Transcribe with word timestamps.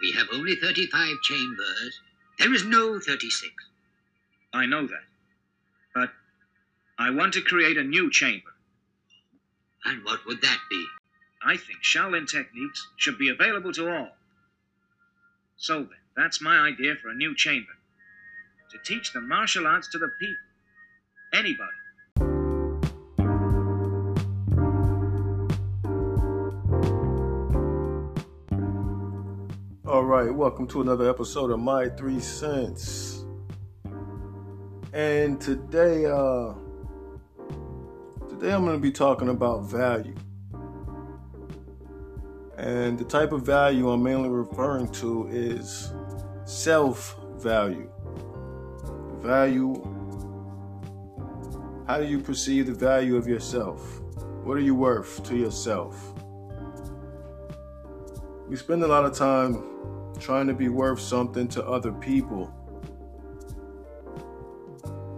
We 0.00 0.12
have 0.12 0.28
only 0.32 0.56
35 0.56 1.20
chambers. 1.22 2.00
There 2.38 2.54
is 2.54 2.64
no 2.64 2.98
36. 2.98 3.52
I 4.52 4.66
know 4.66 4.86
that. 4.86 5.04
But 5.94 6.10
I 6.98 7.10
want 7.10 7.34
to 7.34 7.42
create 7.42 7.76
a 7.76 7.84
new 7.84 8.10
chamber. 8.10 8.50
And 9.84 10.04
what 10.04 10.26
would 10.26 10.40
that 10.42 10.58
be? 10.70 10.86
I 11.42 11.56
think 11.56 11.82
Shaolin 11.82 12.28
techniques 12.28 12.86
should 12.96 13.18
be 13.18 13.28
available 13.28 13.72
to 13.72 13.90
all. 13.90 14.10
So 15.56 15.80
then, 15.80 15.88
that's 16.16 16.40
my 16.40 16.58
idea 16.58 16.96
for 16.96 17.10
a 17.10 17.14
new 17.14 17.34
chamber. 17.34 17.72
To 18.72 18.78
teach 18.84 19.12
the 19.12 19.20
martial 19.20 19.66
arts 19.66 19.88
to 19.88 19.98
the 19.98 20.10
people. 20.18 20.36
Anybody. 21.32 21.79
All 29.90 30.04
right, 30.04 30.32
welcome 30.32 30.68
to 30.68 30.82
another 30.82 31.10
episode 31.10 31.50
of 31.50 31.58
My 31.58 31.88
Three 31.88 32.20
Cents. 32.20 33.24
And 34.92 35.40
today, 35.40 36.06
uh, 36.06 36.54
today 38.28 38.52
I'm 38.52 38.64
going 38.64 38.76
to 38.76 38.78
be 38.78 38.92
talking 38.92 39.30
about 39.30 39.64
value. 39.64 40.14
And 42.56 43.00
the 43.00 43.04
type 43.04 43.32
of 43.32 43.42
value 43.42 43.90
I'm 43.90 44.00
mainly 44.00 44.28
referring 44.28 44.92
to 44.92 45.26
is 45.26 45.92
self 46.44 47.16
value. 47.38 47.90
Value. 49.22 49.74
How 51.88 51.98
do 51.98 52.06
you 52.06 52.20
perceive 52.20 52.66
the 52.66 52.74
value 52.74 53.16
of 53.16 53.26
yourself? 53.26 54.00
What 54.44 54.56
are 54.56 54.60
you 54.60 54.76
worth 54.76 55.24
to 55.24 55.36
yourself? 55.36 56.14
We 58.50 58.56
spend 58.56 58.82
a 58.82 58.86
lot 58.88 59.04
of 59.04 59.14
time 59.14 59.62
trying 60.18 60.48
to 60.48 60.54
be 60.54 60.68
worth 60.68 60.98
something 60.98 61.46
to 61.50 61.64
other 61.64 61.92
people. 61.92 62.52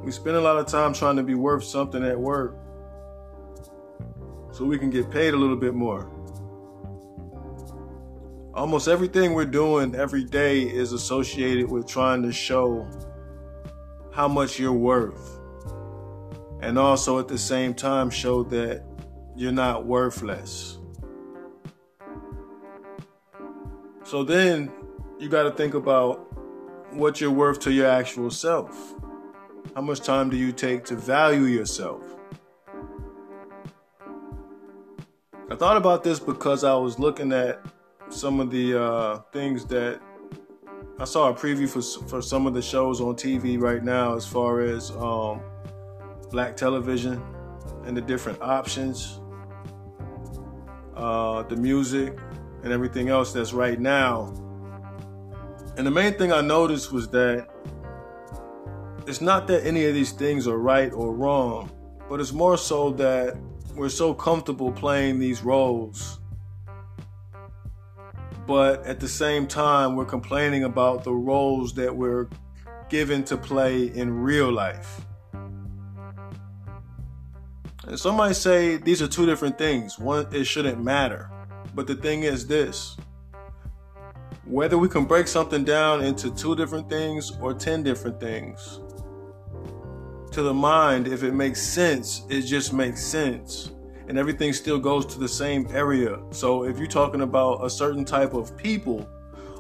We 0.05 0.13
spend 0.13 0.37
a 0.37 0.41
lot 0.43 0.59
of 0.59 0.67
time 0.67 0.93
trying 0.93 1.17
to 1.17 1.23
be 1.23 1.35
worth 1.35 1.65
something 1.65 2.05
at 2.05 2.21
work 2.21 2.55
so 4.51 4.67
we 4.67 4.79
can 4.79 4.91
get 4.91 5.11
paid 5.11 5.33
a 5.33 5.37
little 5.39 5.57
bit 5.57 5.73
more. 5.73 6.11
Almost 8.53 8.87
everything 8.87 9.33
we're 9.33 9.47
doing 9.47 9.95
every 9.95 10.25
day 10.25 10.61
is 10.61 10.93
associated 10.93 11.71
with 11.71 11.87
trying 11.87 12.23
to 12.25 12.33
show 12.33 12.87
how 14.13 14.29
much 14.29 14.59
you're 14.59 14.75
worth. 14.75 15.41
And 16.61 16.79
also 16.79 17.19
at 17.19 17.29
the 17.29 17.39
same 17.39 17.73
time, 17.73 18.11
show 18.11 18.43
that 18.43 18.85
you're 19.35 19.53
not 19.53 19.87
worthless. 19.87 20.81
So 24.13 24.23
then 24.23 24.71
you 25.19 25.31
got 25.31 25.45
to 25.45 25.51
think 25.53 25.73
about 25.73 26.31
what 26.93 27.19
you're 27.19 27.31
worth 27.31 27.61
to 27.61 27.73
your 27.73 27.87
actual 27.87 28.31
self. 28.31 28.95
How 29.75 29.81
much 29.81 30.01
time 30.01 30.29
do 30.29 30.37
you 30.37 30.53
take 30.53 30.85
to 30.85 30.97
value 30.97 31.45
yourself? 31.45 32.03
I 35.51 35.57
thought 35.57 35.79
about 35.79 36.05
this 36.05 36.21
because 36.21 36.63
I 36.63 36.75
was 36.75 36.99
looking 36.99 37.33
at 37.33 37.65
some 38.11 38.39
of 38.39 38.51
the 38.51 38.79
uh, 38.79 39.19
things 39.33 39.65
that 39.69 39.99
I 40.99 41.07
saw 41.07 41.31
a 41.31 41.35
preview 41.35 41.67
for 41.67 41.81
for 42.07 42.21
some 42.21 42.47
of 42.47 42.53
the 42.53 42.61
shows 42.61 43.01
on 43.01 43.15
TV 43.15 43.59
right 43.59 43.83
now, 43.83 44.15
as 44.15 44.27
far 44.27 44.61
as 44.61 44.91
um, 44.91 45.41
black 46.31 46.55
television 46.55 47.19
and 47.87 47.97
the 47.97 48.03
different 48.03 48.43
options, 48.43 49.21
uh, 50.97 51.45
the 51.45 51.57
music, 51.57 52.19
and 52.63 52.73
everything 52.73 53.09
else 53.09 53.33
that's 53.33 53.53
right 53.53 53.81
now. 53.81 54.33
And 55.77 55.87
the 55.87 55.91
main 55.91 56.15
thing 56.15 56.33
I 56.33 56.41
noticed 56.41 56.93
was 56.93 57.09
that 57.09 57.49
it's 59.07 59.21
not 59.21 59.47
that 59.49 59.67
any 59.67 59.85
of 59.87 59.95
these 59.95 60.13
things 60.13 60.47
are 60.47 60.59
right 60.59 60.93
or 60.93 61.15
wrong, 61.15 61.71
but 62.09 62.21
it's 62.21 62.33
more 62.33 62.57
so 62.57 62.91
that 62.93 63.37
we're 63.75 63.89
so 63.89 64.15
comfortable 64.15 64.71
playing 64.71 65.19
these 65.19 65.43
roles 65.43 66.21
but 68.47 68.85
at 68.87 69.01
the 69.01 69.09
same 69.09 69.47
time, 69.47 69.97
we're 69.97 70.05
complaining 70.05 70.65
about 70.65 71.05
the 71.05 71.13
roles 71.13 71.75
that 71.75 71.95
we're 71.95 72.29
given 72.89 73.25
to 73.25 73.37
play 73.37 73.85
in 73.85 74.13
real 74.13 74.53
life. 74.53 75.01
And 77.87 77.99
some 77.99 78.17
might 78.17 78.37
say 78.37 78.77
these 78.77 79.01
are 79.01 79.09
two 79.09 79.27
different 79.27 79.59
things. 79.59 79.99
One, 79.99 80.27
it 80.33 80.45
shouldn't 80.45 80.83
matter. 80.83 81.31
But 81.75 81.87
the 81.87 81.95
thing 81.95 82.23
is 82.25 82.47
this. 82.47 82.97
Whether 84.45 84.77
we 84.77 84.89
can 84.89 85.05
break 85.05 85.29
something 85.29 85.65
down 85.65 86.03
into 86.03 86.35
two 86.35 86.57
different 86.57 86.89
things 86.89 87.33
or 87.41 87.55
10 87.55 87.83
different 87.83 88.21
things, 88.21 88.81
to 90.33 90.43
the 90.43 90.55
mind, 90.55 91.09
if 91.09 91.23
it 91.23 91.33
makes 91.33 91.63
sense, 91.63 92.25
it 92.29 92.43
just 92.43 92.73
makes 92.73 93.03
sense. 93.03 93.71
And 94.09 94.19
everything 94.19 94.53
still 94.53 94.79
goes 94.79 95.07
to 95.07 95.19
the 95.19 95.29
same 95.29 95.67
area. 95.71 96.19
So 96.31 96.65
if 96.65 96.79
you're 96.79 96.87
talking 96.87 97.21
about 97.21 97.65
a 97.65 97.71
certain 97.71 98.05
type 98.05 98.35
of 98.35 98.57
people 98.57 99.09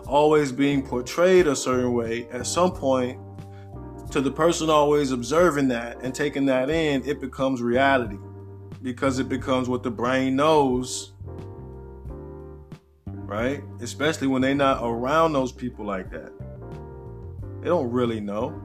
always 0.06 0.50
being 0.50 0.84
portrayed 0.84 1.46
a 1.46 1.54
certain 1.54 1.92
way, 1.92 2.26
at 2.32 2.46
some 2.46 2.72
point, 2.72 3.18
to 4.10 4.20
the 4.20 4.30
person 4.30 4.68
always 4.68 5.12
observing 5.12 5.68
that 5.68 6.02
and 6.02 6.14
taking 6.14 6.44
that 6.46 6.68
in, 6.68 7.06
it 7.06 7.20
becomes 7.20 7.62
reality. 7.62 8.18
Because 8.82 9.18
it 9.18 9.28
becomes 9.28 9.68
what 9.68 9.82
the 9.82 9.90
brain 9.90 10.36
knows, 10.36 11.11
right? 13.32 13.65
Especially 13.81 14.26
when 14.26 14.43
they're 14.43 14.54
not 14.54 14.81
around 14.82 15.32
those 15.32 15.53
people 15.53 15.87
like 15.87 16.10
that. 16.10 16.32
They 17.62 17.69
don't 17.69 17.91
really 17.91 18.20
know. 18.20 18.60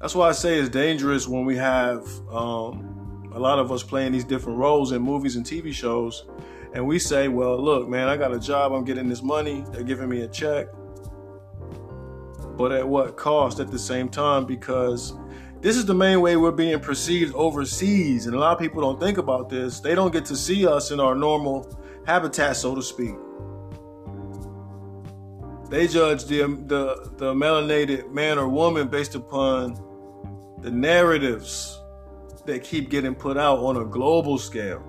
That's 0.00 0.14
why 0.14 0.30
I 0.30 0.32
say 0.32 0.58
it's 0.58 0.70
dangerous 0.70 1.28
when 1.28 1.44
we 1.44 1.56
have 1.56 2.06
um, 2.30 3.30
a 3.34 3.38
lot 3.38 3.58
of 3.58 3.70
us 3.70 3.82
playing 3.82 4.12
these 4.12 4.24
different 4.24 4.58
roles 4.58 4.92
in 4.92 5.02
movies 5.02 5.36
and 5.36 5.44
TV 5.44 5.74
shows, 5.74 6.24
and 6.72 6.86
we 6.86 6.98
say, 6.98 7.28
well, 7.28 7.62
look, 7.62 7.86
man, 7.86 8.08
I 8.08 8.16
got 8.16 8.32
a 8.32 8.40
job, 8.40 8.72
I'm 8.72 8.84
getting 8.84 9.10
this 9.10 9.22
money, 9.22 9.62
they're 9.70 9.84
giving 9.84 10.08
me 10.08 10.22
a 10.22 10.28
check. 10.28 10.68
But 12.56 12.72
at 12.72 12.88
what 12.88 13.18
cost 13.18 13.60
at 13.60 13.70
the 13.70 13.78
same 13.78 14.08
time? 14.08 14.46
Because 14.46 15.14
this 15.60 15.76
is 15.76 15.84
the 15.84 15.94
main 15.94 16.22
way 16.22 16.36
we're 16.36 16.50
being 16.50 16.80
perceived 16.80 17.34
overseas. 17.34 18.26
And 18.26 18.34
a 18.34 18.38
lot 18.38 18.52
of 18.52 18.58
people 18.58 18.80
don't 18.80 18.98
think 18.98 19.18
about 19.18 19.50
this. 19.50 19.80
They 19.80 19.94
don't 19.94 20.12
get 20.12 20.24
to 20.26 20.36
see 20.36 20.66
us 20.66 20.90
in 20.90 20.98
our 20.98 21.14
normal 21.14 21.81
habitat, 22.06 22.56
so 22.56 22.74
to 22.74 22.82
speak. 22.82 23.14
They 25.70 25.88
judge 25.88 26.26
the, 26.26 26.42
the, 26.66 27.12
the 27.16 27.32
melanated 27.32 28.12
man 28.12 28.38
or 28.38 28.48
woman 28.48 28.88
based 28.88 29.14
upon 29.14 29.74
the 30.60 30.70
narratives 30.70 31.80
that 32.44 32.62
keep 32.62 32.90
getting 32.90 33.14
put 33.14 33.36
out 33.36 33.58
on 33.58 33.76
a 33.78 33.84
global 33.84 34.38
scale. 34.38 34.82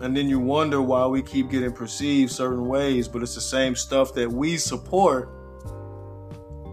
And 0.00 0.16
then 0.16 0.28
you 0.28 0.38
wonder 0.38 0.80
why 0.80 1.06
we 1.06 1.22
keep 1.22 1.50
getting 1.50 1.72
perceived 1.72 2.30
certain 2.30 2.66
ways, 2.66 3.08
but 3.08 3.22
it's 3.22 3.34
the 3.34 3.40
same 3.40 3.74
stuff 3.74 4.14
that 4.14 4.30
we 4.30 4.56
support, 4.56 5.28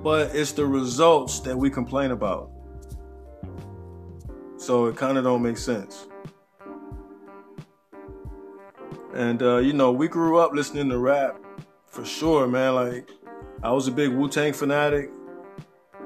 but 0.04 0.36
it's 0.36 0.52
the 0.52 0.66
results 0.66 1.40
that 1.42 1.58
we 1.58 1.70
complain 1.70 2.12
about. 2.12 2.52
So 4.58 4.86
it 4.86 4.96
kind 4.96 5.18
of 5.18 5.24
don't 5.24 5.42
make 5.42 5.58
sense. 5.58 6.08
And 9.16 9.42
uh, 9.42 9.58
you 9.58 9.72
know, 9.74 9.92
we 9.94 10.08
grew 10.10 10.40
up 10.40 10.52
listening 10.54 10.90
to 10.90 10.98
rap 10.98 11.40
for 11.88 12.04
sure, 12.04 12.48
man. 12.48 12.76
Like 12.76 13.10
I 13.64 13.72
was 13.72 13.88
a 13.88 13.92
big 13.92 14.12
Wu 14.12 14.28
Tang 14.28 14.52
fanatic. 14.52 15.10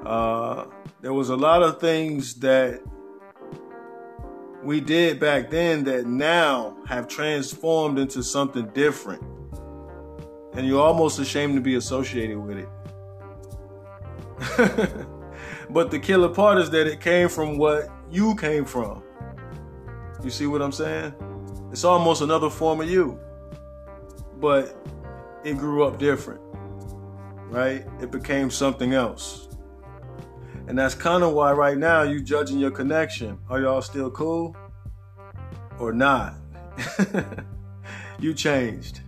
Uh, 0.06 0.66
there 1.02 1.14
was 1.14 1.30
a 1.30 1.36
lot 1.36 1.64
of 1.64 1.82
things 1.82 2.36
that 2.36 2.82
we 4.64 4.80
did 4.80 5.20
back 5.20 5.50
then 5.50 5.84
that 5.86 6.06
now 6.06 6.78
have 6.86 7.08
transformed 7.08 7.98
into 7.98 8.22
something 8.22 8.68
different. 8.68 9.24
And 10.54 10.68
you're 10.68 10.82
almost 10.82 11.20
ashamed 11.20 11.56
to 11.56 11.62
be 11.62 11.76
associated 11.76 12.38
with 12.38 12.58
it. 12.60 12.70
but 15.70 15.90
the 15.90 16.00
killer 16.00 16.30
part 16.30 16.60
is 16.60 16.70
that 16.70 16.86
it 16.86 17.02
came 17.02 17.28
from 17.30 17.58
what 17.58 17.88
you 18.12 18.36
came 18.36 18.66
from. 18.66 19.02
You 20.24 20.30
see 20.30 20.46
what 20.46 20.62
I'm 20.62 20.72
saying? 20.72 21.14
It's 21.72 21.84
almost 21.84 22.22
another 22.22 22.50
form 22.50 22.82
of 22.82 22.90
you. 22.90 23.20
But 24.40 24.76
it 25.44 25.58
grew 25.58 25.84
up 25.84 26.00
different, 26.00 26.42
right? 27.50 27.86
It 28.02 28.12
became 28.12 28.50
something 28.50 28.94
else. 28.94 29.48
And 30.68 30.78
that's 30.78 30.96
kind 30.96 31.24
of 31.24 31.34
why 31.34 31.52
right 31.52 31.78
now 31.78 32.04
you 32.04 32.22
judging 32.22 32.60
your 32.60 32.72
connection. 32.72 33.40
Are 33.50 33.60
y'all 33.60 33.82
still 33.82 34.12
cool 34.12 34.56
or 35.80 35.94
not? 35.94 36.36
you 38.20 38.34
changed. 38.34 39.02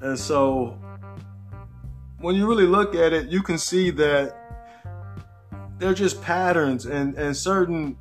And 0.00 0.18
so 0.18 0.78
when 2.18 2.34
you 2.36 2.46
really 2.46 2.66
look 2.66 2.94
at 2.94 3.12
it, 3.12 3.28
you 3.28 3.42
can 3.42 3.56
see 3.58 3.90
that 3.90 4.36
they're 5.78 5.94
just 5.94 6.20
patterns 6.22 6.86
and, 6.86 7.14
and 7.14 7.36
certain 7.36 7.96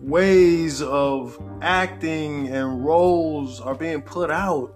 ways 0.00 0.80
of 0.80 1.40
acting 1.60 2.48
and 2.48 2.84
roles 2.84 3.60
are 3.60 3.74
being 3.74 4.00
put 4.00 4.30
out 4.30 4.74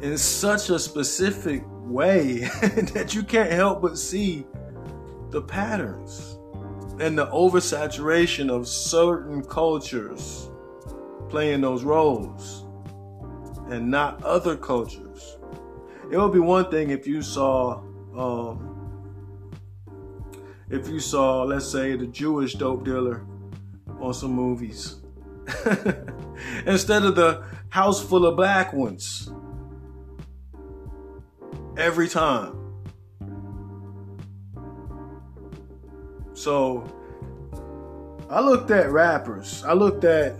in 0.00 0.16
such 0.16 0.70
a 0.70 0.78
specific 0.78 1.62
way 1.66 2.38
that 2.92 3.14
you 3.14 3.22
can't 3.22 3.50
help 3.50 3.82
but 3.82 3.98
see 3.98 4.46
the 5.30 5.42
patterns 5.42 6.38
and 7.00 7.18
the 7.18 7.26
oversaturation 7.26 8.50
of 8.50 8.66
certain 8.66 9.42
cultures 9.44 10.48
playing 11.28 11.60
those 11.60 11.82
roles 11.82 12.64
and 13.68 13.90
not 13.90 14.22
other 14.22 14.56
cultures. 14.56 15.38
It 16.10 16.16
would 16.16 16.32
be 16.32 16.38
one 16.38 16.70
thing 16.70 16.90
if 16.90 17.06
you 17.06 17.20
saw, 17.20 17.82
um, 18.16 18.72
if 20.70 20.88
you 20.88 21.00
saw, 21.00 21.42
let's 21.42 21.66
say, 21.66 21.96
the 21.96 22.06
Jewish 22.06 22.54
dope 22.54 22.84
dealer 22.84 23.26
on 24.00 24.14
some 24.14 24.32
movies 24.32 24.96
instead 26.66 27.04
of 27.04 27.14
the 27.14 27.44
house 27.70 28.02
full 28.02 28.26
of 28.26 28.36
black 28.36 28.72
ones 28.72 29.30
every 31.76 32.08
time. 32.08 32.52
So 36.34 36.84
I 38.28 38.40
looked 38.40 38.70
at 38.70 38.90
rappers. 38.90 39.64
I 39.64 39.72
looked 39.72 40.04
at 40.04 40.36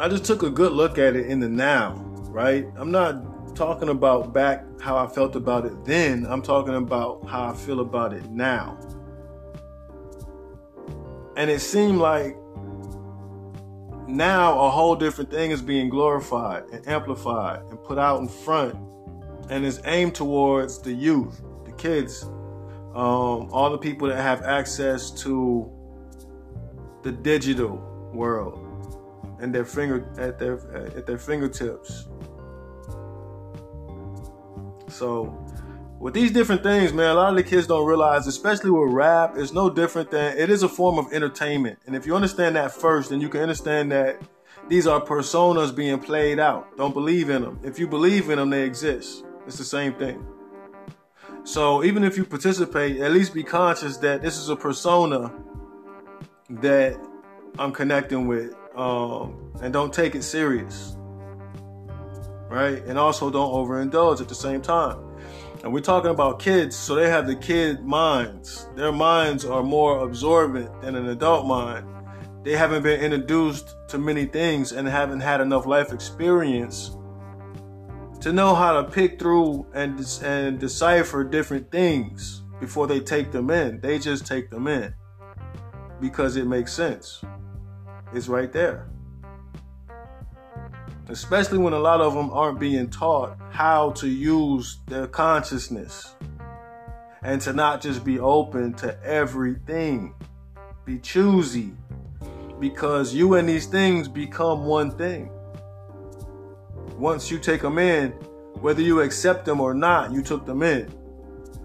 I 0.00 0.08
just 0.08 0.24
took 0.24 0.44
a 0.44 0.50
good 0.50 0.72
look 0.72 0.96
at 0.96 1.16
it 1.16 1.26
in 1.26 1.40
the 1.40 1.48
now, 1.48 1.94
right? 2.30 2.66
I'm 2.76 2.92
not 2.92 3.56
talking 3.56 3.88
about 3.88 4.32
back 4.32 4.64
how 4.80 4.96
I 4.96 5.08
felt 5.08 5.34
about 5.34 5.66
it 5.66 5.84
then. 5.84 6.24
I'm 6.28 6.40
talking 6.40 6.76
about 6.76 7.26
how 7.26 7.50
I 7.50 7.54
feel 7.54 7.80
about 7.80 8.12
it 8.12 8.24
now. 8.30 8.78
And 11.38 11.48
it 11.52 11.60
seemed 11.60 11.98
like 11.98 12.36
now 14.08 14.58
a 14.58 14.70
whole 14.70 14.96
different 14.96 15.30
thing 15.30 15.52
is 15.52 15.62
being 15.62 15.88
glorified 15.88 16.64
and 16.72 16.86
amplified 16.88 17.60
and 17.70 17.80
put 17.84 17.96
out 17.96 18.20
in 18.20 18.26
front 18.26 18.74
and 19.48 19.64
is 19.64 19.80
aimed 19.84 20.16
towards 20.16 20.80
the 20.80 20.92
youth, 20.92 21.40
the 21.64 21.70
kids, 21.74 22.24
um, 22.24 23.48
all 23.52 23.70
the 23.70 23.78
people 23.78 24.08
that 24.08 24.20
have 24.20 24.42
access 24.42 25.12
to 25.22 25.70
the 27.04 27.12
digital 27.12 27.76
world 28.12 29.38
and 29.40 29.54
their 29.54 29.64
finger 29.64 30.12
at 30.18 30.40
their 30.40 30.58
at 30.96 31.06
their 31.06 31.18
fingertips. 31.18 32.08
So 34.88 35.38
with 36.00 36.14
these 36.14 36.30
different 36.30 36.62
things, 36.62 36.92
man, 36.92 37.10
a 37.10 37.14
lot 37.14 37.30
of 37.30 37.36
the 37.36 37.42
kids 37.42 37.66
don't 37.66 37.84
realize, 37.84 38.26
especially 38.26 38.70
with 38.70 38.92
rap, 38.92 39.34
it's 39.36 39.52
no 39.52 39.68
different 39.68 40.10
than 40.10 40.38
it 40.38 40.48
is 40.48 40.62
a 40.62 40.68
form 40.68 40.96
of 40.98 41.12
entertainment. 41.12 41.78
And 41.86 41.96
if 41.96 42.06
you 42.06 42.14
understand 42.14 42.54
that 42.54 42.70
first, 42.72 43.10
then 43.10 43.20
you 43.20 43.28
can 43.28 43.40
understand 43.40 43.90
that 43.90 44.20
these 44.68 44.86
are 44.86 45.00
personas 45.00 45.74
being 45.74 45.98
played 45.98 46.38
out. 46.38 46.76
Don't 46.76 46.94
believe 46.94 47.30
in 47.30 47.42
them. 47.42 47.58
If 47.64 47.80
you 47.80 47.88
believe 47.88 48.30
in 48.30 48.38
them, 48.38 48.50
they 48.50 48.62
exist. 48.62 49.24
It's 49.46 49.58
the 49.58 49.64
same 49.64 49.94
thing. 49.94 50.24
So 51.42 51.82
even 51.82 52.04
if 52.04 52.16
you 52.16 52.24
participate, 52.24 53.00
at 53.00 53.10
least 53.10 53.34
be 53.34 53.42
conscious 53.42 53.96
that 53.98 54.22
this 54.22 54.36
is 54.36 54.50
a 54.50 54.56
persona 54.56 55.32
that 56.50 56.96
I'm 57.58 57.72
connecting 57.72 58.28
with 58.28 58.54
um, 58.76 59.52
and 59.62 59.72
don't 59.72 59.92
take 59.92 60.14
it 60.14 60.22
serious. 60.22 60.96
Right? 62.48 62.84
And 62.84 62.98
also 62.98 63.30
don't 63.30 63.50
overindulge 63.50 64.20
at 64.20 64.28
the 64.28 64.34
same 64.34 64.62
time. 64.62 65.07
And 65.64 65.72
we're 65.72 65.80
talking 65.80 66.10
about 66.10 66.38
kids, 66.38 66.76
so 66.76 66.94
they 66.94 67.10
have 67.10 67.26
the 67.26 67.34
kid 67.34 67.84
minds. 67.84 68.68
Their 68.76 68.92
minds 68.92 69.44
are 69.44 69.62
more 69.62 70.04
absorbent 70.04 70.82
than 70.82 70.94
an 70.94 71.08
adult 71.08 71.46
mind. 71.46 71.86
They 72.44 72.56
haven't 72.56 72.84
been 72.84 73.00
introduced 73.00 73.74
to 73.88 73.98
many 73.98 74.24
things 74.24 74.72
and 74.72 74.86
haven't 74.86 75.20
had 75.20 75.40
enough 75.40 75.66
life 75.66 75.92
experience 75.92 76.96
to 78.20 78.32
know 78.32 78.54
how 78.54 78.80
to 78.80 78.90
pick 78.90 79.18
through 79.18 79.66
and, 79.74 80.00
and 80.22 80.58
decipher 80.58 81.24
different 81.24 81.70
things 81.70 82.42
before 82.60 82.86
they 82.86 83.00
take 83.00 83.32
them 83.32 83.50
in. 83.50 83.80
They 83.80 83.98
just 83.98 84.26
take 84.26 84.50
them 84.50 84.68
in 84.68 84.94
because 86.00 86.36
it 86.36 86.46
makes 86.46 86.72
sense 86.72 87.22
It's 88.12 88.28
right 88.28 88.52
there. 88.52 88.88
Especially 91.08 91.56
when 91.56 91.72
a 91.72 91.78
lot 91.78 92.00
of 92.00 92.14
them 92.14 92.30
aren't 92.30 92.60
being 92.60 92.90
taught 92.90 93.38
how 93.50 93.92
to 93.92 94.08
use 94.08 94.80
their 94.86 95.06
consciousness 95.06 96.14
and 97.22 97.40
to 97.40 97.52
not 97.52 97.80
just 97.80 98.04
be 98.04 98.18
open 98.18 98.74
to 98.74 99.02
everything. 99.02 100.14
Be 100.84 100.98
choosy 100.98 101.72
because 102.60 103.14
you 103.14 103.34
and 103.34 103.48
these 103.48 103.66
things 103.66 104.06
become 104.06 104.64
one 104.64 104.90
thing. 104.98 105.30
Once 106.98 107.30
you 107.30 107.38
take 107.38 107.62
them 107.62 107.78
in, 107.78 108.10
whether 108.60 108.82
you 108.82 109.00
accept 109.00 109.44
them 109.44 109.60
or 109.60 109.72
not, 109.72 110.12
you 110.12 110.22
took 110.22 110.44
them 110.44 110.62
in. 110.62 110.92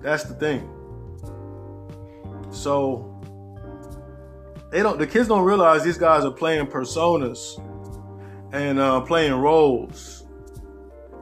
That's 0.01 0.24
the 0.24 0.36
thing. 0.36 0.69
So, 2.51 3.10
they 4.72 4.81
don't 4.81 4.98
the 4.98 5.07
kids 5.07 5.28
don't 5.28 5.44
realize 5.44 5.84
these 5.84 5.98
guys 5.98 6.24
are 6.24 6.31
playing 6.31 6.68
personas 6.68 7.60
and 8.54 8.80
uh, 8.80 9.02
playing 9.02 9.34
roles. 9.34 10.26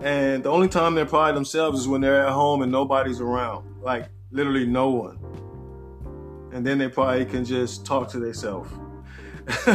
And 0.01 0.44
the 0.44 0.50
only 0.50 0.68
time 0.68 0.95
they're 0.95 1.06
by 1.06 1.31
themselves 1.31 1.80
is 1.80 1.88
when 1.88 2.01
they're 2.01 2.25
at 2.25 2.33
home 2.33 2.62
and 2.62 2.72
nobody's 2.72 3.22
around. 3.22 3.66
Like 3.81 4.10
literally 4.31 4.68
no 4.68 4.89
one. 4.89 5.18
And 6.54 6.68
then 6.68 6.78
they 6.78 6.89
probably 6.89 7.25
can 7.25 7.45
just 7.45 7.86
talk 7.86 8.10
to 8.10 8.19
themselves 8.19 8.69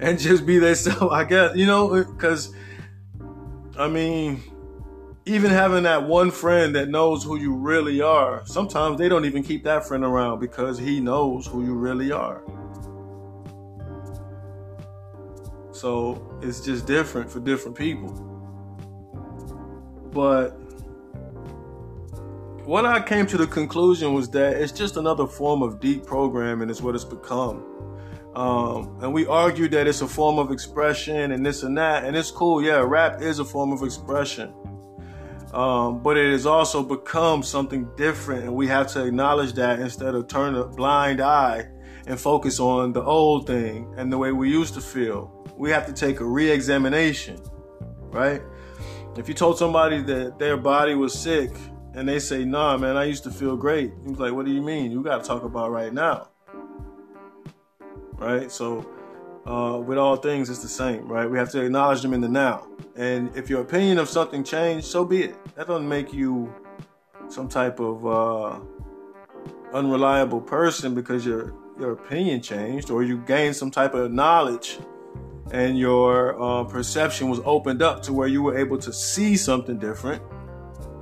and 0.00 0.18
just 0.18 0.46
be 0.46 0.58
themselves 0.58 1.12
i 1.12 1.24
guess. 1.24 1.56
You 1.56 1.66
know 1.66 2.04
because 2.04 2.54
i 3.78 3.88
mean 3.88 4.42
even 5.24 5.50
having 5.50 5.82
that 5.82 6.04
one 6.04 6.30
friend 6.30 6.74
that 6.76 6.88
knows 6.88 7.24
who 7.24 7.38
you 7.38 7.54
really 7.54 8.00
are 8.00 8.42
sometimes 8.46 8.98
they 8.98 9.08
don't 9.08 9.24
even 9.24 9.42
keep 9.42 9.64
that 9.64 9.86
friend 9.86 10.04
around 10.04 10.38
because 10.38 10.78
he 10.78 11.00
knows 11.00 11.46
who 11.46 11.64
you 11.64 11.74
really 11.74 12.12
are 12.12 12.42
So 15.86 16.40
it's 16.42 16.62
just 16.62 16.84
different 16.84 17.30
for 17.30 17.38
different 17.38 17.78
people. 17.78 18.10
But 20.12 20.48
what 22.64 22.84
I 22.84 23.00
came 23.00 23.24
to 23.28 23.36
the 23.36 23.46
conclusion 23.46 24.12
was 24.12 24.28
that 24.30 24.56
it's 24.56 24.72
just 24.72 24.96
another 24.96 25.28
form 25.28 25.62
of 25.62 25.78
deep 25.78 26.04
programming, 26.04 26.70
is 26.70 26.82
what 26.82 26.96
it's 26.96 27.04
become. 27.04 27.62
Um, 28.34 28.98
and 29.00 29.14
we 29.14 29.28
argued 29.28 29.70
that 29.70 29.86
it's 29.86 30.00
a 30.00 30.08
form 30.08 30.40
of 30.40 30.50
expression 30.50 31.30
and 31.30 31.46
this 31.46 31.62
and 31.62 31.78
that, 31.78 32.04
and 32.04 32.16
it's 32.16 32.32
cool. 32.32 32.60
Yeah, 32.60 32.78
rap 32.84 33.22
is 33.22 33.38
a 33.38 33.44
form 33.44 33.70
of 33.70 33.84
expression. 33.84 34.52
Um, 35.52 36.02
but 36.02 36.16
it 36.16 36.32
has 36.32 36.46
also 36.46 36.82
become 36.82 37.44
something 37.44 37.88
different, 37.96 38.42
and 38.42 38.56
we 38.56 38.66
have 38.66 38.88
to 38.94 39.04
acknowledge 39.04 39.52
that 39.52 39.78
instead 39.78 40.16
of 40.16 40.26
turn 40.26 40.56
a 40.56 40.64
blind 40.64 41.20
eye 41.20 41.68
and 42.08 42.18
focus 42.18 42.58
on 42.58 42.92
the 42.92 43.04
old 43.04 43.46
thing 43.46 43.94
and 43.96 44.12
the 44.12 44.18
way 44.18 44.32
we 44.32 44.50
used 44.50 44.74
to 44.74 44.80
feel 44.80 45.35
we 45.56 45.70
have 45.70 45.86
to 45.86 45.92
take 45.92 46.20
a 46.20 46.24
re-examination, 46.24 47.40
right? 48.10 48.42
If 49.16 49.28
you 49.28 49.34
told 49.34 49.58
somebody 49.58 50.02
that 50.02 50.38
their 50.38 50.56
body 50.56 50.94
was 50.94 51.18
sick 51.18 51.50
and 51.94 52.06
they 52.08 52.18
say, 52.18 52.44
"Nah, 52.44 52.76
man, 52.76 52.96
I 52.96 53.04
used 53.04 53.24
to 53.24 53.30
feel 53.30 53.56
great," 53.56 53.92
he's 54.06 54.18
like, 54.18 54.32
"What 54.32 54.44
do 54.44 54.52
you 54.52 54.60
mean? 54.60 54.90
You 54.90 55.02
got 55.02 55.22
to 55.22 55.26
talk 55.26 55.42
about 55.42 55.70
right 55.70 55.92
now." 55.92 56.28
Right? 58.18 58.52
So, 58.52 58.86
uh, 59.46 59.80
with 59.80 59.96
all 59.96 60.16
things, 60.16 60.50
it's 60.50 60.60
the 60.60 60.68
same, 60.68 61.08
right? 61.08 61.30
We 61.30 61.38
have 61.38 61.50
to 61.52 61.62
acknowledge 61.64 62.02
them 62.02 62.12
in 62.12 62.20
the 62.20 62.28
now. 62.28 62.66
And 62.96 63.34
if 63.36 63.48
your 63.48 63.62
opinion 63.62 63.98
of 63.98 64.08
something 64.08 64.44
changed, 64.44 64.86
so 64.86 65.04
be 65.04 65.24
it. 65.24 65.54
That 65.54 65.66
doesn't 65.66 65.88
make 65.88 66.12
you 66.12 66.52
some 67.28 67.48
type 67.48 67.80
of 67.80 68.06
uh, 68.06 68.58
unreliable 69.72 70.40
person 70.40 70.94
because 70.94 71.24
your 71.24 71.54
your 71.78 71.92
opinion 71.92 72.40
changed 72.40 72.90
or 72.90 73.02
you 73.02 73.18
gained 73.18 73.54
some 73.54 73.70
type 73.70 73.92
of 73.92 74.10
knowledge 74.10 74.78
and 75.52 75.78
your 75.78 76.40
uh, 76.40 76.64
perception 76.64 77.28
was 77.28 77.40
opened 77.44 77.82
up 77.82 78.02
to 78.02 78.12
where 78.12 78.28
you 78.28 78.42
were 78.42 78.56
able 78.58 78.78
to 78.78 78.92
see 78.92 79.36
something 79.36 79.78
different, 79.78 80.22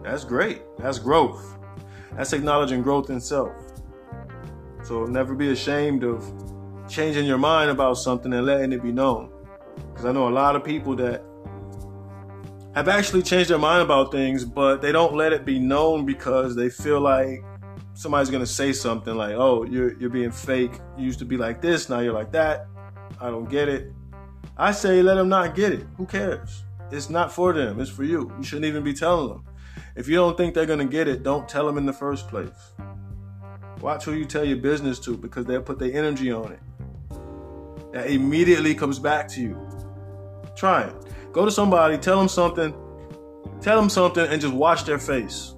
that's 0.02 0.24
great. 0.24 0.62
That's 0.78 0.98
growth. 0.98 1.56
That's 2.16 2.32
acknowledging 2.32 2.82
growth 2.82 3.10
in 3.10 3.20
self. 3.20 3.52
So 4.82 5.06
never 5.06 5.34
be 5.34 5.50
ashamed 5.50 6.04
of 6.04 6.22
changing 6.88 7.24
your 7.24 7.38
mind 7.38 7.70
about 7.70 7.94
something 7.94 8.32
and 8.32 8.44
letting 8.44 8.72
it 8.72 8.82
be 8.82 8.92
known. 8.92 9.30
Because 9.88 10.04
I 10.04 10.12
know 10.12 10.28
a 10.28 10.30
lot 10.30 10.56
of 10.56 10.62
people 10.62 10.94
that 10.96 11.22
have 12.74 12.88
actually 12.88 13.22
changed 13.22 13.50
their 13.50 13.58
mind 13.58 13.82
about 13.82 14.12
things, 14.12 14.44
but 14.44 14.82
they 14.82 14.92
don't 14.92 15.14
let 15.14 15.32
it 15.32 15.44
be 15.44 15.58
known 15.58 16.04
because 16.04 16.54
they 16.54 16.68
feel 16.68 17.00
like 17.00 17.42
somebody's 17.94 18.30
gonna 18.30 18.44
say 18.44 18.72
something 18.72 19.14
like, 19.14 19.34
"Oh, 19.34 19.64
you're 19.64 19.98
you're 19.98 20.10
being 20.10 20.32
fake. 20.32 20.80
You 20.98 21.04
used 21.04 21.20
to 21.20 21.24
be 21.24 21.36
like 21.36 21.62
this, 21.62 21.88
now 21.88 22.00
you're 22.00 22.12
like 22.12 22.32
that. 22.32 22.66
I 23.20 23.30
don't 23.30 23.48
get 23.48 23.68
it." 23.68 23.92
I 24.56 24.72
say 24.72 25.02
let 25.02 25.14
them 25.14 25.28
not 25.28 25.54
get 25.54 25.72
it. 25.72 25.86
Who 25.96 26.06
cares? 26.06 26.64
It's 26.90 27.10
not 27.10 27.32
for 27.32 27.52
them. 27.52 27.80
It's 27.80 27.90
for 27.90 28.04
you. 28.04 28.32
You 28.38 28.44
shouldn't 28.44 28.66
even 28.66 28.84
be 28.84 28.92
telling 28.92 29.28
them. 29.28 29.44
If 29.96 30.08
you 30.08 30.16
don't 30.16 30.36
think 30.36 30.54
they're 30.54 30.66
gonna 30.66 30.84
get 30.84 31.08
it, 31.08 31.22
don't 31.22 31.48
tell 31.48 31.66
them 31.66 31.78
in 31.78 31.86
the 31.86 31.92
first 31.92 32.28
place. 32.28 32.72
Watch 33.80 34.04
who 34.04 34.12
you 34.12 34.24
tell 34.24 34.44
your 34.44 34.56
business 34.56 34.98
to 35.00 35.16
because 35.16 35.46
they'll 35.46 35.62
put 35.62 35.78
their 35.78 35.92
energy 35.92 36.32
on 36.32 36.52
it. 36.52 36.60
that 37.92 38.10
immediately 38.10 38.74
comes 38.74 38.98
back 38.98 39.28
to 39.28 39.40
you. 39.40 39.68
Try 40.56 40.82
it. 40.82 40.94
Go 41.32 41.44
to 41.44 41.50
somebody, 41.50 41.96
tell 41.98 42.18
them 42.18 42.28
something, 42.28 42.74
tell 43.60 43.80
them 43.80 43.88
something, 43.88 44.26
and 44.26 44.40
just 44.40 44.54
watch 44.54 44.84
their 44.84 44.98
face. 44.98 45.54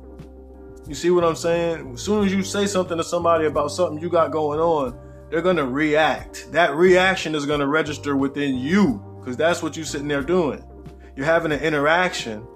You 0.86 0.94
see 0.94 1.10
what 1.10 1.24
I'm 1.24 1.36
saying? 1.36 1.94
As 1.94 2.02
soon 2.02 2.26
as 2.26 2.32
you 2.32 2.42
say 2.42 2.66
something 2.66 2.96
to 2.96 3.04
somebody 3.04 3.46
about 3.46 3.72
something 3.72 3.98
you 4.00 4.08
got 4.08 4.30
going 4.30 4.60
on, 4.60 4.98
they're 5.30 5.42
gonna 5.42 5.66
react. 5.66 6.50
That 6.52 6.75
reaction 6.75 7.35
is 7.35 7.47
gonna 7.47 7.66
register 7.66 8.16
within 8.16 8.56
you, 8.56 9.02
because 9.18 9.37
that's 9.37 9.62
what 9.62 9.76
you're 9.76 9.87
sitting 9.87 10.09
there 10.09 10.23
doing. 10.23 10.62
You're 11.16 11.26
having 11.26 11.52
an 11.52 11.61
interaction 11.61 12.47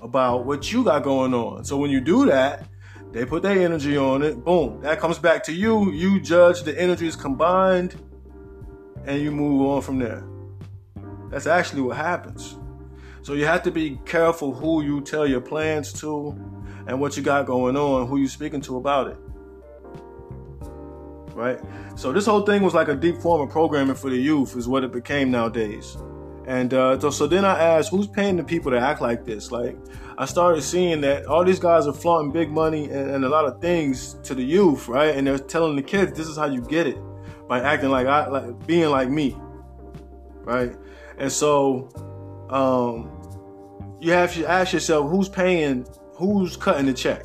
about 0.00 0.46
what 0.46 0.72
you 0.72 0.84
got 0.84 1.02
going 1.02 1.34
on. 1.34 1.64
So 1.64 1.76
when 1.76 1.90
you 1.90 2.00
do 2.00 2.26
that, 2.26 2.66
they 3.10 3.24
put 3.24 3.42
their 3.42 3.58
energy 3.58 3.96
on 3.96 4.22
it. 4.22 4.44
Boom. 4.44 4.80
That 4.82 5.00
comes 5.00 5.18
back 5.18 5.42
to 5.44 5.52
you. 5.52 5.90
You 5.90 6.20
judge 6.20 6.62
the 6.62 6.78
energies 6.78 7.16
combined 7.16 7.96
and 9.06 9.20
you 9.20 9.32
move 9.32 9.66
on 9.66 9.82
from 9.82 9.98
there. 9.98 10.24
That's 11.30 11.46
actually 11.46 11.82
what 11.82 11.96
happens. 11.96 12.56
So 13.22 13.32
you 13.32 13.44
have 13.46 13.62
to 13.64 13.70
be 13.70 13.98
careful 14.04 14.52
who 14.52 14.82
you 14.82 15.00
tell 15.00 15.26
your 15.26 15.40
plans 15.40 15.92
to 15.94 16.30
and 16.86 17.00
what 17.00 17.16
you 17.16 17.22
got 17.22 17.46
going 17.46 17.76
on, 17.76 18.06
who 18.06 18.18
you 18.18 18.28
speaking 18.28 18.60
to 18.62 18.76
about 18.76 19.08
it. 19.08 19.18
Right? 21.38 21.60
So 21.94 22.10
this 22.10 22.26
whole 22.26 22.42
thing 22.42 22.62
was 22.62 22.74
like 22.74 22.88
a 22.88 22.96
deep 22.96 23.18
form 23.18 23.40
of 23.40 23.48
programming 23.48 23.94
for 23.94 24.10
the 24.10 24.16
youth 24.16 24.56
is 24.56 24.66
what 24.66 24.82
it 24.82 24.90
became 24.90 25.30
nowadays. 25.30 25.96
And 26.48 26.74
uh, 26.74 26.98
so, 26.98 27.10
so 27.10 27.28
then 27.28 27.44
I 27.44 27.56
asked, 27.56 27.90
who's 27.90 28.08
paying 28.08 28.36
the 28.36 28.42
people 28.42 28.72
to 28.72 28.78
act 28.80 29.00
like 29.00 29.24
this? 29.24 29.52
Like, 29.52 29.76
I 30.16 30.24
started 30.24 30.62
seeing 30.62 31.00
that 31.02 31.26
all 31.26 31.44
these 31.44 31.60
guys 31.60 31.86
are 31.86 31.92
flaunting 31.92 32.32
big 32.32 32.50
money 32.50 32.90
and, 32.90 33.10
and, 33.10 33.24
a 33.24 33.28
lot 33.28 33.44
of 33.44 33.60
things 33.60 34.14
to 34.24 34.34
the 34.34 34.42
youth, 34.42 34.88
right? 34.88 35.14
And 35.14 35.28
they're 35.28 35.38
telling 35.38 35.76
the 35.76 35.82
kids, 35.82 36.18
this 36.18 36.26
is 36.26 36.36
how 36.36 36.46
you 36.46 36.60
get 36.62 36.88
it 36.88 36.98
by 37.46 37.60
acting 37.60 37.90
like 37.90 38.08
I, 38.08 38.26
like 38.26 38.66
being 38.66 38.90
like 38.90 39.08
me, 39.08 39.36
right? 40.42 40.74
And 41.18 41.30
so, 41.30 41.88
um, 42.50 43.12
you 44.00 44.10
have 44.10 44.34
to 44.34 44.44
ask 44.44 44.72
yourself, 44.72 45.08
who's 45.08 45.28
paying? 45.28 45.86
Who's 46.14 46.56
cutting 46.56 46.86
the 46.86 46.94
check? 46.94 47.22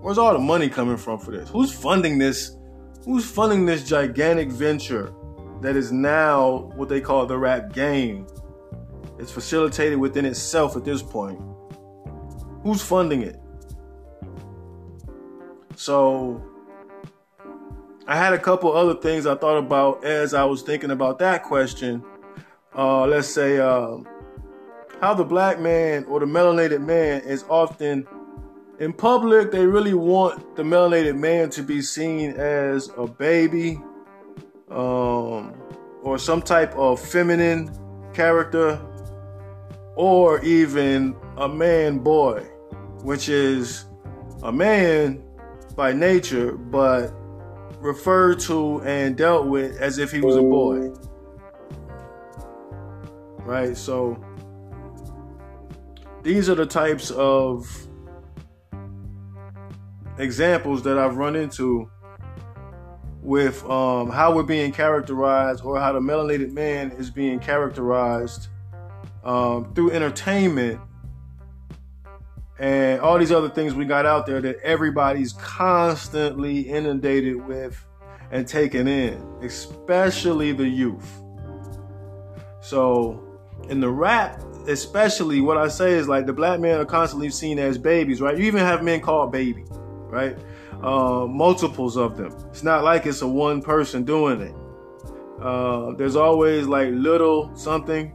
Where's 0.00 0.18
all 0.18 0.32
the 0.32 0.40
money 0.40 0.68
coming 0.68 0.96
from 0.96 1.20
for 1.20 1.30
this? 1.30 1.48
Who's 1.50 1.72
funding 1.72 2.18
this? 2.18 2.56
Who's 3.04 3.30
funding 3.30 3.66
this 3.66 3.84
gigantic 3.86 4.50
venture? 4.50 5.14
that 5.64 5.76
is 5.76 5.90
now 5.90 6.70
what 6.76 6.90
they 6.90 7.00
call 7.00 7.24
the 7.24 7.38
rap 7.38 7.72
game. 7.72 8.26
It's 9.18 9.32
facilitated 9.32 9.98
within 9.98 10.26
itself 10.26 10.76
at 10.76 10.84
this 10.84 11.02
point. 11.02 11.40
Who's 12.62 12.82
funding 12.82 13.22
it? 13.22 13.40
So 15.74 16.44
I 18.06 18.16
had 18.16 18.34
a 18.34 18.38
couple 18.38 18.76
other 18.76 18.94
things 18.94 19.26
I 19.26 19.36
thought 19.36 19.56
about 19.56 20.04
as 20.04 20.34
I 20.34 20.44
was 20.44 20.60
thinking 20.60 20.90
about 20.90 21.18
that 21.20 21.44
question. 21.44 22.04
Uh, 22.76 23.06
let's 23.06 23.28
say 23.28 23.58
uh, 23.58 23.96
how 25.00 25.14
the 25.14 25.24
black 25.24 25.58
man 25.58 26.04
or 26.04 26.20
the 26.20 26.26
melanated 26.26 26.82
man 26.82 27.22
is 27.22 27.44
often 27.48 28.06
in 28.78 28.92
public. 28.92 29.50
They 29.50 29.66
really 29.66 29.94
want 29.94 30.56
the 30.56 30.62
melanated 30.62 31.18
man 31.18 31.50
to 31.50 31.62
be 31.62 31.80
seen 31.82 32.32
as 32.32 32.90
a 32.96 33.06
baby, 33.06 33.80
um, 34.70 35.54
or 36.02 36.18
some 36.18 36.42
type 36.42 36.74
of 36.74 37.00
feminine 37.00 37.70
character, 38.12 38.80
or 39.96 40.40
even 40.42 41.16
a 41.36 41.48
man 41.48 41.98
boy, 41.98 42.40
which 43.02 43.28
is 43.28 43.86
a 44.42 44.52
man 44.52 45.22
by 45.76 45.92
nature, 45.92 46.52
but 46.52 47.12
referred 47.80 48.40
to 48.40 48.80
and 48.82 49.16
dealt 49.16 49.46
with 49.46 49.76
as 49.80 49.98
if 49.98 50.10
he 50.10 50.20
was 50.20 50.36
a 50.36 50.42
boy. 50.42 50.90
Right? 53.44 53.76
So 53.76 54.18
these 56.22 56.48
are 56.48 56.54
the 56.54 56.64
types 56.64 57.10
of 57.10 57.68
examples 60.18 60.82
that 60.84 60.98
I've 60.98 61.16
run 61.16 61.36
into 61.36 61.90
with 63.22 63.64
um, 63.64 64.10
how 64.10 64.34
we're 64.34 64.42
being 64.42 64.70
characterized 64.70 65.64
or 65.64 65.80
how 65.80 65.92
the 65.92 66.00
melanated 66.00 66.52
man 66.52 66.90
is 66.92 67.10
being 67.10 67.40
characterized 67.40 68.48
um, 69.24 69.72
through 69.74 69.90
entertainment 69.90 70.80
and 72.58 73.00
all 73.00 73.18
these 73.18 73.32
other 73.32 73.48
things 73.48 73.74
we 73.74 73.84
got 73.84 74.06
out 74.06 74.26
there 74.26 74.40
that 74.40 74.56
everybody's 74.62 75.32
constantly 75.32 76.60
inundated 76.60 77.44
with 77.46 77.84
and 78.30 78.46
taken 78.46 78.86
in, 78.86 79.20
especially 79.42 80.52
the 80.52 80.68
youth. 80.68 81.20
So, 82.60 83.22
in 83.68 83.80
the 83.80 83.90
rap, 83.90 84.42
especially, 84.68 85.40
what 85.40 85.56
I 85.56 85.68
say 85.68 85.92
is 85.92 86.08
like 86.08 86.26
the 86.26 86.32
black 86.32 86.60
men 86.60 86.78
are 86.78 86.84
constantly 86.84 87.30
seen 87.30 87.58
as 87.58 87.76
babies, 87.76 88.20
right? 88.20 88.36
You 88.36 88.44
even 88.44 88.60
have 88.60 88.82
men 88.82 89.00
called 89.00 89.32
baby, 89.32 89.64
right? 90.14 90.38
uh, 90.82 91.26
multiples 91.28 91.96
of 91.96 92.16
them. 92.16 92.34
It's 92.50 92.62
not 92.62 92.84
like 92.84 93.06
it's 93.06 93.22
a 93.22 93.28
one 93.28 93.62
person 93.62 94.04
doing 94.04 94.40
it. 94.40 94.54
Uh, 95.40 95.92
there's 95.94 96.16
always 96.16 96.66
like 96.66 96.90
little 96.90 97.54
something, 97.56 98.14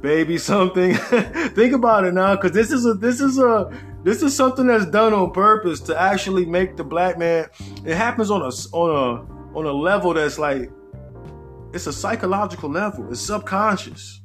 baby 0.00 0.38
something. 0.38 0.94
Think 1.54 1.74
about 1.74 2.04
it 2.04 2.14
now, 2.14 2.36
because 2.36 2.52
this 2.52 2.70
is 2.70 2.86
a 2.86 2.94
this 2.94 3.20
is 3.20 3.38
a 3.38 3.70
this 4.02 4.22
is 4.22 4.34
something 4.34 4.66
that's 4.66 4.86
done 4.86 5.12
on 5.12 5.32
purpose 5.32 5.80
to 5.80 6.00
actually 6.00 6.44
make 6.44 6.76
the 6.76 6.84
black 6.84 7.18
man. 7.18 7.48
It 7.84 7.96
happens 7.96 8.30
on 8.30 8.42
a 8.42 8.50
on 8.76 8.90
a 8.90 9.58
on 9.58 9.66
a 9.66 9.72
level 9.72 10.14
that's 10.14 10.38
like 10.38 10.70
it's 11.72 11.86
a 11.86 11.92
psychological 11.92 12.70
level. 12.70 13.10
It's 13.10 13.20
subconscious. 13.20 14.20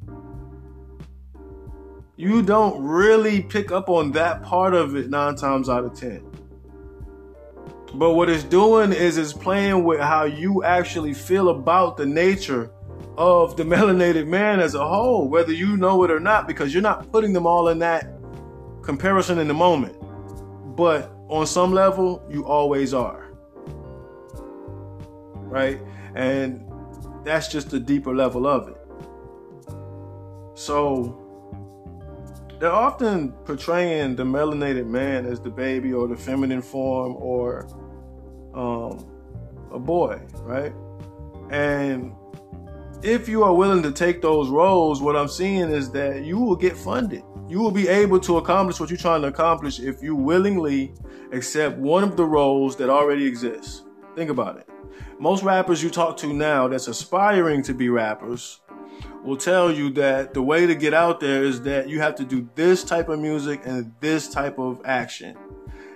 You 2.16 2.42
don't 2.42 2.84
really 2.84 3.44
pick 3.44 3.72
up 3.72 3.90
on 3.90 4.12
that 4.14 4.42
part 4.42 4.74
of 4.74 4.96
it 4.96 5.10
nine 5.10 5.36
times 5.36 5.70
out 5.70 5.86
of 5.86 5.94
ten. 5.94 6.27
But 7.94 8.14
what 8.14 8.30
it's 8.30 8.44
doing 8.44 8.92
is 8.92 9.18
it's 9.18 9.34
playing 9.34 9.84
with 9.84 10.00
how 10.00 10.26
you 10.26 10.64
actually 10.64 11.14
feel 11.14 11.50
about 11.50 11.98
the 11.98 12.06
nature 12.06 12.72
of 13.18 13.58
the 13.58 13.64
melanated 13.74 14.28
man 14.28 14.60
as 14.60 14.76
a 14.76 14.86
whole, 14.86 15.28
whether 15.28 15.54
you 15.54 15.78
know 15.78 16.04
it 16.04 16.12
or 16.12 16.20
not, 16.20 16.48
because 16.48 16.74
you're 16.74 16.84
not 16.84 17.12
putting 17.12 17.34
them 17.34 17.48
all 17.48 17.70
in 17.70 17.80
that 17.80 18.14
comparison 18.82 19.40
in 19.40 19.48
the 19.48 19.54
moment. 19.54 19.96
But 20.76 21.12
on 21.28 21.48
some 21.48 21.74
level, 21.74 22.24
you 22.30 22.46
always 22.46 22.94
are. 22.94 23.32
Right? 25.50 25.80
And 26.16 26.64
that's 27.24 27.48
just 27.48 27.74
a 27.74 27.80
deeper 27.80 28.16
level 28.16 28.48
of 28.48 28.70
it. 28.70 28.78
So 30.56 31.27
they're 32.60 32.72
often 32.72 33.32
portraying 33.46 34.16
the 34.16 34.24
melanated 34.24 34.88
man 34.88 35.26
as 35.26 35.40
the 35.40 35.50
baby 35.50 35.94
or 35.94 36.08
the 36.08 36.16
feminine 36.16 36.62
form 36.62 37.16
or 37.18 37.68
um, 38.54 39.06
a 39.72 39.80
boy, 39.80 40.20
right? 40.42 40.74
And 41.52 42.14
if 43.04 43.30
you 43.30 43.44
are 43.44 43.54
willing 43.54 43.84
to 43.84 43.92
take 43.92 44.22
those 44.22 44.50
roles, 44.50 45.02
what 45.02 45.16
I'm 45.16 45.28
seeing 45.28 45.70
is 45.70 45.92
that 45.92 46.24
you 46.24 46.40
will 46.40 46.56
get 46.56 46.76
funded. 46.76 47.24
You 47.48 47.60
will 47.60 47.72
be 47.72 47.88
able 47.88 48.20
to 48.22 48.38
accomplish 48.38 48.80
what 48.80 48.90
you're 48.90 48.98
trying 48.98 49.22
to 49.22 49.28
accomplish 49.28 49.80
if 49.80 50.02
you 50.02 50.16
willingly 50.16 50.94
accept 51.32 51.78
one 51.78 52.04
of 52.04 52.18
the 52.18 52.26
roles 52.26 52.76
that 52.78 52.90
already 52.90 53.26
exists. 53.26 53.84
Think 54.16 54.32
about 54.32 54.58
it. 54.58 54.68
Most 55.20 55.44
rappers 55.44 55.84
you 55.84 55.90
talk 55.90 56.18
to 56.18 56.34
now 56.34 56.68
that's 56.68 56.88
aspiring 56.88 57.62
to 57.64 57.74
be 57.74 57.90
rappers 57.90 58.62
will 59.24 59.38
tell 59.38 59.72
you 59.72 59.90
that 59.92 60.34
the 60.34 60.42
way 60.42 60.66
to 60.66 60.76
get 60.76 60.94
out 60.94 61.20
there 61.20 61.44
is 61.44 61.62
that 61.62 61.90
you 61.90 62.00
have 62.00 62.16
to 62.16 62.24
do 62.24 62.50
this 62.56 62.84
type 62.84 63.10
of 63.10 63.20
music 63.20 63.62
and 63.66 63.94
this 64.00 64.30
type 64.30 64.58
of 64.58 64.82
action. 64.86 65.38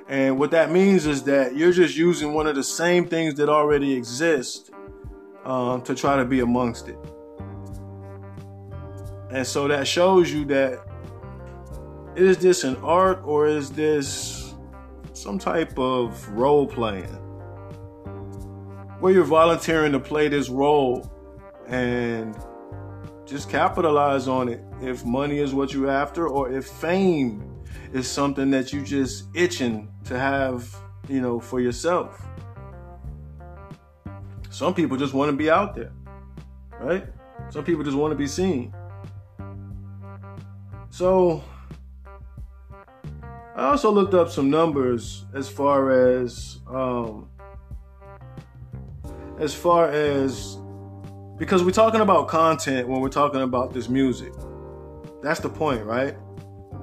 And 0.07 0.37
what 0.37 0.51
that 0.51 0.71
means 0.71 1.05
is 1.05 1.23
that 1.23 1.55
you're 1.55 1.71
just 1.71 1.95
using 1.95 2.33
one 2.33 2.45
of 2.45 2.55
the 2.55 2.63
same 2.63 3.07
things 3.07 3.35
that 3.35 3.47
already 3.47 3.93
exist 3.93 4.71
um, 5.45 5.81
to 5.83 5.95
try 5.95 6.17
to 6.17 6.25
be 6.25 6.41
amongst 6.41 6.89
it. 6.89 6.97
And 9.29 9.47
so 9.47 9.67
that 9.69 9.87
shows 9.87 10.31
you 10.31 10.43
that 10.45 10.85
is 12.15 12.37
this 12.39 12.65
an 12.65 12.75
art 12.77 13.21
or 13.23 13.47
is 13.47 13.71
this 13.71 14.53
some 15.13 15.39
type 15.39 15.79
of 15.79 16.27
role 16.29 16.67
playing? 16.67 17.05
Where 18.99 19.13
you're 19.13 19.23
volunteering 19.23 19.93
to 19.93 19.99
play 19.99 20.27
this 20.27 20.49
role 20.49 21.09
and 21.67 22.35
just 23.31 23.49
capitalize 23.49 24.27
on 24.27 24.49
it 24.49 24.61
if 24.81 25.05
money 25.05 25.39
is 25.39 25.53
what 25.53 25.73
you're 25.73 25.89
after 25.89 26.27
or 26.27 26.51
if 26.51 26.65
fame 26.65 27.63
is 27.93 28.05
something 28.05 28.51
that 28.51 28.73
you 28.73 28.83
just 28.83 29.23
itching 29.33 29.89
to 30.03 30.19
have, 30.19 30.75
you 31.07 31.21
know, 31.21 31.39
for 31.39 31.61
yourself. 31.61 32.21
Some 34.49 34.73
people 34.73 34.97
just 34.97 35.13
want 35.13 35.31
to 35.31 35.37
be 35.37 35.49
out 35.49 35.75
there, 35.75 35.93
right? 36.81 37.05
Some 37.51 37.63
people 37.63 37.85
just 37.85 37.95
want 37.95 38.11
to 38.11 38.17
be 38.17 38.27
seen. 38.27 38.73
So, 40.89 41.41
I 43.55 43.69
also 43.69 43.91
looked 43.91 44.13
up 44.13 44.29
some 44.29 44.49
numbers 44.49 45.25
as 45.33 45.47
far 45.47 46.17
as 46.17 46.59
um, 46.67 47.29
as 49.39 49.55
far 49.55 49.89
as 49.89 50.57
Because 51.41 51.63
we're 51.63 51.71
talking 51.71 52.01
about 52.01 52.27
content 52.27 52.87
when 52.87 53.01
we're 53.01 53.09
talking 53.09 53.41
about 53.41 53.73
this 53.73 53.89
music. 53.89 54.31
That's 55.23 55.39
the 55.39 55.49
point, 55.49 55.83
right? 55.83 56.11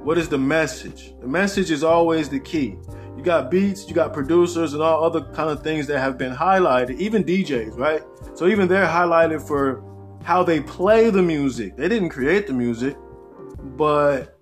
What 0.03 0.19
is 0.19 0.29
the 0.29 0.37
message? 0.37 1.15
The 1.21 1.29
message 1.29 1.71
is 1.71 1.85
always 1.85 2.29
the 2.29 2.41
key. 2.41 2.77
You 3.17 3.23
got 3.23 3.53
beats, 3.53 3.89
you 3.89 3.95
got 3.95 4.13
producers, 4.13 4.75
and 4.75 4.83
all 4.83 5.05
other 5.05 5.21
kind 5.33 5.49
of 5.49 5.63
things 5.63 5.87
that 5.87 6.01
have 6.01 6.19
been 6.19 6.35
highlighted, 6.35 6.99
even 6.99 7.23
DJs, 7.23 7.79
right? 7.79 8.03
So 8.35 8.49
even 8.49 8.67
they're 8.67 8.85
highlighted 8.85 9.47
for 9.47 9.81
how 10.25 10.43
they 10.43 10.59
play 10.59 11.09
the 11.09 11.23
music. 11.23 11.77
They 11.77 11.89
didn't 11.89 12.09
create 12.09 12.49
the 12.49 12.53
music, 12.53 12.97
but 13.77 14.41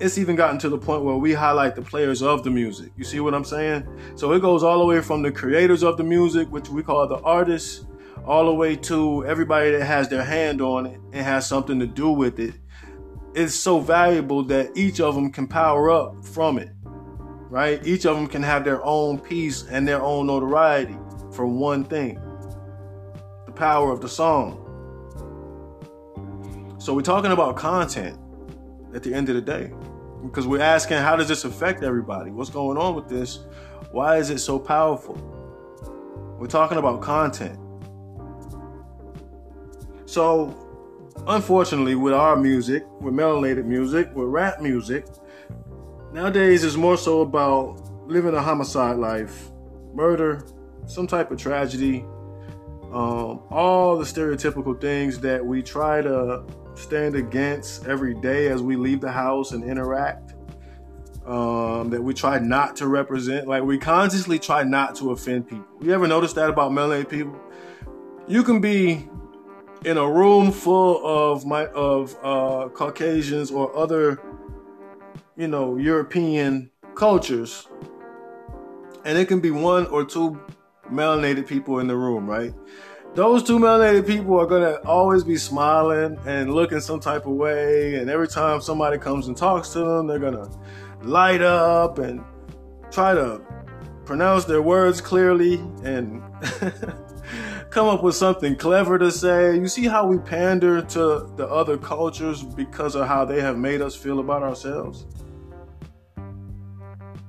it's 0.00 0.16
even 0.16 0.34
gotten 0.34 0.58
to 0.60 0.70
the 0.70 0.78
point 0.78 1.04
where 1.04 1.16
we 1.16 1.34
highlight 1.34 1.74
the 1.74 1.82
players 1.82 2.22
of 2.22 2.42
the 2.42 2.50
music. 2.50 2.90
You 2.96 3.04
see 3.04 3.20
what 3.20 3.34
I'm 3.34 3.44
saying? 3.44 3.86
So 4.14 4.32
it 4.32 4.40
goes 4.40 4.62
all 4.62 4.78
the 4.78 4.86
way 4.86 5.02
from 5.02 5.20
the 5.20 5.30
creators 5.30 5.82
of 5.82 5.98
the 5.98 6.04
music, 6.04 6.50
which 6.50 6.70
we 6.70 6.82
call 6.82 7.06
the 7.06 7.18
artists, 7.18 7.84
all 8.24 8.46
the 8.46 8.54
way 8.54 8.76
to 8.76 9.24
everybody 9.26 9.72
that 9.72 9.84
has 9.84 10.08
their 10.08 10.24
hand 10.24 10.60
on 10.60 10.86
it 10.86 11.00
and 11.12 11.24
has 11.24 11.46
something 11.46 11.80
to 11.80 11.86
do 11.86 12.10
with 12.10 12.38
it. 12.38 12.54
It's 13.34 13.54
so 13.54 13.80
valuable 13.80 14.42
that 14.44 14.76
each 14.76 15.00
of 15.00 15.14
them 15.14 15.32
can 15.32 15.46
power 15.46 15.90
up 15.90 16.24
from 16.24 16.58
it, 16.58 16.70
right? 17.50 17.84
Each 17.86 18.04
of 18.04 18.16
them 18.16 18.26
can 18.26 18.42
have 18.42 18.64
their 18.64 18.84
own 18.84 19.18
piece 19.18 19.64
and 19.64 19.88
their 19.88 20.02
own 20.02 20.26
notoriety 20.26 20.96
for 21.32 21.46
one 21.46 21.84
thing 21.84 22.20
the 23.46 23.52
power 23.52 23.90
of 23.90 24.00
the 24.00 24.08
song. 24.08 24.58
So 26.78 26.94
we're 26.94 27.02
talking 27.02 27.32
about 27.32 27.56
content 27.56 28.18
at 28.94 29.02
the 29.02 29.14
end 29.14 29.28
of 29.28 29.34
the 29.34 29.40
day 29.40 29.72
because 30.22 30.46
we're 30.46 30.60
asking 30.60 30.98
how 30.98 31.16
does 31.16 31.28
this 31.28 31.44
affect 31.44 31.82
everybody? 31.82 32.30
What's 32.30 32.50
going 32.50 32.76
on 32.76 32.94
with 32.94 33.08
this? 33.08 33.40
Why 33.90 34.18
is 34.18 34.30
it 34.30 34.38
so 34.38 34.58
powerful? 34.58 35.16
We're 36.38 36.46
talking 36.46 36.78
about 36.78 37.00
content. 37.02 37.58
So, 40.12 40.54
unfortunately, 41.26 41.94
with 41.94 42.12
our 42.12 42.36
music, 42.36 42.84
with 43.00 43.14
melanated 43.14 43.64
music, 43.64 44.14
with 44.14 44.28
rap 44.28 44.60
music, 44.60 45.06
nowadays 46.12 46.64
it's 46.64 46.76
more 46.76 46.98
so 46.98 47.22
about 47.22 47.80
living 48.06 48.34
a 48.34 48.42
homicide 48.42 48.98
life, 48.98 49.48
murder, 49.94 50.44
some 50.84 51.06
type 51.06 51.30
of 51.30 51.38
tragedy, 51.38 52.04
um, 52.92 53.40
all 53.48 53.96
the 53.96 54.04
stereotypical 54.04 54.78
things 54.78 55.18
that 55.20 55.42
we 55.42 55.62
try 55.62 56.02
to 56.02 56.44
stand 56.74 57.14
against 57.14 57.86
every 57.86 58.12
day 58.12 58.48
as 58.48 58.60
we 58.60 58.76
leave 58.76 59.00
the 59.00 59.10
house 59.10 59.52
and 59.52 59.64
interact. 59.64 60.34
Um, 61.24 61.88
that 61.88 62.02
we 62.02 62.12
try 62.12 62.38
not 62.38 62.76
to 62.76 62.88
represent. 62.88 63.48
Like 63.48 63.62
we 63.62 63.78
consciously 63.78 64.38
try 64.38 64.62
not 64.62 64.94
to 64.96 65.12
offend 65.12 65.48
people. 65.48 65.64
You 65.80 65.94
ever 65.94 66.06
notice 66.06 66.34
that 66.34 66.50
about 66.50 66.72
melanated 66.72 67.08
people? 67.08 67.40
You 68.26 68.42
can 68.42 68.60
be 68.60 69.08
in 69.84 69.98
a 69.98 70.08
room 70.08 70.52
full 70.52 71.04
of 71.04 71.44
my 71.46 71.66
of 71.68 72.16
uh, 72.22 72.68
Caucasians 72.68 73.50
or 73.50 73.74
other, 73.76 74.20
you 75.36 75.48
know, 75.48 75.76
European 75.76 76.70
cultures, 76.94 77.68
and 79.04 79.18
it 79.18 79.26
can 79.26 79.40
be 79.40 79.50
one 79.50 79.86
or 79.86 80.04
two 80.04 80.40
melanated 80.90 81.46
people 81.46 81.78
in 81.78 81.86
the 81.86 81.96
room, 81.96 82.26
right? 82.26 82.54
those 83.14 83.42
two 83.42 83.58
melanated 83.58 84.06
people 84.06 84.40
are 84.40 84.46
gonna 84.46 84.78
always 84.86 85.22
be 85.22 85.36
smiling 85.36 86.18
and 86.26 86.52
looking 86.54 86.80
some 86.80 86.98
type 86.98 87.26
of 87.26 87.32
way. 87.32 87.96
And 87.96 88.08
every 88.08 88.28
time 88.28 88.60
somebody 88.60 88.98
comes 88.98 89.28
and 89.28 89.36
talks 89.36 89.68
to 89.70 89.80
them, 89.80 90.06
they're 90.06 90.18
gonna 90.18 90.48
light 91.02 91.42
up 91.42 91.98
and 91.98 92.24
try 92.90 93.14
to 93.14 93.42
pronounce 94.06 94.44
their 94.44 94.62
words 94.62 95.00
clearly 95.00 95.56
and 95.84 96.22
come 97.72 97.88
up 97.88 98.02
with 98.02 98.14
something 98.14 98.54
clever 98.54 98.98
to 98.98 99.10
say. 99.10 99.56
You 99.56 99.66
see 99.66 99.86
how 99.86 100.06
we 100.06 100.18
pander 100.18 100.82
to 100.82 101.32
the 101.36 101.48
other 101.48 101.78
cultures 101.78 102.42
because 102.42 102.94
of 102.94 103.08
how 103.08 103.24
they 103.24 103.40
have 103.40 103.56
made 103.56 103.80
us 103.80 103.96
feel 103.96 104.20
about 104.20 104.42
ourselves? 104.42 105.06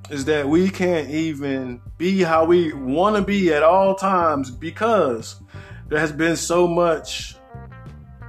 Is 0.10 0.26
that 0.26 0.48
we 0.48 0.70
can't 0.70 1.10
even 1.10 1.82
be 1.98 2.22
how 2.22 2.44
we 2.44 2.74
want 2.74 3.16
to 3.16 3.22
be 3.22 3.54
at 3.54 3.64
all 3.64 3.96
times 3.96 4.52
because 4.52 5.42
there 5.88 6.00
has 6.00 6.12
been 6.12 6.36
so 6.36 6.68
much 6.68 7.38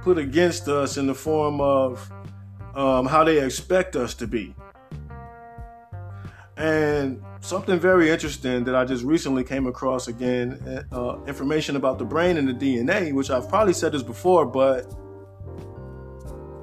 put 0.01 0.17
against 0.17 0.69
us 0.69 0.95
in 0.95 1.07
the 1.07 1.13
form 1.13 1.59
of 1.59 2.09
um, 2.75 3.05
how 3.05 3.25
they 3.25 3.43
expect 3.43 3.97
us 3.97 4.13
to 4.15 4.27
be. 4.27 4.55
And 6.55 7.21
something 7.45 7.79
very 7.79 8.09
interesting 8.09 8.63
that 8.63 8.75
I 8.75 8.85
just 8.85 9.03
recently 9.03 9.43
came 9.43 9.67
across 9.67 10.07
again 10.07 10.85
uh, 10.91 11.21
information 11.27 11.75
about 11.75 11.99
the 11.99 12.05
brain 12.05 12.37
and 12.37 12.47
the 12.47 12.53
DNA, 12.53 13.13
which 13.13 13.29
I've 13.29 13.47
probably 13.47 13.73
said 13.73 13.91
this 13.91 14.03
before, 14.03 14.45
but 14.45 14.91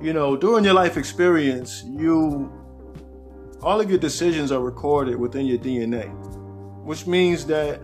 you 0.02 0.12
know, 0.12 0.36
during 0.36 0.64
your 0.64 0.74
life 0.74 0.96
experience, 0.96 1.84
you 1.86 2.52
all 3.62 3.80
of 3.80 3.88
your 3.88 3.98
decisions 3.98 4.50
are 4.50 4.60
recorded 4.60 5.16
within 5.16 5.46
your 5.46 5.58
DNA, 5.58 6.12
which 6.84 7.06
means 7.06 7.46
that 7.46 7.80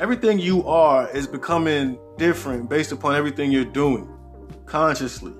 everything 0.00 0.40
you 0.40 0.66
are 0.66 1.08
is 1.10 1.28
becoming 1.28 1.96
different 2.18 2.68
based 2.68 2.90
upon 2.90 3.14
everything 3.14 3.52
you're 3.52 3.64
doing 3.64 4.12
consciously 4.66 5.32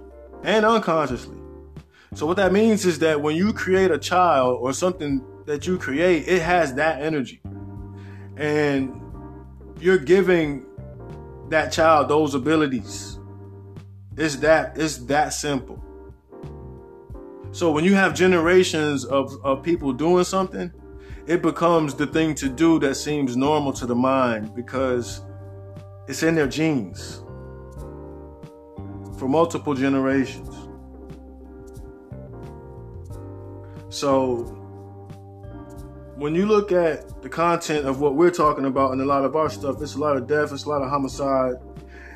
and 0.45 0.65
unconsciously. 0.65 1.37
So 2.15 2.27
what 2.27 2.37
that 2.37 2.53
means 2.53 2.87
is 2.87 3.01
that 3.01 3.21
when 3.21 3.35
you 3.35 3.53
create 3.53 3.91
a 3.91 3.99
child 3.99 4.59
or 4.61 4.73
something 4.73 5.25
that 5.51 5.67
you 5.67 5.77
create, 5.77 6.29
it 6.29 6.43
has 6.43 6.75
that 6.75 7.03
energy. 7.03 7.43
And 8.37 9.03
you're 9.81 9.99
giving 9.99 10.65
that 11.49 11.73
child 11.73 12.09
those 12.09 12.37
abilities. 12.37 13.19
It's 14.17 14.37
that 14.37 14.79
it's 14.79 14.99
that 15.07 15.31
simple. 15.31 15.85
So 17.51 17.73
when 17.73 17.83
you 17.85 17.95
have 17.95 18.15
generations 18.15 19.05
of, 19.05 19.45
of 19.45 19.65
people 19.65 19.93
doing 19.93 20.23
something, 20.23 20.73
it 21.27 21.43
becomes 21.43 21.95
the 21.95 22.07
thing 22.07 22.37
to 22.37 22.49
do 22.49 22.79
that 22.79 22.95
seems 22.95 23.37
normal 23.37 23.73
to 23.73 23.87
the 23.87 23.97
mind 23.97 24.55
because 24.55 25.21
it's 26.07 26.23
in 26.23 26.37
their 26.37 26.47
genes 26.47 27.25
for 29.19 29.29
multiple 29.29 29.75
generations. 29.75 30.69
So 33.89 34.60
when 36.21 36.35
you 36.35 36.45
look 36.45 36.71
at 36.71 37.23
the 37.23 37.29
content 37.31 37.87
of 37.87 37.99
what 37.99 38.15
we're 38.15 38.31
talking 38.31 38.67
about 38.67 38.93
and 38.93 39.01
a 39.01 39.05
lot 39.07 39.25
of 39.25 39.35
our 39.37 39.49
stuff, 39.49 39.81
it's 39.81 39.95
a 39.95 39.99
lot 39.99 40.19
of 40.19 40.27
death, 40.27 40.53
it's 40.53 40.65
a 40.65 40.69
lot 40.69 40.83
of 40.83 40.91
homicide. 40.91 41.55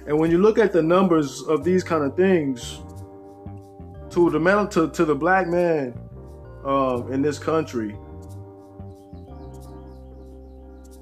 And 0.07 0.19
when 0.19 0.31
you 0.31 0.37
look 0.37 0.59
at 0.59 0.75
the 0.75 0.83
numbers 0.83 1.41
of 1.45 1.65
these 1.65 1.83
kind 1.83 2.05
of 2.05 2.15
things, 2.15 2.83
to 4.11 4.29
the 4.29 4.69
to, 4.73 4.91
to 4.91 5.05
the 5.07 5.15
black 5.15 5.49
man 5.49 5.99
uh, 6.67 7.03
in 7.11 7.23
this 7.23 7.39
country, 7.39 7.97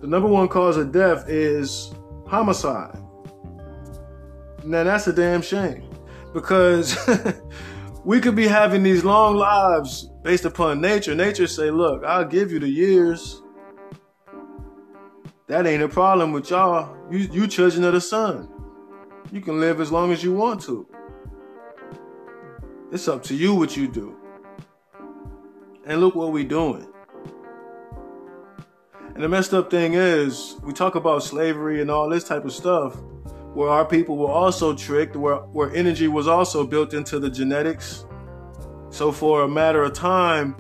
the 0.01 0.07
number 0.07 0.29
one 0.29 0.47
cause 0.47 0.77
of 0.77 0.93
death 0.93 1.29
is 1.29 1.93
homicide. 2.29 2.97
Now 4.63 4.85
that's 4.85 5.09
a 5.09 5.13
damn 5.13 5.43
shame 5.43 5.91
because 6.33 6.97
we 8.05 8.21
could 8.21 8.35
be 8.35 8.49
having 8.49 8.83
these 8.83 9.05
long 9.05 9.37
lives 9.37 10.11
based 10.23 10.45
upon 10.45 10.81
nature. 10.81 11.15
Nature 11.15 11.47
say, 11.47 11.71
look, 11.71 12.05
I'll 12.05 12.25
give 12.25 12.51
you 12.51 12.59
the 12.59 12.69
years. 12.69 13.43
That 15.47 15.67
ain't 15.67 15.83
a 15.83 15.89
problem 15.89 16.33
with 16.33 16.51
y'all. 16.51 16.97
You 17.11 17.19
you 17.19 17.47
children 17.47 17.85
of 17.85 17.93
the 17.93 18.01
sun. 18.01 18.49
You 19.31 19.41
can 19.41 19.61
live 19.61 19.81
as 19.81 19.93
long 19.93 20.13
as 20.13 20.23
you 20.23 20.33
want 20.33 20.63
to. 20.63 20.87
It's 22.91 23.09
up 23.09 23.23
to 23.25 23.35
you 23.35 23.55
what 23.55 23.77
you 23.77 23.89
do. 23.89 24.17
And 25.87 26.01
look 26.01 26.15
what 26.15 26.33
we 26.33 26.45
doing. 26.45 26.87
And 29.15 29.23
the 29.23 29.29
messed 29.29 29.53
up 29.53 29.71
thing 29.71 29.95
is, 29.95 30.57
we 30.63 30.73
talk 30.73 30.95
about 30.95 31.23
slavery 31.23 31.83
and 31.83 31.91
all 31.91 32.09
this 32.09 32.25
type 32.25 32.45
of 32.45 32.53
stuff, 32.53 32.97
where 33.55 33.69
our 33.69 33.85
people 33.85 34.17
were 34.17 34.31
also 34.31 34.75
tricked, 34.75 35.17
where, 35.17 35.37
where 35.37 35.75
energy 35.75 36.09
was 36.09 36.27
also 36.27 36.67
built 36.67 36.95
into 36.95 37.19
the 37.19 37.31
genetics. 37.31 38.07
So 38.91 39.13
for 39.13 39.43
a 39.43 39.49
matter 39.49 39.83
of 39.83 39.93
time, 39.93 40.57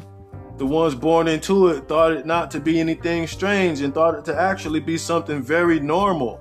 the 0.58 0.66
ones 0.66 0.94
born 0.94 1.28
into 1.28 1.68
it 1.68 1.88
thought 1.88 2.12
it 2.12 2.26
not 2.26 2.50
to 2.52 2.60
be 2.60 2.78
anything 2.80 3.26
strange 3.26 3.80
and 3.80 3.94
thought 3.94 4.14
it 4.14 4.24
to 4.26 4.38
actually 4.38 4.80
be 4.80 4.98
something 4.98 5.42
very 5.42 5.80
normal 5.80 6.40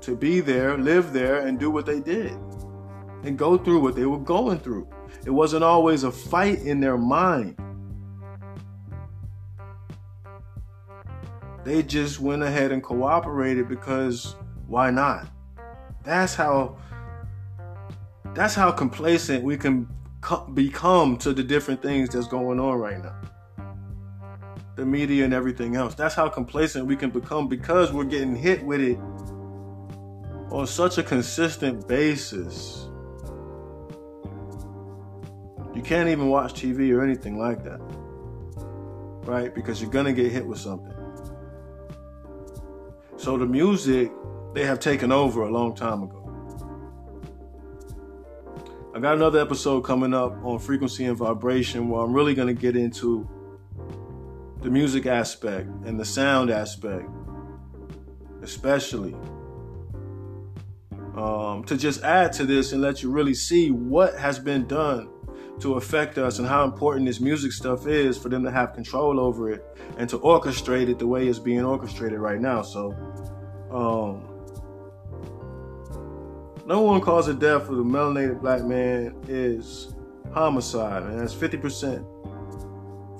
to 0.00 0.16
be 0.16 0.40
there, 0.40 0.78
live 0.78 1.12
there, 1.12 1.46
and 1.46 1.58
do 1.58 1.70
what 1.70 1.86
they 1.86 2.00
did 2.00 2.32
and 3.24 3.36
go 3.36 3.58
through 3.58 3.80
what 3.80 3.94
they 3.94 4.06
were 4.06 4.18
going 4.18 4.58
through. 4.58 4.88
It 5.26 5.30
wasn't 5.30 5.64
always 5.64 6.04
a 6.04 6.12
fight 6.12 6.60
in 6.60 6.80
their 6.80 6.96
mind. 6.96 7.58
They 11.64 11.82
just 11.82 12.20
went 12.20 12.42
ahead 12.42 12.72
and 12.72 12.82
cooperated 12.82 13.68
because 13.68 14.36
why 14.66 14.90
not? 14.90 15.28
That's 16.02 16.34
how 16.34 16.76
that's 18.34 18.54
how 18.54 18.70
complacent 18.70 19.44
we 19.44 19.56
can 19.56 19.88
become 20.54 21.16
to 21.18 21.32
the 21.32 21.42
different 21.42 21.82
things 21.82 22.10
that's 22.10 22.28
going 22.28 22.60
on 22.60 22.78
right 22.78 23.02
now. 23.02 23.14
The 24.76 24.86
media 24.86 25.24
and 25.24 25.34
everything 25.34 25.76
else. 25.76 25.94
That's 25.94 26.14
how 26.14 26.28
complacent 26.28 26.86
we 26.86 26.96
can 26.96 27.10
become 27.10 27.48
because 27.48 27.92
we're 27.92 28.04
getting 28.04 28.36
hit 28.36 28.62
with 28.62 28.80
it 28.80 28.98
on 30.50 30.66
such 30.66 30.98
a 30.98 31.02
consistent 31.02 31.86
basis. 31.88 32.86
You 35.74 35.82
can't 35.82 36.08
even 36.08 36.28
watch 36.28 36.54
TV 36.54 36.94
or 36.94 37.02
anything 37.02 37.38
like 37.38 37.64
that. 37.64 37.80
Right? 39.26 39.54
Because 39.54 39.80
you're 39.80 39.90
going 39.90 40.06
to 40.06 40.12
get 40.12 40.30
hit 40.30 40.46
with 40.46 40.58
something. 40.58 40.94
So 43.16 43.36
the 43.36 43.46
music, 43.46 44.10
they 44.54 44.64
have 44.64 44.80
taken 44.80 45.12
over 45.12 45.42
a 45.42 45.50
long 45.50 45.74
time 45.74 46.02
ago. 46.02 46.20
I 48.92 48.98
got 48.98 49.14
another 49.14 49.40
episode 49.40 49.82
coming 49.82 50.12
up 50.12 50.36
on 50.44 50.58
frequency 50.58 51.04
and 51.04 51.16
vibration 51.16 51.88
where 51.88 52.02
I'm 52.02 52.12
really 52.12 52.34
going 52.34 52.54
to 52.54 52.60
get 52.60 52.76
into 52.76 53.28
the 54.62 54.68
music 54.68 55.06
aspect 55.06 55.68
and 55.84 55.98
the 55.98 56.04
sound 56.04 56.50
aspect, 56.50 57.08
especially. 58.42 59.14
Um, 61.14 61.64
to 61.64 61.76
just 61.76 62.02
add 62.02 62.32
to 62.34 62.44
this 62.44 62.72
and 62.72 62.80
let 62.80 63.02
you 63.02 63.10
really 63.10 63.34
see 63.34 63.70
what 63.70 64.16
has 64.18 64.38
been 64.38 64.66
done 64.66 65.08
to 65.60 65.74
affect 65.74 66.18
us 66.18 66.38
and 66.38 66.48
how 66.48 66.64
important 66.64 67.06
this 67.06 67.20
music 67.20 67.52
stuff 67.52 67.86
is 67.86 68.16
for 68.16 68.28
them 68.28 68.42
to 68.44 68.50
have 68.50 68.72
control 68.74 69.20
over 69.20 69.50
it 69.50 69.64
and 69.98 70.08
to 70.08 70.18
orchestrate 70.18 70.88
it 70.88 70.98
the 70.98 71.06
way 71.06 71.28
it's 71.28 71.38
being 71.38 71.64
orchestrated 71.64 72.18
right 72.18 72.40
now. 72.40 72.62
So, 72.62 72.92
um, 73.70 74.29
number 76.70 76.86
one 76.86 77.00
cause 77.00 77.26
of 77.26 77.40
death 77.40 77.66
for 77.66 77.74
the 77.74 77.82
melanated 77.82 78.40
black 78.40 78.62
man 78.62 79.12
is 79.26 79.92
homicide, 80.32 81.02
and 81.02 81.18
that's 81.18 81.34
50%. 81.34 82.06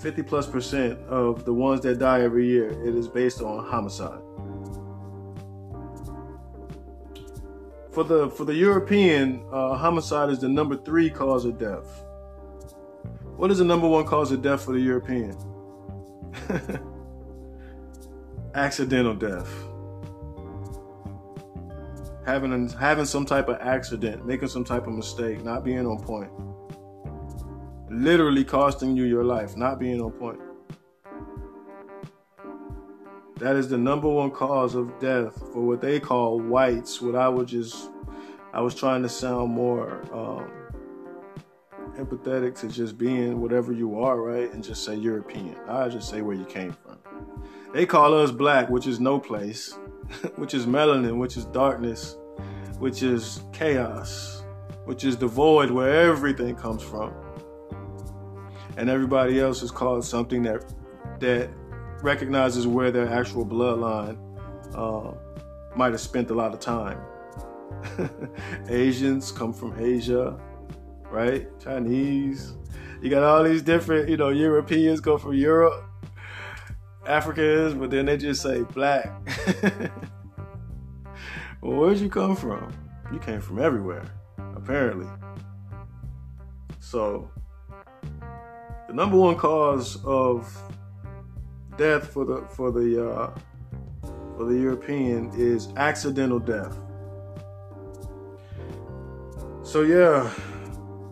50 0.01 0.23
plus 0.23 0.47
percent 0.47 1.01
of 1.09 1.45
the 1.45 1.53
ones 1.53 1.81
that 1.81 1.99
die 1.99 2.23
every 2.23 2.47
year, 2.47 2.69
it 2.69 2.95
is 2.95 3.09
based 3.09 3.43
on 3.43 3.67
homicide. 3.67 4.21
For 7.91 8.05
the 8.05 8.31
for 8.31 8.45
the 8.45 8.55
European, 8.55 9.43
uh, 9.53 9.75
homicide 9.75 10.31
is 10.31 10.39
the 10.39 10.49
number 10.49 10.77
three 10.77 11.11
cause 11.11 11.45
of 11.45 11.59
death. 11.59 12.05
What 13.37 13.51
is 13.51 13.59
the 13.59 13.65
number 13.65 13.89
one 13.89 14.05
cause 14.05 14.31
of 14.31 14.43
death 14.43 14.65
for 14.65 14.73
the 14.73 14.81
European? 14.81 15.37
Accidental 18.55 19.15
death. 19.15 19.70
Having 22.27 22.69
having 22.71 23.07
some 23.07 23.25
type 23.25 23.49
of 23.49 23.57
accident, 23.61 24.27
making 24.27 24.49
some 24.49 24.65
type 24.65 24.87
of 24.87 24.93
mistake, 24.93 25.43
not 25.43 25.65
being 25.65 25.87
on 25.87 25.99
point. 26.01 26.31
Literally 27.91 28.45
costing 28.45 28.97
you 28.97 29.05
your 29.05 29.25
life, 29.25 29.57
not 29.57 29.79
being 29.79 30.01
on 30.01 30.13
point. 30.13 30.41
That 33.37 33.57
is 33.57 33.69
the 33.69 33.79
number 33.79 34.07
one 34.07 34.31
cause 34.31 34.75
of 34.75 34.99
death 35.01 35.35
for 35.53 35.63
what 35.63 35.81
they 35.81 35.99
call 35.99 36.39
whites. 36.39 37.01
What 37.01 37.15
I 37.15 37.27
would 37.27 37.49
just, 37.49 37.91
I 38.53 38.61
was 38.61 38.75
trying 38.75 39.03
to 39.03 39.09
sound 39.09 39.51
more 39.51 40.03
um, 40.13 40.51
empathetic 41.97 42.55
to 42.61 42.69
just 42.69 42.99
being 42.99 43.41
whatever 43.41 43.73
you 43.73 43.99
are, 43.99 44.21
right? 44.21 44.53
And 44.53 44.63
just 44.63 44.85
say 44.85 44.95
European. 44.95 45.57
I 45.67 45.89
just 45.89 46.11
say 46.11 46.21
where 46.21 46.37
you 46.37 46.45
came 46.45 46.77
from. 46.85 46.99
They 47.73 47.87
call 47.87 48.13
us 48.13 48.31
black, 48.31 48.69
which 48.69 48.87
is 48.87 49.01
no 49.01 49.19
place, 49.19 49.75
which 50.37 50.55
is 50.55 50.67
melanin, 50.67 51.19
which 51.19 51.37
is 51.37 51.45
darkness, 51.47 52.17
which 52.79 53.03
is 53.03 53.43
chaos, 53.53 54.43
which 54.85 55.05
is 55.05 55.17
the 55.17 55.27
void 55.27 55.71
where 55.71 56.11
everything 56.11 56.55
comes 56.57 56.83
from. 56.83 57.13
And 58.77 58.89
everybody 58.89 59.41
else 59.41 59.63
is 59.63 59.71
called 59.71 60.05
something 60.05 60.43
that 60.45 60.73
that 61.21 61.51
recognizes 62.03 62.67
where 62.67 62.91
their 62.91 63.09
actual 63.09 63.45
bloodline 63.45 64.17
uh, 64.75 65.13
might 65.77 65.93
have 65.93 66.01
spent 66.01 66.31
a 66.31 66.35
lot 66.35 66.53
of 66.55 66.61
time. 66.61 66.99
Asians 68.69 69.31
come 69.31 69.53
from 69.53 69.79
Asia, 69.79 70.39
right? 71.11 71.47
Chinese. 71.61 72.55
You 73.03 73.11
got 73.11 73.23
all 73.23 73.45
these 73.45 73.63
different, 73.63 74.09
you 74.09 74.17
know, 74.17 74.29
Europeans 74.31 75.01
come 75.01 75.19
from 75.19 75.35
Europe, 75.35 75.85
Africans, 77.07 77.75
but 77.75 77.91
then 77.91 78.07
they 78.07 78.17
just 78.17 78.43
say 78.43 78.63
black. 78.63 79.11
well, 81.61 81.79
where'd 81.79 81.99
you 81.99 82.09
come 82.09 82.37
from? 82.37 82.73
You 83.13 83.19
came 83.19 83.41
from 83.41 83.59
everywhere, 83.59 84.05
apparently. 84.57 85.07
So, 86.79 87.31
the 88.89 88.95
number 88.95 89.17
one 89.17 89.37
cause 89.37 90.03
of 90.05 90.53
death 91.77 92.09
for 92.09 92.25
the 92.25 92.43
for 92.51 92.71
the 92.71 93.11
uh, 93.11 93.31
for 94.37 94.45
the 94.45 94.59
European 94.59 95.31
is 95.35 95.69
accidental 95.77 96.39
death. 96.39 96.77
So 99.63 99.83
yeah, 99.83 100.31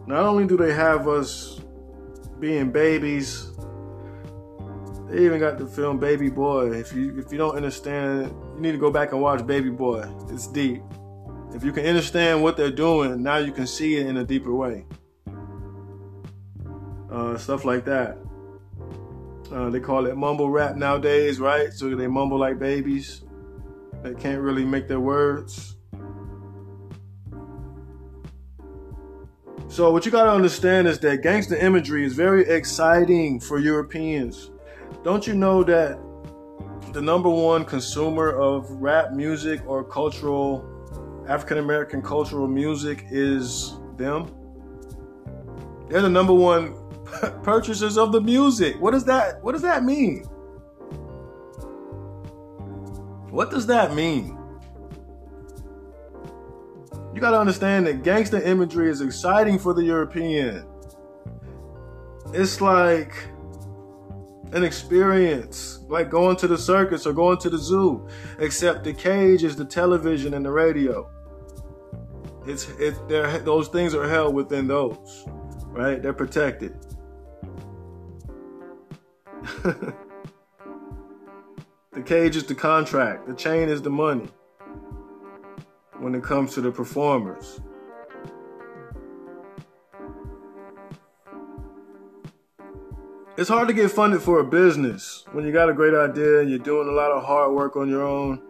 not 0.07 0.25
only 0.25 0.47
do 0.47 0.57
they 0.57 0.73
have 0.73 1.07
us 1.07 1.61
being 2.41 2.73
babies, 2.73 3.53
they 5.09 5.25
even 5.25 5.39
got 5.39 5.59
the 5.59 5.67
film 5.67 5.99
Baby 5.99 6.29
Boy. 6.29 6.73
If 6.73 6.93
you 6.93 7.19
if 7.19 7.31
you 7.31 7.39
don't 7.39 7.55
understand, 7.55 8.35
you 8.59 8.63
need 8.63 8.73
to 8.73 8.79
go 8.79 8.91
back 8.91 9.13
and 9.13 9.23
watch 9.23 9.47
Baby 9.47 9.71
Boy. 9.71 10.05
It's 10.31 10.49
deep. 10.49 10.83
If 11.55 11.63
you 11.63 11.73
can 11.73 11.87
understand 11.87 12.43
what 12.43 12.57
they're 12.57 12.71
doing, 12.73 13.23
now 13.23 13.37
you 13.37 13.53
can 13.53 13.69
see 13.69 13.97
it 13.97 14.07
in 14.07 14.17
a 14.17 14.25
deeper 14.25 14.53
way. 14.53 14.85
Uh, 17.11 17.39
stuff 17.39 17.65
like 17.65 17.85
that. 17.85 18.19
Uh, 19.53 19.71
they 19.71 19.79
call 19.79 20.07
it 20.07 20.17
mumble 20.17 20.51
rap 20.51 20.75
nowadays, 20.75 21.39
right? 21.39 21.73
So 21.73 21.95
they 21.95 22.09
mumble 22.09 22.39
like 22.39 22.59
babies. 22.59 23.23
They 24.03 24.15
can't 24.15 24.43
really 24.43 24.65
make 24.65 24.89
their 24.89 25.01
words. 25.01 25.77
So 29.69 29.93
what 29.93 30.05
you 30.05 30.11
gotta 30.11 30.33
understand 30.33 30.89
is 30.89 30.99
that 31.01 31.23
gangster 31.23 31.57
imagery 31.57 32.05
is 32.05 32.15
very 32.15 32.43
exciting 32.49 33.39
for 33.39 33.59
Europeans. 33.59 34.51
Don't 35.05 35.27
you 35.27 35.35
know 35.35 35.63
that 35.63 35.99
the 36.93 37.03
number 37.03 37.29
one 37.29 37.65
consumer 37.65 38.31
of 38.31 38.71
rap 38.71 39.13
music 39.13 39.61
or 39.67 39.85
cultural 39.85 40.65
African 41.29 41.59
American 41.59 42.03
cultural 42.03 42.49
music 42.49 43.05
is 43.11 43.75
them? 43.97 44.35
They're 45.89 46.03
the 46.03 46.09
number 46.09 46.33
one 46.33 46.75
purchasers 47.43 47.99
of 47.99 48.13
the 48.13 48.21
music. 48.21 48.81
What 48.81 48.93
does 48.93 49.05
that 49.05 49.43
what 49.43 49.53
does 49.53 49.63
that 49.63 49.85
mean? 49.85 50.25
What 53.31 53.51
does 53.51 53.67
that 53.67 53.95
mean? 53.95 54.39
You 57.15 57.21
got 57.21 57.33
to 57.33 57.41
understand 57.41 57.87
that 57.87 58.03
gangster 58.03 58.41
imagery 58.41 58.91
is 58.91 59.01
exciting 59.01 59.59
for 59.59 59.75
the 59.75 59.83
European. 59.83 60.65
It's 62.33 62.61
like 62.61 63.13
an 64.53 64.65
experience, 64.65 65.81
like 65.89 66.11
going 66.11 66.37
to 66.37 66.49
the 66.49 66.57
circus 66.57 67.07
or 67.07 67.13
going 67.13 67.39
to 67.39 67.51
the 67.51 67.59
zoo, 67.59 68.09
except 68.39 68.85
the 68.85 68.93
cage 68.93 69.45
is 69.45 69.57
the 69.57 69.65
television 69.65 70.35
and 70.35 70.45
the 70.45 70.51
radio. 70.51 71.11
It's 72.47 72.69
it 72.79 72.97
those 73.45 73.69
things 73.69 73.95
are 73.95 74.09
held 74.09 74.35
within 74.35 74.67
those, 74.67 75.25
right? 75.67 76.01
They're 76.03 76.15
protected. 76.15 76.75
the 79.63 79.95
cage 82.05 82.37
is 82.37 82.45
the 82.45 82.55
contract, 82.55 83.27
the 83.29 83.35
chain 83.35 83.69
is 83.69 83.83
the 83.83 83.91
money 83.91 84.29
when 85.99 86.15
it 86.15 86.23
comes 86.23 86.55
to 86.55 86.61
the 86.61 86.71
performers. 86.71 87.61
It's 93.39 93.49
hard 93.49 93.69
to 93.69 93.73
get 93.73 93.93
funded 93.93 94.21
for 94.21 94.41
a 94.41 94.45
business 94.45 95.25
when 95.31 95.47
you 95.47 95.53
got 95.53 95.71
a 95.71 95.73
great 95.73 95.95
idea 95.95 96.41
and 96.41 96.51
you're 96.51 96.59
doing 96.59 96.89
a 96.89 96.91
lot 96.91 97.13
of 97.13 97.23
hard 97.23 97.53
work 97.53 97.77
on 97.77 97.89
your 97.89 98.03
own 98.03 98.43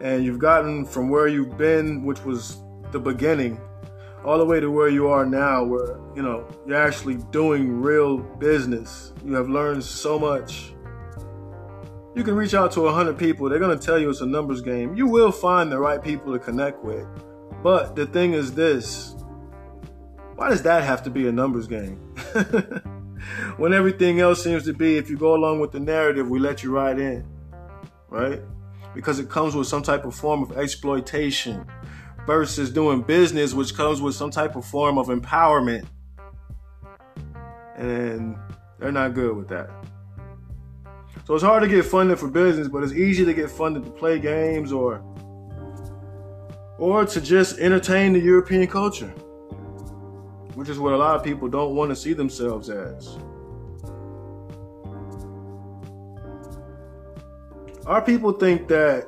and 0.00 0.24
you've 0.24 0.38
gotten 0.38 0.84
from 0.84 1.08
where 1.08 1.26
you've 1.26 1.58
been, 1.58 2.04
which 2.04 2.24
was 2.24 2.62
the 2.92 3.00
beginning, 3.00 3.60
all 4.24 4.38
the 4.38 4.44
way 4.44 4.60
to 4.60 4.70
where 4.70 4.88
you 4.88 5.08
are 5.08 5.26
now, 5.26 5.64
where 5.64 5.98
you 6.14 6.22
know 6.22 6.46
you're 6.64 6.80
actually 6.80 7.16
doing 7.32 7.80
real 7.80 8.18
business. 8.18 9.12
You 9.24 9.34
have 9.34 9.48
learned 9.48 9.82
so 9.82 10.16
much. 10.16 10.74
You 12.14 12.22
can 12.22 12.36
reach 12.36 12.54
out 12.54 12.70
to 12.74 12.86
a 12.86 12.92
hundred 12.92 13.18
people. 13.18 13.48
They're 13.48 13.58
gonna 13.58 13.76
tell 13.76 13.98
you 13.98 14.10
it's 14.10 14.20
a 14.20 14.26
numbers 14.26 14.62
game. 14.62 14.94
You 14.94 15.08
will 15.08 15.32
find 15.32 15.72
the 15.72 15.80
right 15.80 16.00
people 16.00 16.32
to 16.32 16.38
connect 16.38 16.84
with, 16.84 17.04
but 17.64 17.96
the 17.96 18.06
thing 18.06 18.34
is 18.34 18.54
this: 18.54 19.16
why 20.36 20.50
does 20.50 20.62
that 20.62 20.84
have 20.84 21.02
to 21.02 21.10
be 21.10 21.26
a 21.26 21.32
numbers 21.32 21.66
game? 21.66 22.14
when 23.56 23.72
everything 23.72 24.20
else 24.20 24.42
seems 24.42 24.64
to 24.64 24.72
be, 24.72 24.96
if 24.96 25.10
you 25.10 25.16
go 25.16 25.34
along 25.34 25.60
with 25.60 25.72
the 25.72 25.80
narrative, 25.80 26.28
we 26.28 26.38
let 26.38 26.62
you 26.62 26.72
ride 26.72 26.98
in, 26.98 27.26
right? 28.08 28.40
Because 28.94 29.18
it 29.18 29.28
comes 29.28 29.54
with 29.54 29.66
some 29.66 29.82
type 29.82 30.04
of 30.04 30.14
form 30.14 30.42
of 30.42 30.56
exploitation 30.56 31.66
versus 32.26 32.70
doing 32.70 33.02
business, 33.02 33.54
which 33.54 33.74
comes 33.74 34.00
with 34.00 34.14
some 34.14 34.30
type 34.30 34.56
of 34.56 34.64
form 34.64 34.98
of 34.98 35.08
empowerment. 35.08 35.86
And 37.76 38.36
they're 38.78 38.92
not 38.92 39.14
good 39.14 39.36
with 39.36 39.48
that. 39.48 39.70
So 41.26 41.34
it's 41.34 41.44
hard 41.44 41.62
to 41.62 41.68
get 41.68 41.84
funded 41.84 42.18
for 42.18 42.28
business, 42.28 42.68
but 42.68 42.82
it's 42.82 42.92
easy 42.92 43.24
to 43.24 43.32
get 43.32 43.50
funded 43.50 43.84
to 43.84 43.90
play 43.90 44.18
games 44.18 44.72
or 44.72 45.04
or 46.78 47.04
to 47.04 47.20
just 47.20 47.58
entertain 47.58 48.14
the 48.14 48.18
European 48.18 48.66
culture, 48.66 49.12
which 50.54 50.68
is 50.68 50.78
what 50.78 50.92
a 50.92 50.96
lot 50.96 51.16
of 51.16 51.24
people 51.24 51.48
don't 51.48 51.74
want 51.74 51.90
to 51.90 51.96
see 51.96 52.12
themselves 52.12 52.68
as. 52.70 53.18
Our 57.86 58.02
people 58.02 58.32
think 58.32 58.68
that 58.68 59.06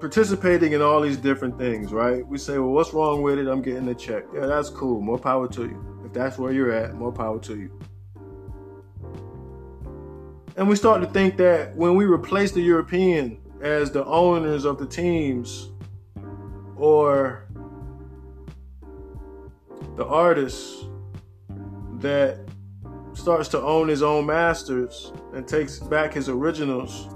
participating 0.00 0.72
in 0.72 0.82
all 0.82 1.00
these 1.00 1.16
different 1.16 1.58
things, 1.58 1.92
right? 1.92 2.26
We 2.26 2.38
say, 2.38 2.58
well, 2.58 2.70
what's 2.70 2.92
wrong 2.92 3.22
with 3.22 3.38
it? 3.38 3.48
I'm 3.48 3.62
getting 3.62 3.88
a 3.88 3.94
check. 3.94 4.24
Yeah, 4.34 4.46
that's 4.46 4.70
cool. 4.70 5.00
More 5.00 5.18
power 5.18 5.48
to 5.48 5.62
you. 5.62 6.02
If 6.04 6.12
that's 6.12 6.38
where 6.38 6.52
you're 6.52 6.72
at, 6.72 6.94
more 6.94 7.12
power 7.12 7.38
to 7.40 7.56
you. 7.56 7.70
And 10.56 10.68
we 10.68 10.76
start 10.76 11.00
to 11.02 11.08
think 11.08 11.36
that 11.36 11.74
when 11.76 11.94
we 11.94 12.04
replace 12.04 12.52
the 12.52 12.60
European 12.60 13.38
as 13.60 13.90
the 13.90 14.04
owners 14.04 14.64
of 14.64 14.78
the 14.78 14.86
teams 14.86 15.70
or 16.76 17.47
the 19.98 20.06
artist 20.06 20.86
that 21.94 22.38
starts 23.14 23.48
to 23.48 23.60
own 23.60 23.88
his 23.88 24.00
own 24.00 24.24
masters 24.24 25.12
and 25.34 25.46
takes 25.46 25.80
back 25.80 26.14
his 26.14 26.28
originals, 26.28 27.08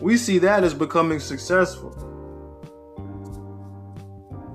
we 0.00 0.16
see 0.16 0.38
that 0.38 0.64
as 0.64 0.72
becoming 0.72 1.20
successful. 1.20 1.94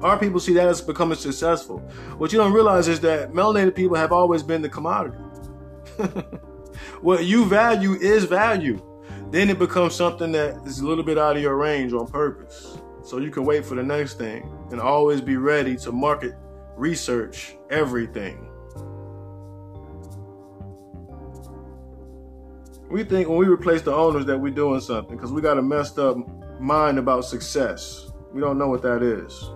Our 0.01 0.17
people 0.17 0.39
see 0.39 0.53
that 0.53 0.67
as 0.67 0.81
becoming 0.81 1.15
successful. 1.15 1.77
What 2.17 2.31
you 2.33 2.39
don't 2.39 2.53
realize 2.53 2.87
is 2.87 2.99
that 3.01 3.31
melanated 3.31 3.75
people 3.75 3.95
have 3.95 4.11
always 4.11 4.41
been 4.41 4.63
the 4.63 4.69
commodity. 4.69 5.17
what 7.01 7.23
you 7.25 7.45
value 7.45 7.93
is 7.93 8.23
value. 8.23 8.81
Then 9.29 9.51
it 9.51 9.59
becomes 9.59 9.93
something 9.93 10.31
that 10.31 10.59
is 10.65 10.79
a 10.79 10.87
little 10.87 11.03
bit 11.03 11.19
out 11.19 11.35
of 11.35 11.43
your 11.43 11.55
range 11.55 11.93
on 11.93 12.07
purpose. 12.07 12.79
So 13.05 13.19
you 13.19 13.29
can 13.29 13.45
wait 13.45 13.63
for 13.63 13.75
the 13.75 13.83
next 13.83 14.17
thing 14.17 14.51
and 14.71 14.81
always 14.81 15.21
be 15.21 15.37
ready 15.37 15.77
to 15.77 15.91
market, 15.91 16.33
research 16.75 17.55
everything. 17.69 18.49
We 22.89 23.03
think 23.03 23.29
when 23.29 23.37
we 23.37 23.45
replace 23.45 23.83
the 23.83 23.93
owners 23.93 24.25
that 24.25 24.39
we're 24.39 24.53
doing 24.53 24.81
something 24.81 25.15
because 25.15 25.31
we 25.31 25.41
got 25.41 25.59
a 25.59 25.61
messed 25.61 25.99
up 25.99 26.17
mind 26.59 26.97
about 26.97 27.25
success. 27.25 28.11
We 28.33 28.41
don't 28.41 28.57
know 28.57 28.69
what 28.69 28.81
that 28.81 29.03
is. 29.03 29.51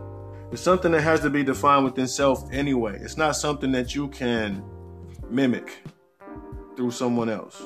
It's 0.51 0.61
something 0.61 0.91
that 0.91 1.01
has 1.01 1.21
to 1.21 1.31
be 1.31 1.43
defined 1.43 1.85
within 1.85 2.07
self 2.07 2.47
anyway. 2.51 2.99
It's 3.01 3.17
not 3.17 3.35
something 3.35 3.71
that 3.71 3.95
you 3.95 4.09
can 4.09 4.63
mimic 5.27 5.83
through 6.75 6.91
someone 6.91 7.29
else. 7.29 7.63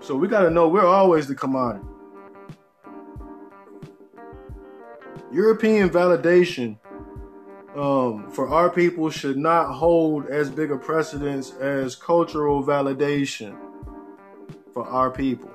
So 0.00 0.16
we 0.16 0.26
got 0.26 0.42
to 0.42 0.50
know 0.50 0.66
we're 0.68 0.84
always 0.84 1.28
the 1.28 1.34
commodity. 1.36 1.85
European 5.32 5.90
validation 5.90 6.78
um, 7.76 8.30
for 8.30 8.48
our 8.48 8.70
people 8.70 9.10
should 9.10 9.36
not 9.36 9.72
hold 9.72 10.26
as 10.26 10.48
big 10.48 10.70
a 10.70 10.78
precedence 10.78 11.52
as 11.56 11.94
cultural 11.94 12.62
validation 12.62 13.56
for 14.72 14.86
our 14.86 15.10
people. 15.10 15.50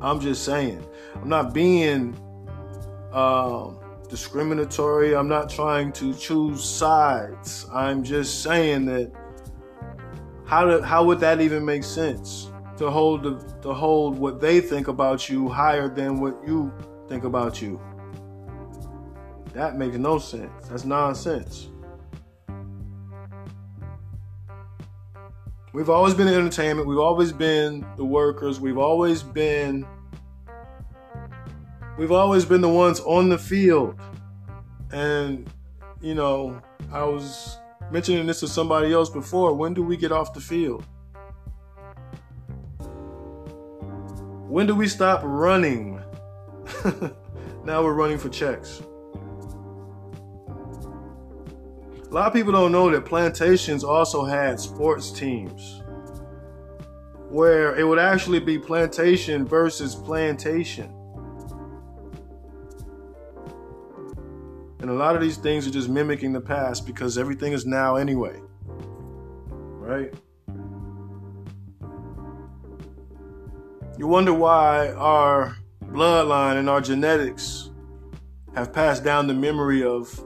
I'm 0.00 0.20
just 0.20 0.44
saying. 0.44 0.84
I'm 1.14 1.28
not 1.28 1.54
being 1.54 2.14
um, 3.12 3.78
discriminatory. 4.08 5.14
I'm 5.14 5.28
not 5.28 5.48
trying 5.48 5.92
to 5.92 6.12
choose 6.14 6.62
sides. 6.62 7.66
I'm 7.72 8.02
just 8.02 8.42
saying 8.42 8.86
that 8.86 9.10
how 10.44 10.64
do, 10.66 10.82
how 10.82 11.04
would 11.04 11.20
that 11.20 11.40
even 11.40 11.64
make 11.64 11.84
sense 11.84 12.50
to 12.76 12.90
hold 12.90 13.22
the, 13.22 13.38
to 13.62 13.72
hold 13.72 14.18
what 14.18 14.40
they 14.40 14.60
think 14.60 14.88
about 14.88 15.28
you 15.28 15.48
higher 15.48 15.88
than 15.88 16.20
what 16.20 16.36
you 16.46 16.72
think 17.08 17.24
about 17.24 17.62
you? 17.62 17.80
That 19.52 19.76
makes 19.76 19.96
no 19.96 20.18
sense. 20.18 20.68
That's 20.68 20.84
nonsense. 20.84 21.68
We've 25.72 25.90
always 25.90 26.14
been 26.14 26.28
entertainment. 26.28 26.88
We've 26.88 26.98
always 26.98 27.32
been 27.32 27.86
the 27.96 28.04
workers. 28.04 28.60
We've 28.60 28.78
always 28.78 29.22
been 29.22 29.86
we've 31.96 32.12
always 32.12 32.44
been 32.44 32.60
the 32.60 32.68
ones 32.68 33.00
on 33.00 33.28
the 33.28 33.38
field. 33.38 33.98
And 34.92 35.48
you 36.00 36.14
know, 36.14 36.60
I 36.92 37.04
was 37.04 37.56
mentioning 37.90 38.26
this 38.26 38.40
to 38.40 38.48
somebody 38.48 38.92
else 38.92 39.08
before. 39.08 39.54
When 39.54 39.74
do 39.74 39.82
we 39.82 39.96
get 39.96 40.12
off 40.12 40.32
the 40.32 40.40
field? 40.40 40.84
When 44.48 44.66
do 44.66 44.74
we 44.74 44.88
stop 44.88 45.20
running? 45.22 46.02
now 47.64 47.84
we're 47.84 47.94
running 47.94 48.18
for 48.18 48.28
checks. 48.28 48.82
A 52.10 52.12
lot 52.12 52.26
of 52.26 52.32
people 52.32 52.50
don't 52.50 52.72
know 52.72 52.90
that 52.90 53.04
plantations 53.04 53.84
also 53.84 54.24
had 54.24 54.58
sports 54.58 55.12
teams 55.12 55.80
where 57.28 57.76
it 57.76 57.84
would 57.84 58.00
actually 58.00 58.40
be 58.40 58.58
plantation 58.58 59.46
versus 59.46 59.94
plantation. 59.94 60.92
And 64.80 64.90
a 64.90 64.92
lot 64.92 65.14
of 65.14 65.22
these 65.22 65.36
things 65.36 65.68
are 65.68 65.70
just 65.70 65.88
mimicking 65.88 66.32
the 66.32 66.40
past 66.40 66.84
because 66.84 67.16
everything 67.16 67.52
is 67.52 67.64
now 67.64 67.94
anyway. 67.94 68.40
Right? 69.46 70.12
You 73.98 74.08
wonder 74.08 74.34
why 74.34 74.88
our 74.94 75.56
bloodline 75.84 76.56
and 76.56 76.68
our 76.68 76.80
genetics 76.80 77.70
have 78.56 78.72
passed 78.72 79.04
down 79.04 79.28
the 79.28 79.34
memory 79.34 79.84
of 79.84 80.24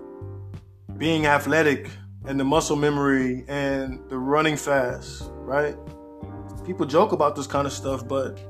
being 0.96 1.26
athletic 1.26 1.90
and 2.26 2.38
the 2.38 2.44
muscle 2.44 2.76
memory 2.76 3.44
and 3.48 4.00
the 4.08 4.18
running 4.18 4.56
fast, 4.56 5.30
right? 5.34 5.76
People 6.64 6.86
joke 6.86 7.12
about 7.12 7.36
this 7.36 7.46
kind 7.46 7.66
of 7.66 7.72
stuff, 7.72 8.06
but 8.06 8.40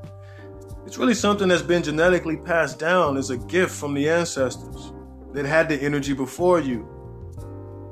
it's 0.87 0.99
really 0.99 1.15
something 1.15 1.49
that's 1.49 1.63
been 1.63 1.83
genetically 1.83 2.37
passed 2.37 2.79
down 2.79 3.17
as 3.17 3.31
a 3.31 3.37
gift 3.37 3.75
from 3.75 3.95
the 3.95 4.09
ancestors 4.09 4.93
that 5.33 5.45
had 5.47 5.69
the 5.69 5.81
energy 5.83 6.13
before 6.13 6.61
you, 6.61 6.89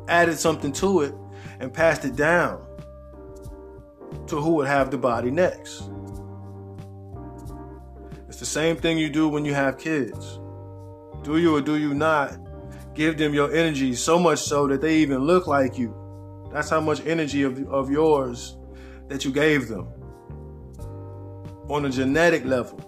added 0.08 0.38
something 0.38 0.72
to 0.72 1.00
it, 1.00 1.14
and 1.58 1.72
passed 1.72 2.04
it 2.04 2.14
down 2.14 2.64
to 4.26 4.40
who 4.40 4.54
would 4.54 4.68
have 4.68 4.90
the 4.90 4.98
body 4.98 5.30
next. 5.30 5.88
It's 8.28 8.38
the 8.38 8.46
same 8.46 8.76
thing 8.76 8.98
you 8.98 9.10
do 9.10 9.28
when 9.28 9.44
you 9.44 9.54
have 9.54 9.78
kids. 9.78 10.38
Do 11.22 11.38
you 11.38 11.56
or 11.56 11.60
do 11.60 11.76
you 11.76 11.94
not 11.94 12.36
give 12.94 13.16
them 13.18 13.34
your 13.34 13.52
energy 13.52 13.94
so 13.94 14.18
much 14.18 14.38
so 14.40 14.66
that 14.68 14.80
they 14.80 14.96
even 14.96 15.18
look 15.18 15.46
like 15.46 15.78
you. 15.78 15.94
That's 16.52 16.68
how 16.68 16.80
much 16.80 17.04
energy 17.06 17.42
of, 17.42 17.58
of 17.68 17.90
yours 17.90 18.56
that 19.08 19.24
you 19.24 19.32
gave 19.32 19.68
them. 19.68 19.88
On 21.68 21.86
a 21.86 21.90
genetic 21.90 22.44
level, 22.44 22.78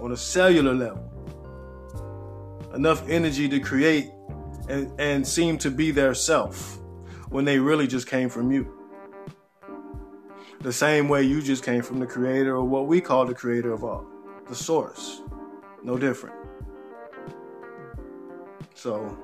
on 0.00 0.12
a 0.12 0.16
cellular 0.16 0.74
level. 0.74 1.10
Enough 2.74 3.08
energy 3.08 3.48
to 3.48 3.60
create 3.60 4.10
and, 4.68 4.90
and 5.00 5.26
seem 5.26 5.58
to 5.58 5.70
be 5.70 5.90
their 5.90 6.14
self 6.14 6.80
when 7.28 7.44
they 7.44 7.58
really 7.58 7.86
just 7.86 8.08
came 8.08 8.28
from 8.28 8.50
you. 8.50 8.68
The 10.60 10.72
same 10.72 11.08
way 11.08 11.22
you 11.22 11.42
just 11.42 11.62
came 11.62 11.82
from 11.82 12.00
the 12.00 12.06
creator 12.06 12.56
or 12.56 12.64
what 12.64 12.86
we 12.86 13.00
call 13.00 13.26
the 13.26 13.34
creator 13.34 13.72
of 13.72 13.84
all, 13.84 14.06
the 14.48 14.54
source. 14.54 15.22
No 15.82 15.98
different. 15.98 16.43
So 18.74 19.16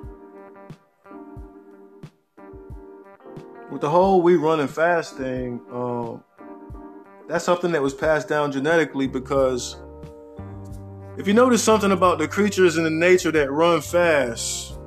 with 3.71 3.81
the 3.81 3.91
whole 3.91 4.23
we 4.23 4.37
running 4.37 4.69
fast 4.69 5.17
thing, 5.17 5.61
um, 5.73 6.25
that's 7.29 7.45
something 7.45 7.73
that 7.73 7.83
was 7.83 7.95
passed 7.95 8.29
down 8.29 8.53
genetically 8.53 9.07
because 9.07 9.77
if 11.19 11.27
you 11.27 11.35
notice 11.35 11.63
something 11.63 11.93
about 11.93 12.19
the 12.19 12.27
creatures 12.27 12.77
in 12.77 12.85
the 12.85 12.91
nature 12.91 13.31
that 13.33 13.51
run 13.51 13.81
fast, 13.81 14.79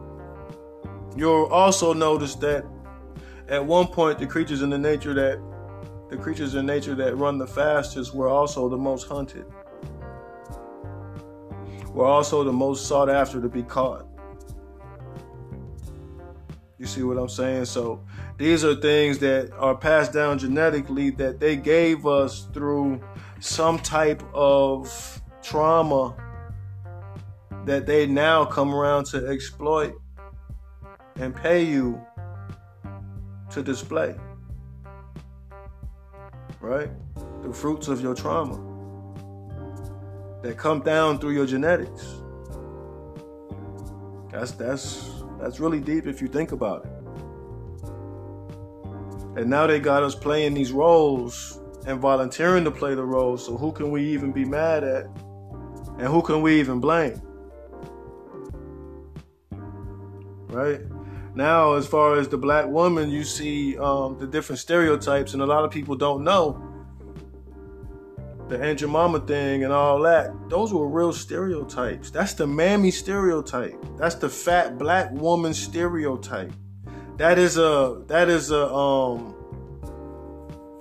you'll 1.15 1.45
also 1.45 1.93
notice 1.93 2.35
that 2.35 2.65
at 3.49 3.63
one 3.63 3.87
point 3.87 4.17
the 4.17 4.25
creatures 4.25 4.61
in 4.61 4.69
the 4.69 4.77
nature 4.77 5.13
that 5.13 5.39
the 6.09 6.17
creatures 6.17 6.55
in 6.55 6.65
nature 6.65 6.95
that 6.95 7.15
run 7.17 7.37
the 7.37 7.47
fastest 7.47 8.13
were 8.13 8.27
also 8.27 8.69
the 8.69 8.77
most 8.77 9.07
hunted. 9.07 9.45
Were 11.91 12.05
also 12.05 12.43
the 12.43 12.51
most 12.51 12.87
sought 12.87 13.09
after 13.09 13.41
to 13.41 13.49
be 13.49 13.63
caught. 13.63 14.07
You 16.83 16.87
see 16.87 17.03
what 17.03 17.17
I'm 17.17 17.29
saying? 17.29 17.63
So 17.63 18.03
these 18.37 18.65
are 18.65 18.75
things 18.75 19.17
that 19.19 19.53
are 19.53 19.73
passed 19.73 20.11
down 20.11 20.37
genetically 20.37 21.11
that 21.11 21.39
they 21.39 21.55
gave 21.55 22.05
us 22.05 22.49
through 22.53 22.99
some 23.39 23.79
type 23.79 24.21
of 24.33 25.21
trauma 25.41 26.13
that 27.63 27.85
they 27.85 28.05
now 28.05 28.43
come 28.43 28.75
around 28.75 29.05
to 29.05 29.25
exploit 29.29 29.93
and 31.15 31.33
pay 31.33 31.63
you 31.63 32.01
to 33.51 33.63
display. 33.63 34.13
Right? 36.59 36.89
The 37.43 37.53
fruits 37.53 37.87
of 37.87 38.01
your 38.01 38.13
trauma. 38.13 38.59
that 40.41 40.57
come 40.57 40.81
down 40.81 41.17
through 41.19 41.31
your 41.31 41.45
genetics. 41.45 42.15
That's 44.29 44.51
that's 44.51 45.12
that's 45.43 45.59
really 45.59 45.81
deep 45.81 46.07
if 46.07 46.21
you 46.21 46.27
think 46.29 46.53
about 46.53 46.85
it. 46.85 46.91
And 49.35 49.49
now 49.49 49.67
they 49.67 49.79
got 49.79 50.01
us 50.01 50.15
playing 50.15 50.53
these 50.53 50.71
roles 50.71 51.59
and 51.85 51.99
volunteering 51.99 52.63
to 52.63 52.71
play 52.71 52.95
the 52.95 53.03
roles. 53.03 53.45
So 53.45 53.57
who 53.57 53.73
can 53.73 53.91
we 53.91 54.05
even 54.05 54.31
be 54.31 54.45
mad 54.45 54.85
at? 54.85 55.05
And 55.97 56.07
who 56.07 56.21
can 56.21 56.41
we 56.41 56.59
even 56.61 56.79
blame? 56.79 57.21
Right? 60.47 60.79
Now, 61.35 61.73
as 61.73 61.87
far 61.87 62.15
as 62.17 62.29
the 62.29 62.37
black 62.37 62.67
woman, 62.67 63.09
you 63.09 63.23
see 63.23 63.77
um, 63.79 64.17
the 64.19 64.27
different 64.27 64.59
stereotypes, 64.59 65.33
and 65.33 65.41
a 65.41 65.45
lot 65.45 65.65
of 65.65 65.71
people 65.71 65.95
don't 65.95 66.23
know 66.23 66.62
the 68.53 68.63
Aunt 68.63 68.79
Jemima 68.79 69.19
thing 69.21 69.63
and 69.63 69.73
all 69.73 69.99
that. 70.01 70.31
Those 70.47 70.71
were 70.71 70.87
real 70.87 71.11
stereotypes. 71.11 72.11
That's 72.11 72.33
the 72.33 72.45
mammy 72.45 72.91
stereotype. 72.91 73.83
That's 73.97 74.15
the 74.15 74.29
fat 74.29 74.77
black 74.77 75.11
woman 75.11 75.55
stereotype. 75.55 76.51
That 77.17 77.39
is 77.39 77.57
a 77.57 78.03
that 78.07 78.29
is 78.29 78.51
a 78.51 78.71
um 78.71 79.35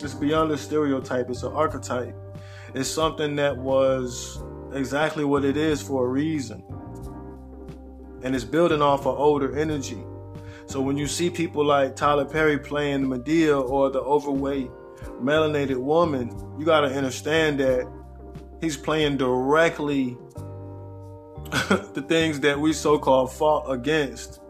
it's 0.02 0.12
beyond 0.12 0.50
a 0.50 0.58
stereotype, 0.58 1.30
it's 1.30 1.42
an 1.44 1.52
archetype. 1.52 2.14
It's 2.74 2.90
something 2.90 3.36
that 3.36 3.56
was 3.56 4.42
exactly 4.74 5.24
what 5.24 5.44
it 5.44 5.56
is 5.56 5.80
for 5.80 6.04
a 6.04 6.08
reason. 6.08 6.62
And 8.22 8.34
it's 8.34 8.44
building 8.44 8.82
off 8.82 9.06
of 9.06 9.18
older 9.18 9.58
energy. 9.58 10.04
So 10.66 10.80
when 10.80 10.98
you 10.98 11.06
see 11.06 11.30
people 11.30 11.64
like 11.64 11.96
Tyler 11.96 12.24
Perry 12.26 12.58
playing 12.58 13.04
Madea 13.06 13.62
or 13.62 13.90
the 13.90 14.00
overweight 14.00 14.70
melanated 15.22 15.76
woman, 15.76 16.30
you 16.58 16.64
got 16.64 16.80
to 16.82 16.88
understand 16.88 17.60
that 17.60 17.90
he's 18.60 18.76
playing 18.76 19.16
directly 19.16 20.16
the 21.50 22.04
things 22.08 22.40
that 22.40 22.58
we 22.58 22.72
so-called 22.72 23.32
fought 23.32 23.70
against 23.70 24.40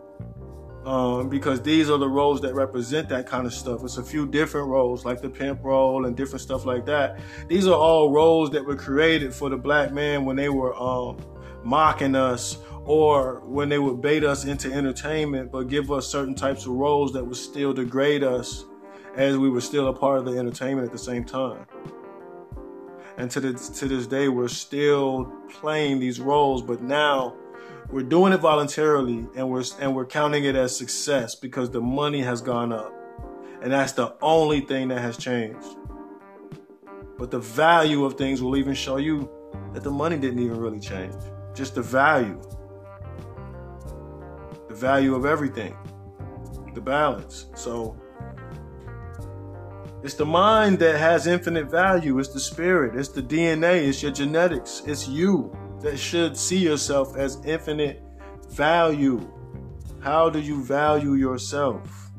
um, 0.85 1.29
because 1.29 1.63
these 1.63 1.89
are 1.91 1.99
the 1.99 2.09
roles 2.09 2.41
that 2.41 2.55
represent 2.55 3.09
that 3.09 3.27
kind 3.27 3.47
of 3.47 3.55
stuff. 3.55 3.83
It's 3.85 3.99
a 3.99 4.03
few 4.03 4.27
different 4.27 4.69
roles, 4.69 5.05
like 5.05 5.21
the 5.21 5.29
pimp 5.29 5.63
role 5.63 6.07
and 6.07 6.17
different 6.17 6.41
stuff 6.41 6.65
like 6.65 6.85
that. 6.87 7.21
These 7.49 7.67
are 7.67 7.75
all 7.75 8.11
roles 8.11 8.51
that 8.51 8.65
were 8.65 8.77
created 8.77 9.33
for 9.33 9.49
the 9.49 9.57
black 9.57 9.93
man 9.93 10.25
when 10.25 10.37
they 10.37 10.49
were 10.49 10.75
um, 10.75 11.19
mocking 11.63 12.17
us 12.17 12.59
or 12.85 13.41
when 13.45 13.69
they 13.69 13.79
would 13.79 14.01
bait 14.01 14.25
us 14.25 14.45
into 14.45 14.73
entertainment, 14.73 15.53
but 15.53 15.69
give 15.69 15.93
us 15.93 16.07
certain 16.07 16.35
types 16.35 16.67
of 16.67 16.73
roles 16.73 17.13
that 17.13 17.25
would 17.25 17.37
still 17.37 17.73
degrade 17.73 18.25
us 18.25 18.65
as 19.17 19.37
we 19.37 19.51
were 19.51 19.61
still 19.61 19.89
a 19.89 19.93
part 19.93 20.19
of 20.19 20.25
the 20.25 20.39
entertainment 20.39 20.87
at 20.87 20.93
the 20.93 20.99
same 20.99 21.25
time. 21.25 21.67
And 23.17 23.31
to, 23.33 23.41
the, 23.41 23.53
to 23.53 23.89
this 23.89 24.07
day, 24.07 24.29
we're 24.29 24.49
still 24.49 25.33
playing 25.51 26.01
these 26.01 26.19
roles, 26.19 26.63
but 26.63 26.83
now 26.83 27.37
we're 27.91 28.03
doing 28.03 28.33
it 28.33 28.39
voluntarily 28.39 29.27
and 29.37 29.51
we're 29.51 29.65
and 29.79 29.95
we're 29.95 30.07
counting 30.07 30.45
it 30.45 30.57
as 30.57 30.75
success 30.75 31.35
because 31.35 31.71
the 31.71 31.81
money 31.81 32.23
has 32.23 32.41
gone 32.41 32.73
up. 32.73 32.93
And 33.61 33.71
that's 33.71 33.93
the 33.93 34.15
only 34.23 34.63
thing 34.63 34.89
that 34.89 35.01
has 35.01 35.17
changed. 35.17 35.77
But 37.19 37.31
the 37.31 37.39
value 37.39 38.05
of 38.05 38.15
things 38.15 38.43
will 38.43 38.57
even 38.57 38.75
show 38.75 38.97
you 38.97 39.31
that 39.75 39.85
the 39.85 39.91
money 39.91 40.17
didn't 40.17 40.41
even 40.41 40.59
really 40.59 40.81
change. 40.81 41.15
Just 41.55 41.75
the 41.75 41.83
value. 41.83 42.41
The 44.69 44.75
value 44.75 45.15
of 45.15 45.27
everything. 45.27 45.77
The 46.75 46.81
balance. 46.81 47.47
So 47.55 48.02
it's 50.03 50.15
the 50.15 50.27
mind 50.27 50.81
that 50.81 50.99
has 50.99 51.29
infinite 51.29 51.71
value. 51.71 52.19
It's 52.19 52.31
the 52.31 52.41
spirit. 52.41 52.97
It's 52.97 53.09
the 53.09 53.23
DNA. 53.23 53.87
It's 53.87 54.03
your 54.03 54.11
genetics. 54.11 54.83
It's 54.85 55.07
you 55.07 55.57
that 55.81 55.97
should 55.97 56.37
see 56.37 56.59
yourself 56.59 57.17
as 57.17 57.45
infinite 57.45 58.03
value. 58.51 59.31
How 60.01 60.29
do 60.29 60.41
you 60.41 60.65
value 60.65 61.15
yourself? 61.15 62.11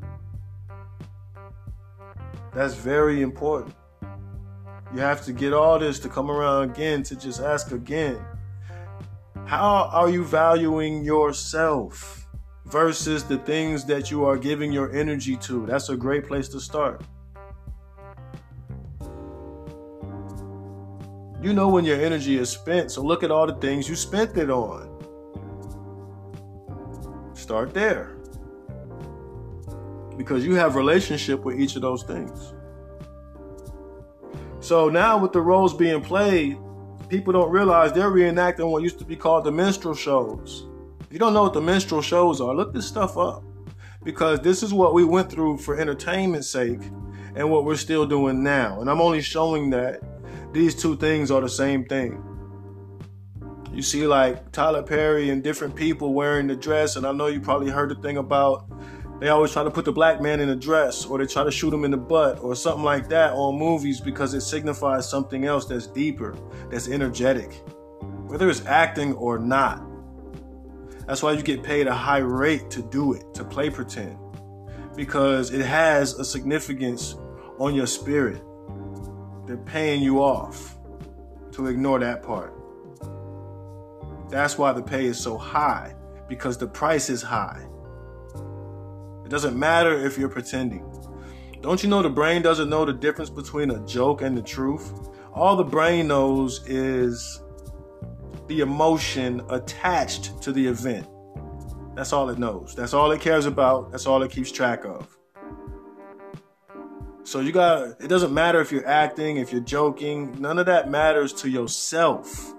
That's 2.54 2.74
very 2.74 3.20
important. 3.20 3.74
You 4.94 5.00
have 5.00 5.24
to 5.26 5.32
get 5.32 5.52
all 5.52 5.78
this 5.78 5.98
to 6.00 6.08
come 6.08 6.30
around 6.30 6.70
again 6.70 7.02
to 7.02 7.16
just 7.16 7.40
ask 7.40 7.72
again. 7.72 8.18
How 9.44 9.90
are 9.92 10.08
you 10.08 10.24
valuing 10.24 11.04
yourself 11.04 12.28
versus 12.64 13.24
the 13.24 13.36
things 13.38 13.84
that 13.84 14.10
you 14.10 14.24
are 14.24 14.38
giving 14.38 14.72
your 14.72 14.90
energy 14.92 15.36
to? 15.36 15.66
That's 15.66 15.90
a 15.90 15.96
great 15.96 16.26
place 16.26 16.48
to 16.48 16.60
start. 16.60 17.02
You 21.44 21.52
know 21.52 21.68
when 21.68 21.84
your 21.84 22.00
energy 22.00 22.38
is 22.38 22.48
spent, 22.48 22.90
so 22.90 23.02
look 23.02 23.22
at 23.22 23.30
all 23.30 23.46
the 23.46 23.52
things 23.56 23.86
you 23.86 23.96
spent 23.96 24.34
it 24.38 24.48
on. 24.48 24.88
Start 27.34 27.74
there. 27.74 28.16
Because 30.16 30.46
you 30.46 30.54
have 30.54 30.74
relationship 30.74 31.44
with 31.44 31.60
each 31.60 31.76
of 31.76 31.82
those 31.82 32.02
things. 32.02 32.54
So 34.60 34.88
now 34.88 35.18
with 35.18 35.32
the 35.32 35.42
roles 35.42 35.74
being 35.74 36.00
played, 36.00 36.56
people 37.10 37.34
don't 37.34 37.50
realize 37.50 37.92
they're 37.92 38.10
reenacting 38.10 38.70
what 38.70 38.82
used 38.82 38.98
to 39.00 39.04
be 39.04 39.14
called 39.14 39.44
the 39.44 39.52
minstrel 39.52 39.94
shows. 39.94 40.64
If 41.02 41.12
you 41.12 41.18
don't 41.18 41.34
know 41.34 41.42
what 41.42 41.52
the 41.52 41.60
minstrel 41.60 42.00
shows 42.00 42.40
are, 42.40 42.54
look 42.54 42.72
this 42.72 42.88
stuff 42.88 43.18
up. 43.18 43.44
Because 44.02 44.40
this 44.40 44.62
is 44.62 44.72
what 44.72 44.94
we 44.94 45.04
went 45.04 45.30
through 45.30 45.58
for 45.58 45.78
entertainment's 45.78 46.48
sake 46.48 46.80
and 47.34 47.50
what 47.50 47.66
we're 47.66 47.76
still 47.76 48.06
doing 48.06 48.42
now. 48.42 48.80
And 48.80 48.88
I'm 48.88 49.02
only 49.02 49.20
showing 49.20 49.68
that 49.70 50.00
these 50.54 50.74
two 50.74 50.96
things 50.96 51.30
are 51.32 51.40
the 51.40 51.48
same 51.48 51.84
thing. 51.84 52.22
You 53.72 53.82
see, 53.82 54.06
like 54.06 54.52
Tyler 54.52 54.84
Perry 54.84 55.30
and 55.30 55.42
different 55.42 55.74
people 55.74 56.14
wearing 56.14 56.46
the 56.46 56.54
dress, 56.54 56.94
and 56.94 57.04
I 57.04 57.10
know 57.10 57.26
you 57.26 57.40
probably 57.40 57.70
heard 57.70 57.90
the 57.90 57.96
thing 57.96 58.18
about 58.18 58.70
they 59.20 59.28
always 59.28 59.52
try 59.52 59.64
to 59.64 59.70
put 59.70 59.84
the 59.84 59.92
black 59.92 60.20
man 60.20 60.38
in 60.38 60.48
a 60.50 60.56
dress, 60.56 61.06
or 61.06 61.18
they 61.18 61.26
try 61.26 61.42
to 61.42 61.50
shoot 61.50 61.74
him 61.74 61.84
in 61.84 61.90
the 61.90 61.96
butt, 61.96 62.38
or 62.38 62.54
something 62.54 62.84
like 62.84 63.08
that 63.08 63.32
on 63.32 63.58
movies 63.58 64.00
because 64.00 64.32
it 64.32 64.42
signifies 64.42 65.10
something 65.10 65.44
else 65.44 65.66
that's 65.66 65.88
deeper, 65.88 66.36
that's 66.70 66.88
energetic, 66.88 67.52
whether 68.26 68.48
it's 68.48 68.64
acting 68.66 69.12
or 69.14 69.38
not. 69.38 69.84
That's 71.08 71.22
why 71.22 71.32
you 71.32 71.42
get 71.42 71.64
paid 71.64 71.88
a 71.88 71.94
high 71.94 72.18
rate 72.18 72.70
to 72.70 72.82
do 72.82 73.12
it, 73.14 73.34
to 73.34 73.44
play 73.44 73.70
pretend, 73.70 74.18
because 74.94 75.50
it 75.50 75.64
has 75.66 76.14
a 76.14 76.24
significance 76.24 77.16
on 77.58 77.74
your 77.74 77.88
spirit. 77.88 78.40
They're 79.46 79.56
paying 79.58 80.02
you 80.02 80.22
off 80.22 80.76
to 81.52 81.66
ignore 81.66 81.98
that 81.98 82.22
part. 82.22 82.52
That's 84.30 84.56
why 84.58 84.72
the 84.72 84.82
pay 84.82 85.04
is 85.06 85.18
so 85.18 85.36
high, 85.36 85.94
because 86.28 86.56
the 86.58 86.66
price 86.66 87.10
is 87.10 87.22
high. 87.22 87.66
It 89.24 89.28
doesn't 89.28 89.58
matter 89.58 89.94
if 89.94 90.18
you're 90.18 90.28
pretending. 90.28 90.84
Don't 91.60 91.82
you 91.82 91.88
know 91.88 92.02
the 92.02 92.10
brain 92.10 92.42
doesn't 92.42 92.68
know 92.68 92.84
the 92.84 92.92
difference 92.92 93.30
between 93.30 93.70
a 93.70 93.78
joke 93.86 94.22
and 94.22 94.36
the 94.36 94.42
truth? 94.42 94.92
All 95.32 95.56
the 95.56 95.64
brain 95.64 96.08
knows 96.08 96.66
is 96.68 97.42
the 98.48 98.60
emotion 98.60 99.42
attached 99.50 100.42
to 100.42 100.52
the 100.52 100.66
event. 100.66 101.06
That's 101.94 102.12
all 102.12 102.28
it 102.28 102.38
knows. 102.38 102.74
That's 102.74 102.92
all 102.92 103.12
it 103.12 103.20
cares 103.20 103.46
about. 103.46 103.92
That's 103.92 104.06
all 104.06 104.22
it 104.22 104.30
keeps 104.30 104.50
track 104.50 104.84
of. 104.84 105.16
So 107.24 107.40
you 107.40 107.52
got 107.52 108.02
it 108.02 108.08
doesn't 108.08 108.34
matter 108.34 108.60
if 108.60 108.70
you're 108.70 108.86
acting, 108.86 109.38
if 109.38 109.50
you're 109.50 109.62
joking, 109.62 110.40
none 110.40 110.58
of 110.58 110.66
that 110.66 110.90
matters 110.90 111.32
to 111.34 111.48
yourself 111.48 112.54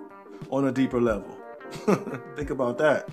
on 0.50 0.68
a 0.68 0.72
deeper 0.72 1.00
level. 1.00 1.38
Think 2.36 2.50
about 2.50 2.80
that. 2.80 3.08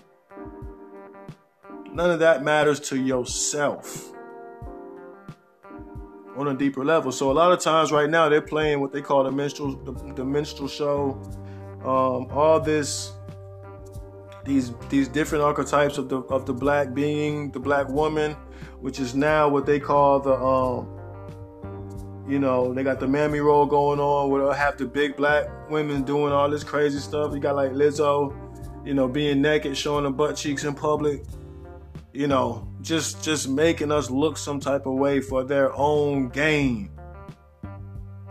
None 1.92 2.10
of 2.10 2.20
that 2.20 2.42
matters 2.42 2.80
to 2.88 2.98
yourself 2.98 4.12
on 6.36 6.48
a 6.48 6.54
deeper 6.54 6.86
level. 6.86 7.12
So 7.12 7.30
a 7.30 7.34
lot 7.34 7.52
of 7.52 7.60
times 7.60 7.92
right 7.92 8.08
now 8.08 8.30
they're 8.30 8.40
playing 8.40 8.80
what 8.80 8.90
they 8.90 9.02
call 9.02 9.22
the 9.22 9.30
minstrel 9.30 9.76
the, 9.76 9.92
the 10.14 10.24
minstrel 10.24 10.68
show. 10.68 11.20
Um, 11.84 12.28
all 12.30 12.60
this 12.60 13.12
these 14.46 14.72
these 14.88 15.06
different 15.06 15.44
archetypes 15.44 15.98
of 15.98 16.08
the 16.08 16.20
of 16.22 16.46
the 16.46 16.54
black 16.54 16.94
being, 16.94 17.50
the 17.50 17.60
black 17.60 17.90
woman, 17.90 18.32
which 18.80 18.98
is 18.98 19.14
now 19.14 19.50
what 19.50 19.66
they 19.66 19.78
call 19.78 20.18
the 20.18 20.32
um 20.34 21.01
you 22.28 22.38
know, 22.38 22.72
they 22.72 22.84
got 22.84 23.00
the 23.00 23.08
mammy 23.08 23.40
role 23.40 23.66
going 23.66 23.98
on 23.98 24.30
where 24.30 24.42
they'll 24.42 24.50
uh, 24.50 24.54
have 24.54 24.76
the 24.78 24.86
big 24.86 25.16
black 25.16 25.46
women 25.70 26.02
doing 26.02 26.32
all 26.32 26.48
this 26.48 26.62
crazy 26.62 26.98
stuff. 26.98 27.34
You 27.34 27.40
got 27.40 27.56
like 27.56 27.72
Lizzo, 27.72 28.34
you 28.86 28.94
know, 28.94 29.08
being 29.08 29.42
naked, 29.42 29.76
showing 29.76 30.04
her 30.04 30.10
butt 30.10 30.36
cheeks 30.36 30.64
in 30.64 30.74
public. 30.74 31.24
You 32.12 32.28
know, 32.28 32.68
just 32.80 33.24
just 33.24 33.48
making 33.48 33.90
us 33.90 34.10
look 34.10 34.36
some 34.36 34.60
type 34.60 34.86
of 34.86 34.94
way 34.94 35.20
for 35.20 35.42
their 35.42 35.72
own 35.74 36.28
gain. 36.28 36.90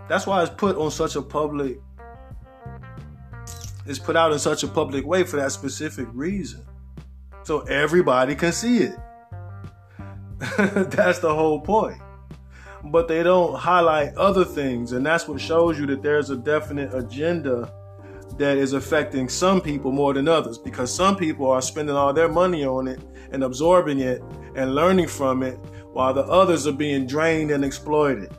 That's 0.08 0.28
why 0.28 0.44
it's 0.44 0.52
put 0.52 0.78
on 0.78 0.92
such 0.92 1.16
a 1.16 1.22
public 1.22 1.80
it's 3.88 4.00
put 4.00 4.16
out 4.16 4.32
in 4.32 4.40
such 4.40 4.64
a 4.64 4.68
public 4.68 5.06
way 5.06 5.24
for 5.24 5.38
that 5.38 5.52
specific 5.52 6.08
reason. 6.14 6.64
So 7.44 7.62
everybody 7.62 8.36
can 8.36 8.52
see 8.52 8.84
it. 8.84 8.96
That's 10.58 11.20
the 11.20 11.34
whole 11.34 11.60
point 11.60 12.00
but 12.86 13.08
they 13.08 13.24
don't 13.24 13.56
highlight 13.56 14.16
other 14.16 14.46
things. 14.46 14.92
And 14.92 15.06
that's 15.06 15.28
what 15.28 15.40
shows 15.40 15.80
you 15.80 15.86
that 15.88 16.02
there's 16.02 16.30
a 16.30 16.38
definite 16.38 16.94
agenda 16.94 17.72
that 18.38 18.58
is 18.58 18.74
affecting 18.74 19.30
some 19.30 19.62
people 19.62 19.92
more 19.92 20.14
than 20.14 20.28
others 20.28 20.58
because 20.58 20.94
some 20.94 21.16
people 21.16 21.50
are 21.50 21.62
spending 21.62 21.96
all 21.96 22.14
their 22.14 22.30
money 22.30 22.66
on 22.66 22.88
it 22.88 23.00
and 23.32 23.44
absorbing 23.44 24.00
it 24.00 24.22
and 24.56 24.74
learning 24.74 25.08
from 25.08 25.44
it 25.44 25.58
while 25.94 26.14
the 26.14 26.24
others 26.24 26.66
are 26.66 26.72
being 26.72 27.06
drained 27.06 27.52
and 27.52 27.64
exploited. 27.64 28.34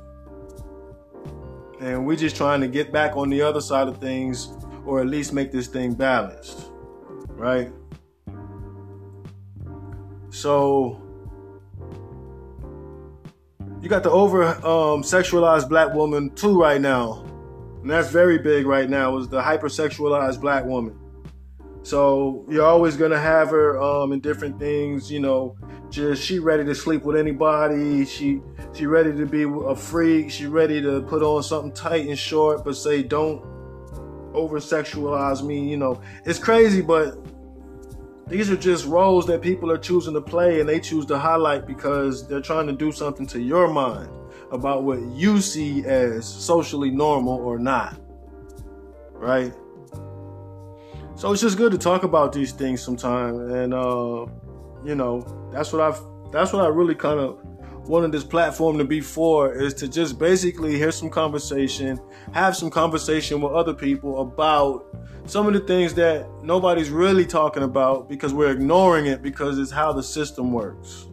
And 1.80 2.06
we're 2.06 2.16
just 2.16 2.36
trying 2.36 2.60
to 2.60 2.68
get 2.68 2.92
back 2.92 3.16
on 3.16 3.28
the 3.28 3.42
other 3.42 3.60
side 3.60 3.88
of 3.88 3.98
things 3.98 4.48
or 4.86 5.00
at 5.00 5.06
least 5.06 5.32
make 5.32 5.52
this 5.52 5.66
thing 5.66 5.94
balanced, 5.94 6.70
right? 7.28 7.70
So 10.30 11.01
you 13.82 13.88
got 13.88 14.04
the 14.04 14.10
over 14.10 14.44
um, 14.44 15.02
sexualized 15.02 15.68
black 15.68 15.92
woman 15.92 16.30
too 16.30 16.60
right 16.60 16.80
now, 16.80 17.24
and 17.82 17.90
that's 17.90 18.08
very 18.08 18.38
big 18.38 18.64
right 18.64 18.88
now. 18.88 19.18
Is 19.18 19.28
the 19.28 19.42
hypersexualized 19.42 20.40
black 20.40 20.64
woman. 20.64 20.96
So 21.82 22.46
you're 22.48 22.64
always 22.64 22.96
gonna 22.96 23.18
have 23.18 23.50
her 23.50 23.82
um, 23.82 24.12
in 24.12 24.20
different 24.20 24.60
things, 24.60 25.10
you 25.10 25.18
know. 25.18 25.56
Just 25.90 26.22
she 26.22 26.38
ready 26.38 26.64
to 26.64 26.74
sleep 26.76 27.02
with 27.02 27.16
anybody. 27.16 28.04
She 28.06 28.40
she 28.72 28.86
ready 28.86 29.12
to 29.16 29.26
be 29.26 29.42
a 29.42 29.74
freak. 29.74 30.30
She 30.30 30.46
ready 30.46 30.80
to 30.80 31.02
put 31.02 31.22
on 31.22 31.42
something 31.42 31.72
tight 31.72 32.06
and 32.06 32.16
short, 32.16 32.64
but 32.64 32.76
say 32.76 33.02
don't 33.02 33.44
over 34.32 34.60
sexualize 34.60 35.42
me. 35.42 35.68
You 35.68 35.76
know, 35.76 36.00
it's 36.24 36.38
crazy, 36.38 36.82
but 36.82 37.18
these 38.32 38.50
are 38.50 38.56
just 38.56 38.86
roles 38.86 39.26
that 39.26 39.42
people 39.42 39.70
are 39.70 39.78
choosing 39.78 40.14
to 40.14 40.20
play 40.20 40.60
and 40.60 40.68
they 40.68 40.80
choose 40.80 41.06
to 41.06 41.18
highlight 41.18 41.66
because 41.66 42.26
they're 42.26 42.40
trying 42.40 42.66
to 42.66 42.72
do 42.72 42.90
something 42.90 43.26
to 43.26 43.40
your 43.40 43.68
mind 43.68 44.08
about 44.50 44.84
what 44.84 45.00
you 45.02 45.40
see 45.40 45.84
as 45.84 46.26
socially 46.26 46.90
normal 46.90 47.34
or 47.34 47.58
not. 47.58 47.98
Right? 49.12 49.52
So 51.14 51.32
it's 51.32 51.42
just 51.42 51.56
good 51.56 51.72
to 51.72 51.78
talk 51.78 52.02
about 52.02 52.32
these 52.32 52.52
things 52.52 52.80
sometime 52.80 53.50
and 53.50 53.74
uh 53.74 54.26
you 54.84 54.96
know, 54.96 55.20
that's 55.52 55.72
what 55.72 55.82
I've 55.82 56.00
that's 56.32 56.52
what 56.52 56.64
I 56.64 56.68
really 56.68 56.94
kind 56.94 57.20
of 57.20 57.38
wanted 57.86 58.12
this 58.12 58.24
platform 58.24 58.78
to 58.78 58.84
be 58.84 59.00
for 59.00 59.52
is 59.52 59.74
to 59.74 59.88
just 59.88 60.18
basically 60.18 60.76
hear 60.76 60.92
some 60.92 61.10
conversation, 61.10 62.00
have 62.32 62.56
some 62.56 62.70
conversation 62.70 63.40
with 63.40 63.52
other 63.52 63.74
people 63.74 64.20
about 64.20 64.86
some 65.26 65.46
of 65.46 65.52
the 65.52 65.60
things 65.60 65.94
that 65.94 66.28
nobody's 66.42 66.90
really 66.90 67.26
talking 67.26 67.62
about 67.62 68.08
because 68.08 68.32
we're 68.32 68.50
ignoring 68.50 69.06
it 69.06 69.22
because 69.22 69.58
it's 69.58 69.70
how 69.70 69.92
the 69.92 70.02
system 70.02 70.52
works. 70.52 71.08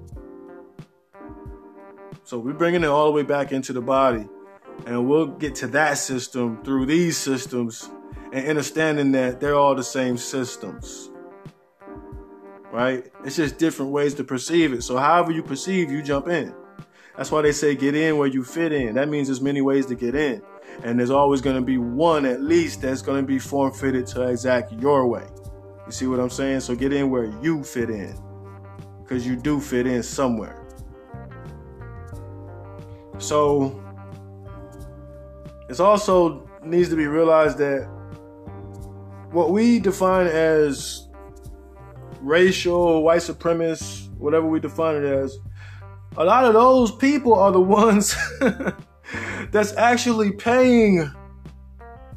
So 2.23 2.37
we're 2.37 2.53
bringing 2.53 2.83
it 2.83 2.87
all 2.87 3.05
the 3.05 3.11
way 3.11 3.23
back 3.23 3.51
into 3.51 3.73
the 3.73 3.81
body, 3.81 4.27
and 4.85 5.09
we'll 5.09 5.27
get 5.27 5.55
to 5.55 5.67
that 5.67 5.97
system 5.97 6.63
through 6.63 6.85
these 6.85 7.17
systems 7.17 7.89
and 8.31 8.47
understanding 8.47 9.11
that 9.13 9.39
they're 9.39 9.55
all 9.55 9.73
the 9.73 9.83
same 9.83 10.17
systems. 10.17 11.09
Right? 12.71 13.11
It's 13.25 13.35
just 13.35 13.57
different 13.57 13.91
ways 13.91 14.13
to 14.15 14.23
perceive 14.23 14.73
it. 14.73 14.83
So, 14.83 14.97
however 14.97 15.31
you 15.31 15.41
perceive, 15.41 15.91
you 15.91 16.01
jump 16.01 16.27
in. 16.27 16.53
That's 17.17 17.31
why 17.31 17.41
they 17.41 17.51
say 17.51 17.75
get 17.75 17.95
in 17.95 18.17
where 18.17 18.27
you 18.27 18.43
fit 18.43 18.71
in. 18.71 18.95
That 18.95 19.09
means 19.09 19.27
there's 19.27 19.41
many 19.41 19.61
ways 19.61 19.85
to 19.87 19.95
get 19.95 20.15
in. 20.15 20.41
And 20.83 20.97
there's 20.97 21.09
always 21.09 21.41
going 21.41 21.57
to 21.57 21.61
be 21.61 21.77
one 21.77 22.25
at 22.25 22.41
least 22.41 22.81
that's 22.81 23.01
going 23.01 23.21
to 23.21 23.27
be 23.27 23.39
form 23.39 23.73
fitted 23.73 24.07
to 24.07 24.29
exact 24.29 24.71
your 24.73 25.05
way. 25.05 25.27
You 25.85 25.91
see 25.91 26.07
what 26.07 26.19
I'm 26.19 26.29
saying? 26.29 26.61
So 26.61 26.75
get 26.75 26.93
in 26.93 27.09
where 27.09 27.25
you 27.41 27.63
fit 27.63 27.89
in. 27.89 28.17
Because 29.01 29.27
you 29.27 29.35
do 29.35 29.59
fit 29.59 29.85
in 29.85 30.01
somewhere. 30.01 30.65
So 33.17 33.83
it's 35.67 35.81
also 35.81 36.47
needs 36.63 36.87
to 36.89 36.95
be 36.95 37.07
realized 37.07 37.57
that 37.57 37.89
what 39.31 39.51
we 39.51 39.79
define 39.79 40.27
as 40.27 41.08
racial, 42.21 43.03
white 43.03 43.21
supremacist, 43.21 44.13
whatever 44.17 44.47
we 44.47 44.59
define 44.59 44.95
it 44.97 45.03
as, 45.03 45.37
a 46.17 46.23
lot 46.23 46.45
of 46.45 46.53
those 46.53 46.91
people 46.91 47.33
are 47.33 47.51
the 47.51 47.61
ones 47.61 48.15
that's 49.51 49.73
actually 49.73 50.31
paying 50.31 51.09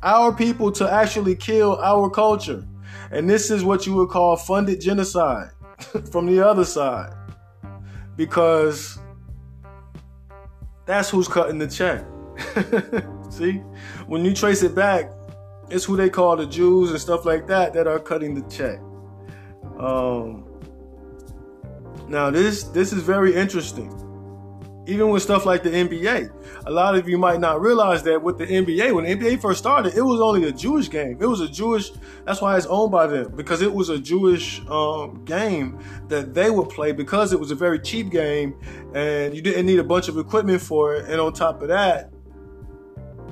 our 0.03 0.33
people 0.33 0.73
to 0.73 0.91
actually 0.91 1.37
kill 1.37 1.77
our 1.77 2.11
culture. 2.11 2.67
And 3.11 3.29
this 3.29 3.51
is 3.51 3.63
what 3.63 3.87
you 3.87 3.95
would 3.95 4.09
call 4.09 4.37
funded 4.37 4.81
genocide 4.81 5.51
from 6.11 6.27
the 6.27 6.45
other 6.45 6.65
side. 6.65 7.15
Because 8.17 8.99
that's 10.87 11.11
who's 11.11 11.29
cutting 11.29 11.59
the 11.59 11.69
check. 11.69 12.05
See? 13.31 13.63
When 14.07 14.25
you 14.25 14.35
trace 14.35 14.63
it 14.63 14.75
back, 14.75 15.11
it's 15.71 15.85
who 15.85 15.97
they 15.97 16.11
call 16.11 16.37
the 16.37 16.47
Jews 16.47 16.91
and 16.91 17.01
stuff 17.01 17.25
like 17.25 17.47
that 17.47 17.73
that 17.75 17.87
are 17.87 17.99
cutting 17.99 18.35
the 18.35 18.43
check. 18.51 18.81
Um, 19.83 20.45
now 22.09 22.31
this 22.31 22.65
this 22.65 22.93
is 22.93 23.03
very 23.03 23.35
interesting. 23.35 23.99
Even 24.87 25.11
with 25.11 25.23
stuff 25.23 25.47
like 25.47 25.63
the 25.63 25.71
NBA, 25.71 26.33
a 26.67 26.71
lot 26.71 26.97
of 26.97 27.09
you 27.09 27.17
might 27.17 27.39
not 27.39 27.61
realize 27.61 28.03
that 28.03 28.21
with 28.21 28.37
the 28.37 28.47
NBA, 28.47 28.93
when 28.93 29.05
the 29.05 29.15
NBA 29.15 29.41
first 29.41 29.61
started, 29.61 29.95
it 29.95 30.03
was 30.03 30.21
only 30.21 30.49
a 30.49 30.53
Jewish 30.53 30.91
game. 30.91 31.19
It 31.21 31.27
was 31.27 31.41
a 31.41 31.49
Jewish. 31.49 31.93
That's 32.25 32.41
why 32.41 32.57
it's 32.57 32.67
owned 32.67 32.91
by 32.91 33.07
them 33.07 33.33
because 33.37 33.63
it 33.63 33.73
was 33.73 33.91
a 33.91 33.99
Jewish 33.99 34.61
um, 34.69 35.25
game 35.25 35.79
that 36.09 36.35
they 36.35 36.51
would 36.51 36.69
play 36.69 36.91
because 36.91 37.33
it 37.33 37.39
was 37.39 37.53
a 37.53 37.55
very 37.55 37.79
cheap 37.79 38.11
game 38.11 38.55
and 38.93 39.35
you 39.35 39.41
didn't 39.41 39.67
need 39.67 39.79
a 39.79 39.85
bunch 39.85 40.09
of 40.09 40.19
equipment 40.19 40.61
for 40.61 40.97
it. 40.97 41.09
And 41.09 41.21
on 41.21 41.33
top 41.33 41.63
of 41.63 41.69
that, 41.69 42.12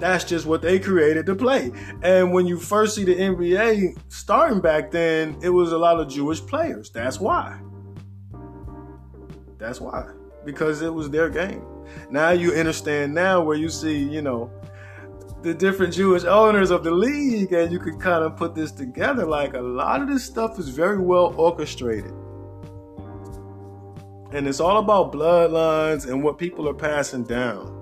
that's 0.01 0.25
just 0.25 0.47
what 0.47 0.63
they 0.63 0.79
created 0.79 1.27
to 1.27 1.35
play. 1.35 1.71
And 2.03 2.33
when 2.33 2.47
you 2.47 2.59
first 2.59 2.95
see 2.95 3.05
the 3.05 3.15
NBA 3.15 3.99
starting 4.09 4.61
back 4.61 4.91
then, 4.91 5.39
it 5.43 5.51
was 5.51 5.73
a 5.73 5.79
lot 5.79 6.01
of 6.01 6.09
Jewish 6.09 6.41
players. 6.45 6.91
That's 6.91 7.21
why. 7.21 7.61
That's 9.59 9.81
why. 9.81 10.11
Because 10.45 10.83
it 10.83 10.93
was 10.93 11.11
their 11.11 11.29
game. 11.29 11.65
Now 12.11 12.31
you 12.31 12.53
understand 12.53 13.15
now 13.15 13.43
where 13.43 13.57
you 13.57 13.69
see, 13.69 13.99
you 13.99 14.23
know, 14.23 14.51
the 15.43 15.55
different 15.55 15.95
Jewish 15.95 16.25
owners 16.25 16.71
of 16.71 16.85
the 16.85 16.91
league, 16.91 17.53
and 17.53 17.73
you 17.73 17.79
can 17.79 17.99
kind 17.99 18.25
of 18.25 18.37
put 18.37 18.55
this 18.55 18.73
together. 18.73 19.25
Like 19.25 19.55
a 19.55 19.61
lot 19.61 20.03
of 20.03 20.09
this 20.09 20.25
stuff 20.25 20.59
is 20.59 20.69
very 20.69 20.99
well 20.99 21.35
orchestrated. 21.37 22.13
And 24.33 24.47
it's 24.47 24.61
all 24.61 24.79
about 24.79 25.13
bloodlines 25.13 26.09
and 26.09 26.23
what 26.23 26.39
people 26.39 26.69
are 26.69 26.75
passing 26.75 27.25
down. 27.25 27.80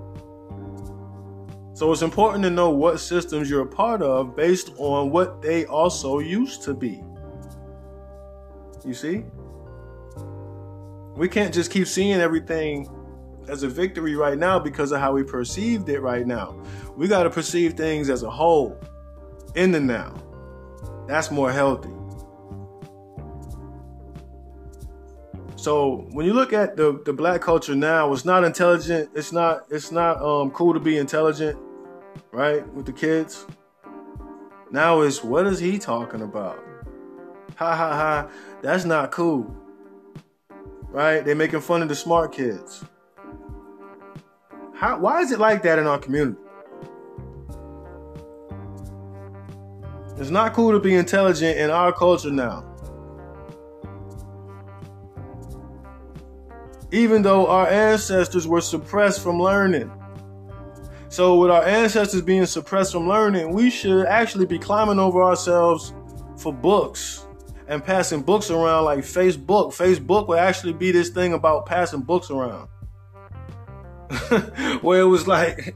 So 1.79 1.93
it's 1.93 2.01
important 2.01 2.43
to 2.43 2.49
know 2.49 2.71
what 2.71 2.99
systems 2.99 3.49
you're 3.49 3.61
a 3.61 3.65
part 3.65 4.01
of 4.01 4.35
based 4.35 4.73
on 4.75 5.11
what 5.11 5.41
they 5.41 5.63
also 5.63 6.19
used 6.19 6.61
to 6.63 6.73
be. 6.73 7.01
You 8.83 8.93
see? 8.93 9.23
We 11.15 11.29
can't 11.29 11.53
just 11.53 11.71
keep 11.71 11.87
seeing 11.87 12.19
everything 12.19 12.89
as 13.47 13.63
a 13.63 13.69
victory 13.69 14.17
right 14.17 14.37
now 14.37 14.59
because 14.59 14.91
of 14.91 14.99
how 14.99 15.13
we 15.13 15.23
perceived 15.23 15.87
it 15.87 16.01
right 16.01 16.27
now. 16.27 16.61
We 16.97 17.07
got 17.07 17.23
to 17.23 17.29
perceive 17.29 17.75
things 17.75 18.09
as 18.09 18.23
a 18.23 18.29
whole 18.29 18.77
in 19.55 19.71
the 19.71 19.79
now. 19.79 20.13
That's 21.07 21.31
more 21.31 21.49
healthy. 21.49 21.93
So 25.55 26.09
when 26.11 26.25
you 26.25 26.33
look 26.33 26.51
at 26.51 26.75
the, 26.75 27.01
the 27.05 27.13
black 27.13 27.39
culture 27.39 27.73
now, 27.73 28.11
it's 28.11 28.25
not 28.25 28.43
intelligent. 28.43 29.11
It's 29.15 29.31
not 29.31 29.65
it's 29.69 29.93
not 29.93 30.21
um, 30.21 30.51
cool 30.51 30.73
to 30.73 30.79
be 30.81 30.97
intelligent, 30.97 31.57
right? 32.31 32.67
With 32.73 32.85
the 32.85 32.93
kids. 32.93 33.45
Now 34.71 35.01
it's 35.01 35.23
what 35.23 35.47
is 35.47 35.59
he 35.59 35.79
talking 35.79 36.21
about? 36.21 36.63
Ha 37.57 37.75
ha 37.75 37.93
ha. 37.93 38.29
That's 38.61 38.85
not 38.85 39.11
cool 39.11 39.55
right? 40.91 41.23
They're 41.23 41.35
making 41.35 41.61
fun 41.61 41.81
of 41.81 41.89
the 41.89 41.95
smart 41.95 42.33
kids. 42.33 42.83
How, 44.73 44.97
why 44.99 45.21
is 45.21 45.31
it 45.31 45.39
like 45.39 45.61
that 45.63 45.79
in 45.79 45.87
our 45.87 45.99
community? 45.99 46.37
It's 50.17 50.29
not 50.29 50.53
cool 50.53 50.71
to 50.71 50.79
be 50.79 50.95
intelligent 50.95 51.57
in 51.57 51.69
our 51.69 51.93
culture 51.93 52.31
now. 52.31 52.65
Even 56.91 57.21
though 57.21 57.47
our 57.47 57.67
ancestors 57.67 58.47
were 58.47 58.61
suppressed 58.61 59.21
from 59.21 59.39
learning. 59.39 59.91
So, 61.09 61.39
with 61.39 61.49
our 61.49 61.63
ancestors 61.63 62.21
being 62.21 62.45
suppressed 62.45 62.91
from 62.91 63.07
learning, 63.07 63.51
we 63.51 63.71
should 63.71 64.05
actually 64.05 64.45
be 64.45 64.59
climbing 64.59 64.99
over 64.99 65.23
ourselves 65.23 65.91
for 66.37 66.53
books 66.53 67.25
and 67.67 67.83
passing 67.83 68.21
books 68.21 68.51
around 68.51 68.85
like 68.85 68.99
Facebook. 68.99 69.73
Facebook 69.75 70.27
would 70.27 70.37
actually 70.37 70.73
be 70.73 70.91
this 70.91 71.09
thing 71.09 71.33
about 71.33 71.65
passing 71.65 72.01
books 72.01 72.29
around. 72.29 72.69
Where 74.81 75.01
it 75.01 75.05
was 75.05 75.27
like, 75.27 75.75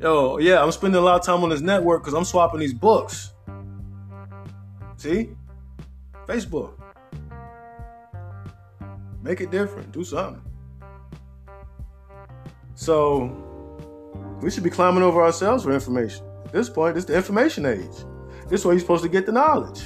yo, 0.00 0.38
yeah, 0.38 0.62
I'm 0.62 0.70
spending 0.70 1.00
a 1.00 1.04
lot 1.04 1.20
of 1.20 1.26
time 1.26 1.42
on 1.42 1.50
this 1.50 1.60
network 1.60 2.02
because 2.02 2.14
I'm 2.14 2.24
swapping 2.24 2.60
these 2.60 2.74
books. 2.74 3.32
See? 4.98 5.30
Facebook. 6.26 6.74
Make 9.20 9.40
it 9.40 9.50
different. 9.50 9.90
Do 9.90 10.04
something. 10.04 10.42
So, 12.74 13.45
we 14.40 14.50
should 14.50 14.64
be 14.64 14.70
climbing 14.70 15.02
over 15.02 15.22
ourselves 15.22 15.64
for 15.64 15.72
information. 15.72 16.24
At 16.44 16.52
this 16.52 16.68
point, 16.68 16.96
it's 16.96 17.06
the 17.06 17.16
information 17.16 17.66
age. 17.66 18.04
This 18.48 18.60
is 18.60 18.66
where 18.66 18.74
you're 18.74 18.80
supposed 18.80 19.02
to 19.02 19.08
get 19.08 19.26
the 19.26 19.32
knowledge. 19.32 19.82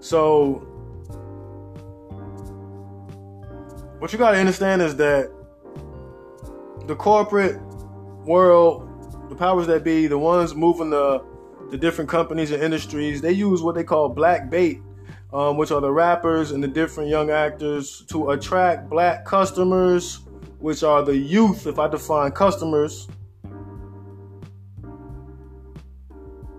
So, 0.00 0.62
what 3.98 4.12
you 4.12 4.18
got 4.18 4.32
to 4.32 4.38
understand 4.38 4.80
is 4.80 4.96
that 4.96 5.30
the 6.86 6.94
corporate 6.94 7.60
world, 8.24 9.28
the 9.28 9.34
powers 9.34 9.66
that 9.66 9.84
be, 9.84 10.06
the 10.06 10.18
ones 10.18 10.54
moving 10.54 10.90
the 10.90 11.24
the 11.70 11.76
different 11.76 12.08
companies 12.08 12.52
and 12.52 12.62
industries, 12.62 13.20
they 13.20 13.32
use 13.32 13.60
what 13.60 13.74
they 13.74 13.82
call 13.82 14.08
black 14.08 14.48
bait, 14.48 14.80
um, 15.32 15.56
which 15.56 15.70
are 15.70 15.80
the 15.80 15.90
rappers 15.90 16.52
and 16.52 16.62
the 16.62 16.68
different 16.68 17.10
young 17.10 17.30
actors 17.30 18.04
to 18.08 18.30
attract 18.30 18.88
black 18.88 19.24
customers, 19.24 20.20
which 20.58 20.82
are 20.82 21.02
the 21.02 21.16
youth, 21.16 21.66
if 21.66 21.78
I 21.78 21.88
define 21.88 22.32
customers, 22.32 23.08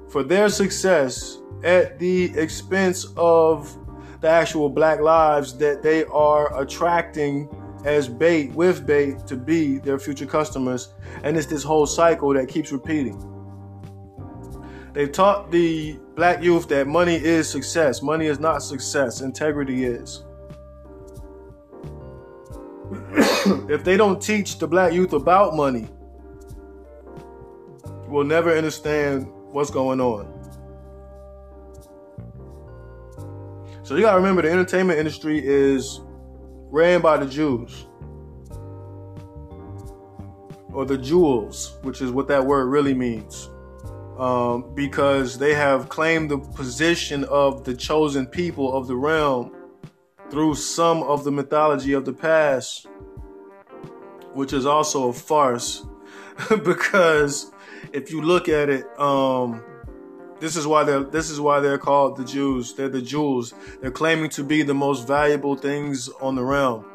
for 0.10 0.24
their 0.24 0.50
success 0.50 1.40
at 1.64 2.00
the 2.00 2.38
expense 2.38 3.06
of 3.18 3.76
the 4.22 4.28
actual 4.28 4.70
black 4.70 5.00
lives 5.00 5.58
that 5.58 5.84
they 5.84 6.04
are 6.06 6.60
attracting 6.62 7.50
as 7.86 8.08
bait 8.08 8.52
with 8.54 8.86
bait 8.86 9.26
to 9.28 9.36
be 9.36 9.78
their 9.80 10.00
future 10.00 10.26
customers. 10.26 10.94
And 11.24 11.38
it's 11.38 11.48
this 11.48 11.64
whole 11.64 11.86
cycle 11.86 12.34
that 12.34 12.48
keeps 12.48 12.72
repeating. 12.72 13.34
They've 14.94 15.12
taught 15.12 15.52
the 15.52 16.00
black 16.16 16.42
youth 16.42 16.68
that 16.70 16.88
money 16.88 17.16
is 17.16 17.48
success. 17.48 18.02
Money 18.02 18.26
is 18.26 18.40
not 18.40 18.64
success, 18.64 19.22
integrity 19.22 19.86
is. 19.86 20.24
if 23.70 23.84
they 23.84 23.98
don't 23.98 24.22
teach 24.22 24.60
the 24.60 24.68
black 24.68 24.94
youth 24.94 25.14
about 25.14 25.56
money, 25.56 25.88
we'll 28.08 28.24
never 28.24 28.56
understand 28.56 29.28
what's 29.52 29.70
going 29.70 30.00
on. 30.00 30.34
So 33.84 33.96
you 33.96 34.02
gotta 34.02 34.18
remember 34.18 34.42
the 34.42 34.52
entertainment 34.52 35.00
industry 35.00 35.42
is 35.44 36.02
ran 36.70 37.02
by 37.02 37.18
the 37.18 37.26
Jews. 37.26 37.86
Or 40.74 40.86
the 40.86 40.98
jewels, 40.98 41.78
which 41.82 42.02
is 42.02 42.12
what 42.12 42.28
that 42.28 42.46
word 42.46 42.66
really 42.68 42.94
means. 42.94 43.50
Um, 44.18 44.74
because 44.76 45.38
they 45.38 45.54
have 45.54 45.90
claimed 45.90 46.30
the 46.30 46.38
position 46.38 47.24
of 47.26 47.64
the 47.64 47.74
chosen 47.74 48.26
people 48.26 48.76
of 48.76 48.88
the 48.88 48.96
realm 48.96 49.56
through 50.30 50.56
some 50.56 51.04
of 51.04 51.24
the 51.24 51.32
mythology 51.32 51.94
of 51.94 52.06
the 52.06 52.14
past, 52.14 52.88
which 54.34 54.54
is 54.54 54.66
also 54.66 55.10
a 55.10 55.14
farce. 55.14 55.86
because 56.64 57.52
if 57.94 58.12
you 58.12 58.22
look 58.22 58.50
at 58.50 58.70
it, 58.70 58.86
um, 59.00 59.64
this 60.40 60.56
is 60.56 60.68
why 60.68 60.84
they're 60.84 61.04
this 61.04 61.30
is 61.30 61.40
why 61.42 61.60
they're 61.60 61.78
called 61.80 62.18
the 62.18 62.26
Jews. 62.26 62.74
They're 62.74 62.90
the 62.90 63.02
jewels. 63.02 63.54
They're 63.82 63.92
claiming 63.92 64.30
to 64.32 64.44
be 64.44 64.62
the 64.62 64.74
most 64.74 65.08
valuable 65.08 65.56
things 65.56 66.10
on 66.22 66.36
the 66.36 66.44
realm. 66.44 66.86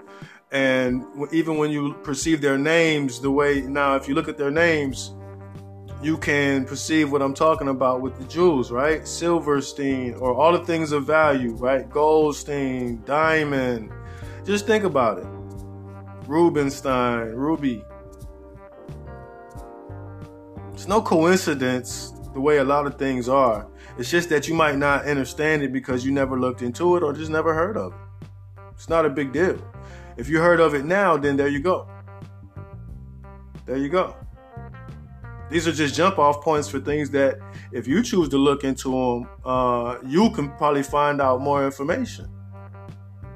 And 0.53 1.05
even 1.33 1.57
when 1.57 1.71
you 1.71 1.95
perceive 2.05 2.41
their 2.43 2.59
names, 2.59 3.21
the 3.21 3.31
way 3.31 3.63
now, 3.63 3.97
if 3.97 4.07
you 4.07 4.15
look 4.15 4.29
at 4.29 4.37
their 4.37 4.51
names, 4.51 5.15
you 6.03 6.19
can 6.19 6.65
perceive 6.65 7.13
what 7.13 7.23
I'm 7.23 7.33
talking 7.33 7.69
about 7.69 8.01
with 8.01 8.19
the 8.19 8.25
jewels, 8.25 8.73
right? 8.73 9.07
Silverstein, 9.07 10.15
or 10.15 10.35
all 10.35 10.53
the 10.53 10.65
things 10.65 10.91
of 10.91 11.05
value, 11.07 11.53
right? 11.53 11.89
Goldstein, 11.89 13.03
diamond. 13.05 13.93
Just 14.45 14.67
think 14.67 14.83
about 14.83 15.19
it. 15.19 15.27
Rubenstein, 16.27 17.29
ruby. 17.31 17.85
It's 20.73 20.89
no 20.89 21.01
coincidence 21.01 22.13
the 22.35 22.41
way 22.41 22.57
a 22.59 22.65
lot 22.65 22.87
of 22.87 22.99
things 22.99 23.29
are. 23.29 23.69
It's 23.97 24.11
just 24.11 24.29
that 24.31 24.49
you 24.49 24.55
might 24.55 24.77
not 24.77 25.05
understand 25.05 25.63
it 25.63 25.73
because 25.73 26.05
you 26.05 26.11
never 26.11 26.41
looked 26.41 26.63
into 26.63 26.97
it 26.97 27.05
or 27.05 27.13
just 27.13 27.31
never 27.31 27.55
heard 27.55 27.77
of 27.77 27.93
it. 27.93 28.29
It's 28.73 28.89
not 28.89 29.07
a 29.07 29.11
big 29.11 29.33
deal. 29.33 29.59
If 30.17 30.29
you 30.29 30.41
heard 30.41 30.59
of 30.59 30.75
it 30.75 30.85
now, 30.85 31.17
then 31.17 31.37
there 31.37 31.49
you 31.49 31.61
go. 31.61 31.87
There 33.67 33.77
you 33.77 33.89
go. 33.89 34.17
These 35.53 35.69
are 35.69 35.73
just 35.73 35.95
jump 35.95 36.19
off 36.19 36.41
points 36.41 36.67
for 36.67 36.81
things 36.81 37.11
that 37.11 37.39
if 37.73 37.87
you 37.87 38.03
choose 38.03 38.31
to 38.31 38.39
look 38.39 38.65
into 38.65 38.91
them, 38.91 39.29
uh, 39.45 39.99
you 40.07 40.31
can 40.31 40.51
probably 40.53 40.83
find 40.83 41.21
out 41.21 41.43
more 41.43 41.63
information 41.63 42.27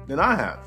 than 0.07 0.19
I 0.19 0.33
have. 0.35 0.59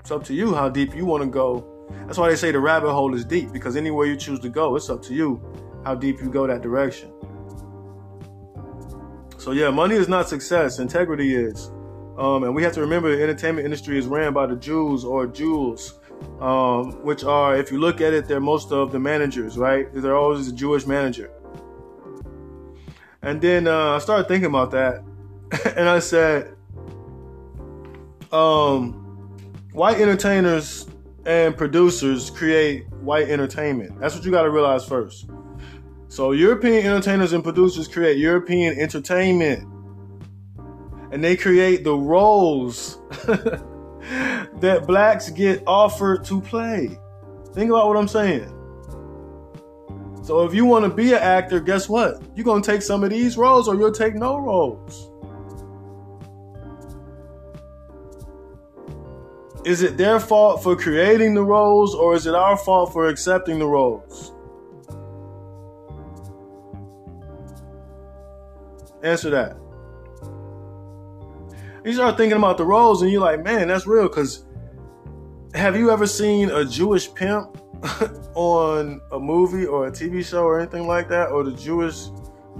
It's 0.00 0.10
up 0.10 0.24
to 0.24 0.34
you 0.34 0.56
how 0.56 0.70
deep 0.70 0.96
you 0.96 1.04
want 1.04 1.22
to 1.22 1.30
go. 1.30 1.86
That's 2.06 2.18
why 2.18 2.28
they 2.30 2.34
say 2.34 2.50
the 2.50 2.58
rabbit 2.58 2.92
hole 2.92 3.14
is 3.14 3.24
deep 3.24 3.52
because 3.52 3.76
anywhere 3.76 4.06
you 4.06 4.16
choose 4.16 4.40
to 4.40 4.48
go, 4.48 4.74
it's 4.74 4.90
up 4.90 5.02
to 5.02 5.14
you 5.14 5.40
how 5.84 5.94
deep 5.94 6.20
you 6.20 6.28
go 6.28 6.48
that 6.48 6.62
direction. 6.62 7.12
So 9.36 9.52
yeah, 9.52 9.70
money 9.70 9.94
is 9.94 10.08
not 10.08 10.28
success. 10.28 10.80
Integrity 10.80 11.36
is. 11.36 11.70
Um, 12.18 12.42
and 12.42 12.56
we 12.56 12.64
have 12.64 12.72
to 12.72 12.80
remember 12.80 13.14
the 13.14 13.22
entertainment 13.22 13.64
industry 13.64 13.96
is 13.96 14.06
ran 14.06 14.32
by 14.32 14.46
the 14.46 14.56
Jews 14.56 15.04
or 15.04 15.28
Jews, 15.28 15.97
um, 16.40 17.02
which 17.04 17.24
are, 17.24 17.56
if 17.56 17.72
you 17.72 17.78
look 17.78 18.00
at 18.00 18.12
it, 18.12 18.26
they're 18.26 18.40
most 18.40 18.72
of 18.72 18.92
the 18.92 18.98
managers, 18.98 19.58
right? 19.58 19.92
They're 19.92 20.16
always 20.16 20.48
a 20.48 20.52
Jewish 20.52 20.86
manager. 20.86 21.30
And 23.22 23.40
then 23.40 23.66
uh, 23.66 23.96
I 23.96 23.98
started 23.98 24.28
thinking 24.28 24.48
about 24.48 24.70
that, 24.70 25.02
and 25.76 25.88
I 25.88 25.98
said, 25.98 26.54
um, 28.32 28.92
white 29.72 30.00
entertainers 30.00 30.86
and 31.26 31.56
producers 31.56 32.30
create 32.30 32.88
white 33.00 33.28
entertainment. 33.28 33.98
That's 34.00 34.14
what 34.14 34.24
you 34.24 34.30
got 34.30 34.42
to 34.42 34.50
realize 34.50 34.86
first. 34.86 35.28
So 36.08 36.32
European 36.32 36.86
entertainers 36.86 37.32
and 37.32 37.44
producers 37.44 37.86
create 37.86 38.16
European 38.16 38.78
entertainment. 38.80 39.68
And 41.12 41.22
they 41.22 41.36
create 41.36 41.84
the 41.84 41.94
roles 41.94 42.98
that 44.60 44.86
blacks 44.86 45.30
get 45.30 45.62
offered 45.66 46.24
to 46.26 46.40
play. 46.40 46.98
Think 47.52 47.70
about 47.70 47.88
what 47.88 47.96
I'm 47.96 48.08
saying. 48.08 48.54
So 50.22 50.44
if 50.44 50.52
you 50.52 50.64
want 50.66 50.84
to 50.84 50.90
be 50.90 51.12
an 51.12 51.20
actor, 51.20 51.58
guess 51.58 51.88
what? 51.88 52.20
You're 52.34 52.44
going 52.44 52.62
to 52.62 52.70
take 52.70 52.82
some 52.82 53.02
of 53.02 53.10
these 53.10 53.36
roles 53.36 53.66
or 53.66 53.76
you'll 53.76 53.92
take 53.92 54.14
no 54.14 54.36
roles. 54.36 55.10
Is 59.64 59.82
it 59.82 59.96
their 59.96 60.20
fault 60.20 60.62
for 60.62 60.76
creating 60.76 61.34
the 61.34 61.42
roles 61.42 61.94
or 61.94 62.14
is 62.14 62.26
it 62.26 62.34
our 62.34 62.56
fault 62.56 62.92
for 62.92 63.08
accepting 63.08 63.58
the 63.58 63.66
roles? 63.66 64.32
Answer 69.02 69.30
that. 69.30 69.56
You 71.84 71.92
start 71.94 72.16
thinking 72.16 72.36
about 72.36 72.58
the 72.58 72.64
roles 72.64 73.02
and 73.02 73.10
you're 73.10 73.20
like, 73.20 73.42
man, 73.42 73.68
that's 73.68 73.86
real. 73.86 74.08
Because 74.08 74.44
have 75.58 75.76
you 75.76 75.90
ever 75.90 76.06
seen 76.06 76.50
a 76.50 76.64
Jewish 76.64 77.12
pimp 77.12 77.60
on 78.36 79.00
a 79.10 79.18
movie 79.18 79.66
or 79.66 79.88
a 79.88 79.90
TV 79.90 80.24
show 80.24 80.44
or 80.44 80.60
anything 80.60 80.86
like 80.86 81.08
that? 81.08 81.30
Or 81.30 81.42
the 81.42 81.52
Jewish 81.52 82.06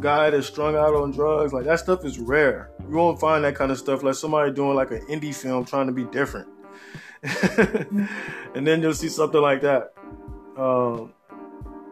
guy 0.00 0.30
that's 0.30 0.48
strung 0.48 0.74
out 0.74 0.94
on 0.94 1.12
drugs? 1.12 1.52
Like 1.52 1.64
that 1.66 1.78
stuff 1.78 2.04
is 2.04 2.18
rare. 2.18 2.70
You 2.88 2.96
won't 2.96 3.20
find 3.20 3.44
that 3.44 3.54
kind 3.54 3.70
of 3.70 3.78
stuff 3.78 4.02
like 4.02 4.16
somebody 4.16 4.52
doing 4.52 4.74
like 4.74 4.90
an 4.90 5.06
indie 5.06 5.34
film 5.34 5.64
trying 5.64 5.86
to 5.86 5.92
be 5.92 6.04
different. 6.04 6.48
and 7.22 8.66
then 8.66 8.82
you'll 8.82 8.94
see 8.94 9.08
something 9.08 9.40
like 9.40 9.60
that. 9.62 9.92
Um, 10.56 11.12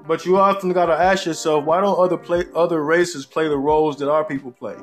but 0.09 0.27
you 0.27 0.39
often 0.39 0.73
got 0.73 0.87
to 0.87 0.95
ask 0.95 1.25
yourself, 1.25 1.65
why 1.65 1.81
don't 1.81 1.99
other 1.99 2.17
play 2.17 2.47
other 2.53 2.83
races 2.83 3.25
play 3.25 3.47
the 3.47 3.57
roles 3.57 3.97
that 3.99 4.11
our 4.11 4.25
people 4.25 4.51
play? 4.51 4.77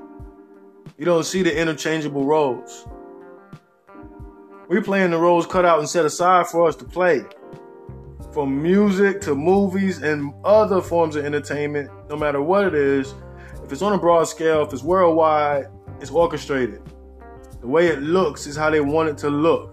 You 0.97 1.03
don't 1.03 1.25
see 1.25 1.43
the 1.43 1.53
interchangeable 1.53 2.25
roles. 2.25 2.87
We're 4.69 4.81
playing 4.81 5.11
the 5.11 5.17
roles 5.17 5.45
cut 5.45 5.65
out 5.65 5.79
and 5.79 5.89
set 5.89 6.05
aside 6.05 6.47
for 6.47 6.67
us 6.67 6.75
to 6.77 6.85
play. 6.85 7.25
From 8.31 8.63
music 8.63 9.19
to 9.21 9.35
movies 9.35 10.01
and 10.01 10.33
other 10.45 10.81
forms 10.81 11.17
of 11.17 11.25
entertainment, 11.25 11.91
no 12.09 12.15
matter 12.15 12.41
what 12.41 12.67
it 12.67 12.73
is, 12.73 13.13
if 13.61 13.71
it's 13.73 13.81
on 13.81 13.91
a 13.91 13.97
broad 13.97 14.23
scale, 14.23 14.63
if 14.63 14.71
it's 14.71 14.81
worldwide, 14.81 15.67
it's 15.99 16.11
orchestrated. 16.11 16.81
The 17.59 17.67
way 17.67 17.87
it 17.87 18.01
looks 18.01 18.47
is 18.47 18.55
how 18.55 18.69
they 18.69 18.79
want 18.79 19.09
it 19.09 19.17
to 19.19 19.29
look. 19.29 19.71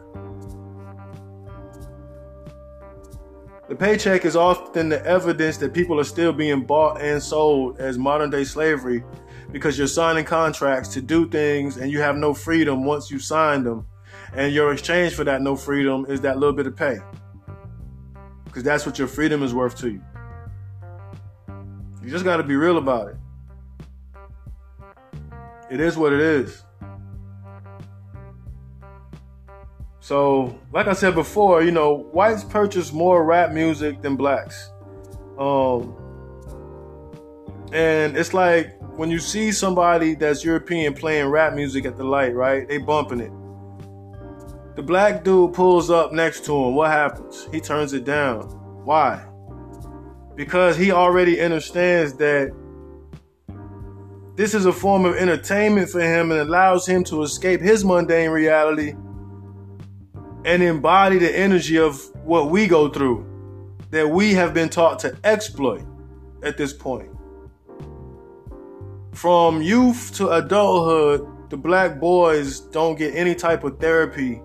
The 3.69 3.77
paycheck 3.77 4.25
is 4.25 4.35
often 4.35 4.89
the 4.89 5.05
evidence 5.07 5.57
that 5.59 5.73
people 5.73 6.01
are 6.01 6.05
still 6.05 6.33
being 6.33 6.65
bought 6.65 7.01
and 7.01 7.23
sold 7.23 7.79
as 7.79 7.97
modern 7.97 8.29
day 8.29 8.43
slavery 8.43 9.05
because 9.53 9.79
you're 9.79 9.87
signing 9.87 10.25
contracts 10.25 10.89
to 10.95 11.01
do 11.01 11.29
things 11.29 11.77
and 11.77 11.93
you 11.93 12.01
have 12.01 12.17
no 12.17 12.35
freedom 12.35 12.85
once 12.85 13.09
you 13.09 13.21
sign 13.21 13.63
them. 13.63 13.87
And 14.35 14.55
your 14.55 14.73
exchange 14.73 15.15
for 15.15 15.25
that 15.25 15.43
no 15.43 15.57
freedom 15.57 16.07
is 16.09 16.21
that 16.23 16.39
little 16.39 16.55
bit 16.55 16.67
of 16.67 16.77
pay. 16.77 16.99
Because 18.45 18.63
that's 18.63 18.87
what 18.87 18.99
your 18.99 19.09
freedom 19.09 19.43
is 19.43 19.55
worth 19.55 19.77
to 19.79 19.91
you. 19.91 20.03
You 22.03 22.11
just 22.11 22.25
got 22.25 22.39
to 22.39 22.43
be 22.43 22.57
real 22.57 22.79
about 22.79 23.09
it. 23.09 23.17
It 25.71 25.81
is 25.81 25.97
what 25.97 26.13
it 26.13 26.21
is. 26.21 26.65
So, 30.01 30.59
like 30.73 30.89
I 30.89 30.95
said 30.95 31.15
before, 31.15 31.63
you 31.63 31.71
know, 31.71 31.95
whites 32.13 32.45
purchase 32.45 32.93
more 32.93 33.25
rap 33.25 33.53
music 33.53 34.03
than 34.03 34.17
blacks. 34.17 34.71
Um, 35.39 35.97
And 37.73 38.17
it's 38.17 38.35
like 38.35 38.77
when 38.99 39.11
you 39.11 39.21
see 39.21 39.53
somebody 39.53 40.15
that's 40.15 40.45
European 40.45 40.95
playing 40.95 41.29
rap 41.29 41.55
music 41.55 41.85
at 41.85 41.97
the 41.97 42.05
light, 42.05 42.35
right? 42.35 42.67
They 42.67 42.79
bumping 42.79 43.21
it. 43.21 43.33
The 44.77 44.83
black 44.83 45.25
dude 45.25 45.53
pulls 45.53 45.91
up 45.91 46.13
next 46.13 46.45
to 46.45 46.55
him. 46.55 46.75
What 46.75 46.91
happens? 46.91 47.49
He 47.53 47.61
turns 47.61 47.93
it 47.93 48.05
down. 48.05 48.43
Why? 48.85 49.25
Because 50.37 50.77
he 50.77 50.93
already 50.93 51.41
understands 51.41 52.15
that 52.15 52.55
this 54.37 54.55
is 54.55 54.65
a 54.65 54.73
form 54.73 55.05
of 55.05 55.17
entertainment 55.17 55.91
for 55.91 56.01
him 56.01 56.31
and 56.31 56.41
allows 56.41 56.87
him 56.87 57.05
to 57.05 57.23
escape 57.23 57.61
his 57.61 57.85
mundane 57.85 58.31
reality 58.31 58.95
and 60.45 60.63
embody 60.63 61.19
the 61.19 61.37
energy 61.37 61.79
of 61.79 62.01
what 62.25 62.49
we 62.49 62.67
go 62.67 62.89
through 62.89 63.27
that 63.91 64.09
we 64.09 64.33
have 64.33 64.55
been 64.55 64.69
taught 64.69 64.99
to 65.01 65.17
exploit 65.25 65.85
at 66.43 66.57
this 66.57 66.73
point. 66.73 67.11
From 69.13 69.61
youth 69.61 70.15
to 70.15 70.31
adulthood, 70.31 71.51
the 71.51 71.57
black 71.57 71.99
boys 71.99 72.61
don't 72.61 72.97
get 72.97 73.15
any 73.15 73.35
type 73.35 73.65
of 73.65 73.79
therapy 73.79 74.41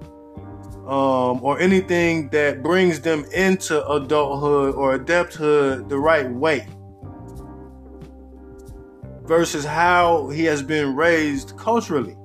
um, 0.88 1.44
or 1.44 1.60
anything 1.60 2.30
that 2.30 2.62
brings 2.62 3.02
them 3.02 3.26
into 3.34 3.86
adulthood 3.88 4.76
or 4.76 4.98
adepthood 4.98 5.90
the 5.90 5.98
right 5.98 6.30
way 6.30 6.68
versus 9.24 9.66
how 9.66 10.30
he 10.30 10.44
has 10.44 10.62
been 10.62 10.96
raised 10.96 11.58
culturally. 11.58 12.16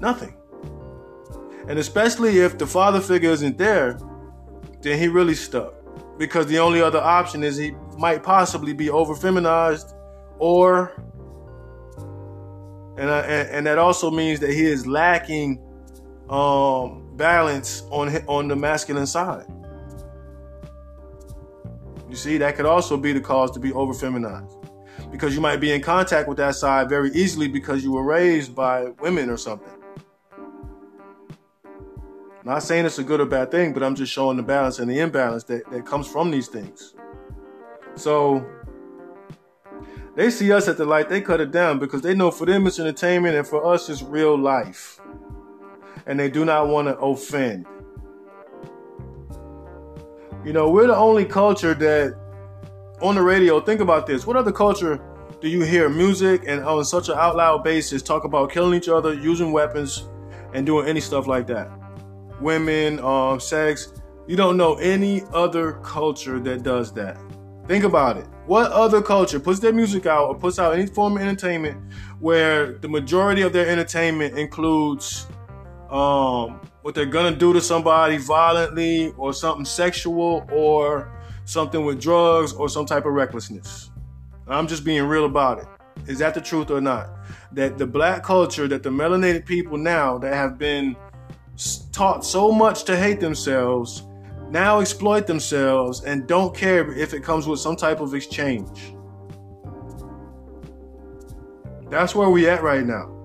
Nothing. 0.00 0.34
And 1.68 1.78
especially 1.78 2.38
if 2.38 2.56
the 2.56 2.66
father 2.66 3.00
figure 3.00 3.30
isn't 3.30 3.58
there, 3.58 3.98
then 4.80 4.98
he 4.98 5.08
really 5.08 5.34
stuck. 5.34 5.74
Because 6.18 6.46
the 6.46 6.58
only 6.58 6.80
other 6.80 7.00
option 7.00 7.44
is 7.44 7.56
he 7.56 7.72
might 7.98 8.22
possibly 8.22 8.72
be 8.72 8.88
over 8.88 9.14
feminized 9.14 9.94
or 10.38 10.94
I, 12.98 13.02
and, 13.02 13.50
and 13.50 13.66
that 13.66 13.78
also 13.78 14.10
means 14.10 14.40
that 14.40 14.50
he 14.50 14.64
is 14.64 14.86
lacking 14.86 15.62
um, 16.30 17.10
balance 17.16 17.82
on 17.90 18.08
on 18.26 18.48
the 18.48 18.56
masculine 18.56 19.06
side. 19.06 19.46
You 22.08 22.16
see, 22.16 22.38
that 22.38 22.56
could 22.56 22.66
also 22.66 22.96
be 22.96 23.12
the 23.12 23.20
cause 23.20 23.50
to 23.52 23.60
be 23.60 23.72
over 23.72 23.92
feminized 23.92 24.56
because 25.10 25.34
you 25.34 25.40
might 25.40 25.58
be 25.58 25.72
in 25.72 25.80
contact 25.80 26.28
with 26.28 26.38
that 26.38 26.54
side 26.54 26.88
very 26.88 27.10
easily 27.10 27.48
because 27.48 27.84
you 27.84 27.92
were 27.92 28.02
raised 28.02 28.54
by 28.54 28.86
women 29.00 29.28
or 29.28 29.36
something. 29.36 29.72
Not 32.44 32.62
saying 32.62 32.86
it's 32.86 32.98
a 32.98 33.04
good 33.04 33.20
or 33.20 33.26
bad 33.26 33.50
thing, 33.50 33.72
but 33.72 33.82
I'm 33.82 33.94
just 33.94 34.12
showing 34.12 34.36
the 34.36 34.42
balance 34.42 34.78
and 34.78 34.90
the 34.90 34.98
imbalance 34.98 35.44
that, 35.44 35.70
that 35.70 35.84
comes 35.84 36.08
from 36.08 36.30
these 36.30 36.48
things. 36.48 36.94
So 37.96 38.44
they 40.16 40.30
see 40.30 40.50
us 40.50 40.66
at 40.66 40.76
the 40.76 40.84
light, 40.84 41.08
they 41.08 41.20
cut 41.20 41.40
it 41.40 41.50
down 41.50 41.78
because 41.78 42.02
they 42.02 42.14
know 42.14 42.30
for 42.30 42.46
them 42.46 42.66
it's 42.66 42.78
entertainment 42.78 43.36
and 43.36 43.46
for 43.46 43.64
us 43.64 43.88
it's 43.88 44.02
real 44.02 44.38
life. 44.38 44.99
And 46.10 46.18
they 46.18 46.28
do 46.28 46.44
not 46.44 46.66
want 46.66 46.88
to 46.88 46.98
offend. 46.98 47.66
You 50.44 50.52
know, 50.52 50.68
we're 50.68 50.88
the 50.88 50.96
only 50.96 51.24
culture 51.24 51.72
that 51.72 52.18
on 53.00 53.14
the 53.14 53.22
radio, 53.22 53.60
think 53.60 53.80
about 53.80 54.08
this. 54.08 54.26
What 54.26 54.36
other 54.36 54.50
culture 54.50 55.00
do 55.40 55.48
you 55.48 55.62
hear 55.62 55.88
music 55.88 56.42
and 56.48 56.64
on 56.64 56.84
such 56.84 57.10
an 57.10 57.14
out 57.16 57.36
loud 57.36 57.62
basis 57.62 58.02
talk 58.02 58.24
about 58.24 58.50
killing 58.50 58.76
each 58.76 58.88
other, 58.88 59.14
using 59.14 59.52
weapons, 59.52 60.08
and 60.52 60.66
doing 60.66 60.88
any 60.88 60.98
stuff 60.98 61.28
like 61.28 61.46
that? 61.46 61.70
Women, 62.40 62.98
um, 62.98 63.38
sex. 63.38 63.92
You 64.26 64.34
don't 64.34 64.56
know 64.56 64.74
any 64.74 65.22
other 65.32 65.74
culture 65.84 66.40
that 66.40 66.64
does 66.64 66.92
that. 66.94 67.18
Think 67.68 67.84
about 67.84 68.16
it. 68.16 68.26
What 68.46 68.72
other 68.72 69.00
culture 69.00 69.38
puts 69.38 69.60
their 69.60 69.72
music 69.72 70.06
out 70.06 70.26
or 70.26 70.34
puts 70.34 70.58
out 70.58 70.74
any 70.74 70.86
form 70.86 71.18
of 71.18 71.22
entertainment 71.22 71.80
where 72.18 72.72
the 72.78 72.88
majority 72.88 73.42
of 73.42 73.52
their 73.52 73.68
entertainment 73.68 74.36
includes 74.36 75.28
um, 75.90 76.60
what 76.82 76.94
they're 76.94 77.06
gonna 77.06 77.34
do 77.34 77.52
to 77.52 77.60
somebody 77.60 78.16
violently 78.16 79.12
or 79.16 79.32
something 79.32 79.64
sexual 79.64 80.46
or 80.52 81.12
something 81.44 81.84
with 81.84 82.00
drugs 82.00 82.52
or 82.52 82.68
some 82.68 82.86
type 82.86 83.04
of 83.06 83.12
recklessness. 83.12 83.90
I'm 84.46 84.66
just 84.66 84.84
being 84.84 85.04
real 85.04 85.26
about 85.26 85.58
it. 85.58 85.66
Is 86.06 86.18
that 86.18 86.34
the 86.34 86.40
truth 86.40 86.70
or 86.70 86.80
not? 86.80 87.10
That 87.52 87.78
the 87.78 87.86
black 87.86 88.22
culture, 88.22 88.66
that 88.68 88.82
the 88.82 88.90
melanated 88.90 89.46
people 89.46 89.76
now 89.76 90.18
that 90.18 90.32
have 90.32 90.58
been 90.58 90.96
taught 91.92 92.24
so 92.24 92.50
much 92.50 92.84
to 92.84 92.96
hate 92.96 93.20
themselves, 93.20 94.04
now 94.48 94.80
exploit 94.80 95.26
themselves 95.26 96.02
and 96.04 96.26
don't 96.26 96.54
care 96.56 96.92
if 96.92 97.14
it 97.14 97.22
comes 97.22 97.46
with 97.46 97.60
some 97.60 97.76
type 97.76 98.00
of 98.00 98.14
exchange. 98.14 98.94
That's 101.88 102.14
where 102.14 102.30
we 102.30 102.48
at 102.48 102.62
right 102.62 102.84
now. 102.84 103.19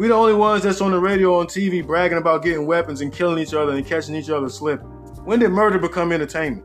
We 0.00 0.08
the 0.08 0.14
only 0.14 0.32
ones 0.32 0.62
that's 0.62 0.80
on 0.80 0.92
the 0.92 0.98
radio 0.98 1.38
on 1.40 1.46
TV 1.46 1.86
bragging 1.86 2.16
about 2.16 2.42
getting 2.42 2.64
weapons 2.64 3.02
and 3.02 3.12
killing 3.12 3.38
each 3.38 3.52
other 3.52 3.72
and 3.72 3.84
catching 3.84 4.14
each 4.14 4.30
other 4.30 4.48
slipping. 4.48 4.86
When 5.26 5.40
did 5.40 5.50
murder 5.50 5.78
become 5.78 6.10
entertainment? 6.10 6.64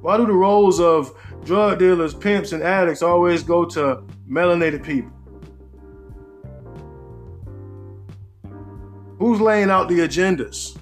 Why 0.00 0.16
do 0.16 0.24
the 0.24 0.32
roles 0.32 0.80
of 0.80 1.14
drug 1.44 1.78
dealers, 1.78 2.14
pimps, 2.14 2.52
and 2.52 2.62
addicts 2.62 3.02
always 3.02 3.42
go 3.42 3.66
to 3.66 4.02
melanated 4.26 4.82
people? 4.82 5.12
Who's 9.18 9.42
laying 9.42 9.68
out 9.68 9.88
the 9.88 9.98
agendas? 9.98 10.74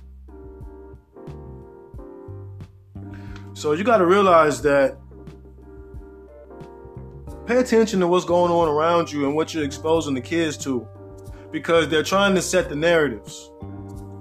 So 3.54 3.72
you 3.72 3.82
got 3.82 3.98
to 3.98 4.06
realize 4.06 4.62
that 4.62 4.98
pay 7.46 7.58
attention 7.58 8.00
to 8.00 8.08
what's 8.08 8.24
going 8.24 8.50
on 8.50 8.68
around 8.68 9.12
you 9.12 9.26
and 9.26 9.34
what 9.34 9.52
you're 9.52 9.64
exposing 9.64 10.14
the 10.14 10.20
kids 10.20 10.56
to 10.58 10.88
because 11.50 11.88
they're 11.88 12.02
trying 12.02 12.34
to 12.34 12.42
set 12.42 12.68
the 12.68 12.74
narratives 12.74 13.50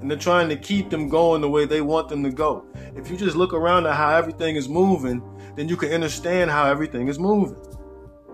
and 0.02 0.12
they're 0.12 0.18
trying 0.18 0.50
to 0.50 0.58
keep 0.58 0.90
them 0.90 1.08
going 1.08 1.42
the 1.42 1.50
way 1.50 1.66
they 1.66 1.82
want 1.82 2.10
them 2.10 2.24
to 2.24 2.30
go. 2.30 2.66
If 2.96 3.10
you 3.10 3.18
just 3.18 3.36
look 3.36 3.54
around 3.54 3.88
at 3.88 3.96
how 3.96 4.16
everything 4.16 4.58
is 4.58 4.68
moving, 4.68 5.22
then 5.56 5.70
you 5.70 5.78
can 5.78 5.92
understand 5.92 6.52
how 6.52 6.66
everything 6.66 7.08
is 7.08 7.18
moving 7.18 7.58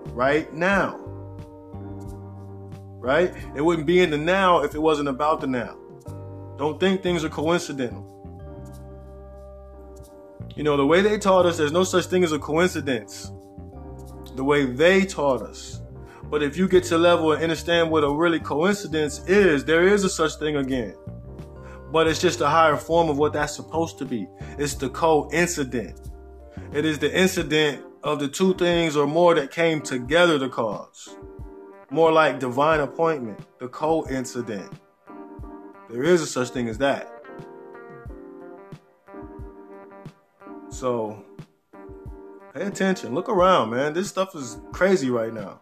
right 0.07 0.51
now. 0.53 0.99
Right? 2.99 3.33
It 3.55 3.61
wouldn't 3.61 3.87
be 3.87 4.01
in 4.01 4.09
the 4.09 4.17
now 4.17 4.63
if 4.63 4.73
it 4.75 4.79
wasn't 4.79 5.09
about 5.09 5.41
the 5.41 5.47
now. 5.47 5.77
Don't 6.57 6.79
think 6.79 7.01
things 7.01 7.23
are 7.23 7.29
coincidental. 7.29 8.05
You 10.55 10.63
know, 10.63 10.75
the 10.75 10.85
way 10.85 11.01
they 11.01 11.17
taught 11.17 11.45
us, 11.45 11.57
there's 11.57 11.71
no 11.71 11.85
such 11.85 12.07
thing 12.07 12.23
as 12.23 12.33
a 12.33 12.39
coincidence. 12.39 13.31
The 14.35 14.43
way 14.43 14.65
they 14.65 15.05
taught 15.05 15.41
us. 15.41 15.81
But 16.23 16.43
if 16.43 16.55
you 16.55 16.67
get 16.67 16.83
to 16.85 16.97
level 16.97 17.31
and 17.31 17.41
understand 17.41 17.89
what 17.89 18.03
a 18.03 18.11
really 18.11 18.39
coincidence 18.39 19.19
is, 19.27 19.65
there 19.65 19.87
is 19.87 20.03
a 20.03 20.09
such 20.09 20.35
thing 20.35 20.57
again. 20.57 20.95
But 21.91 22.07
it's 22.07 22.21
just 22.21 22.41
a 22.41 22.47
higher 22.47 22.77
form 22.77 23.09
of 23.09 23.17
what 23.17 23.33
that's 23.33 23.55
supposed 23.55 23.97
to 23.97 24.05
be. 24.05 24.27
It's 24.57 24.75
the 24.75 24.89
coincident. 24.89 25.99
It 26.71 26.85
is 26.85 26.99
the 26.99 27.11
incident 27.17 27.83
of 28.03 28.19
the 28.19 28.27
two 28.27 28.53
things 28.53 28.95
or 28.95 29.07
more 29.07 29.33
that 29.35 29.51
came 29.51 29.81
together 29.81 30.37
to 30.37 30.49
cause. 30.49 31.15
More 31.89 32.11
like 32.11 32.39
divine 32.39 32.81
appointment, 32.81 33.39
the 33.59 33.67
coincident. 33.67 34.71
There 35.89 36.03
is 36.03 36.21
a 36.21 36.27
such 36.27 36.49
thing 36.49 36.69
as 36.69 36.77
that. 36.77 37.11
So 40.69 41.25
pay 42.53 42.63
attention. 42.63 43.13
Look 43.13 43.29
around, 43.29 43.71
man. 43.71 43.93
This 43.93 44.09
stuff 44.09 44.35
is 44.35 44.59
crazy 44.71 45.09
right 45.09 45.33
now. 45.33 45.61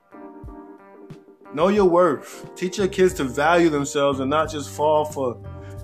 Know 1.53 1.69
your 1.69 1.85
worth. 1.85 2.53
Teach 2.55 2.77
your 2.77 2.87
kids 2.87 3.13
to 3.15 3.23
value 3.23 3.69
themselves 3.69 4.19
and 4.19 4.29
not 4.29 4.49
just 4.51 4.69
fall 4.69 5.05
for 5.05 5.41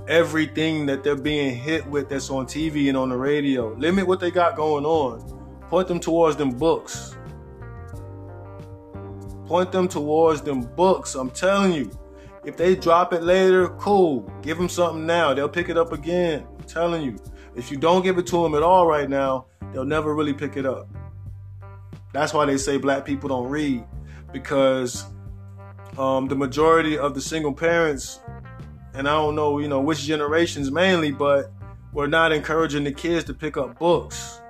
everything 0.08 0.86
that 0.86 1.04
they're 1.04 1.16
being 1.16 1.56
hit 1.56 1.86
with 1.88 2.10
that's 2.10 2.30
on 2.30 2.46
TV 2.46 2.90
and 2.90 2.98
on 2.98 3.10
the 3.10 3.18
radio. 3.18 3.74
Limit 3.74 4.06
what 4.06 4.20
they 4.20 4.32
got 4.32 4.56
going 4.56 4.86
on. 4.86 5.22
Point 5.70 5.88
them 5.88 6.00
towards 6.00 6.36
them 6.38 6.52
books. 6.52 7.16
Point 9.46 9.72
them 9.72 9.88
towards 9.88 10.42
them 10.42 10.62
books. 10.62 11.16
I'm 11.16 11.30
telling 11.30 11.74
you. 11.74 11.92
If 12.44 12.58
they 12.58 12.76
drop 12.76 13.14
it 13.14 13.24
later, 13.24 13.70
cool. 13.70 14.30
Give 14.42 14.58
them 14.58 14.68
something 14.68 15.06
now. 15.06 15.34
They'll 15.34 15.48
pick 15.48 15.70
it 15.70 15.78
up 15.78 15.94
again. 15.94 16.46
I'm 16.60 16.66
telling 16.66 17.02
you. 17.02 17.18
If 17.56 17.70
you 17.70 17.78
don't 17.78 18.02
give 18.02 18.18
it 18.18 18.26
to 18.28 18.42
them 18.42 18.56
at 18.56 18.64
all 18.64 18.88
right 18.88 19.10
now, 19.10 19.46
they'll 19.72 19.86
never 19.86 20.16
really 20.16 20.34
pick 20.34 20.58
it 20.58 20.66
up. 20.66 20.88
That's 22.12 22.34
why 22.34 22.46
they 22.46 22.58
say 22.58 22.78
black 22.78 23.06
people 23.06 23.30
don't 23.30 23.50
read 23.50 23.84
because 24.32 25.06
um, 25.98 26.28
the 26.28 26.36
majority 26.36 26.98
of 26.98 27.14
the 27.14 27.22
single 27.22 27.54
parents, 27.54 28.20
and 28.94 29.08
I 29.08 29.14
don't 29.14 29.36
know, 29.36 29.60
you 29.60 29.68
know, 29.68 29.80
which 29.80 30.04
generations 30.04 30.72
mainly, 30.72 31.12
but 31.12 31.52
we're 31.92 32.08
not 32.08 32.32
encouraging 32.32 32.84
the 32.84 32.92
kids 32.92 33.26
to 33.26 33.34
pick 33.34 33.56
up 33.56 33.78
books. 33.78 34.42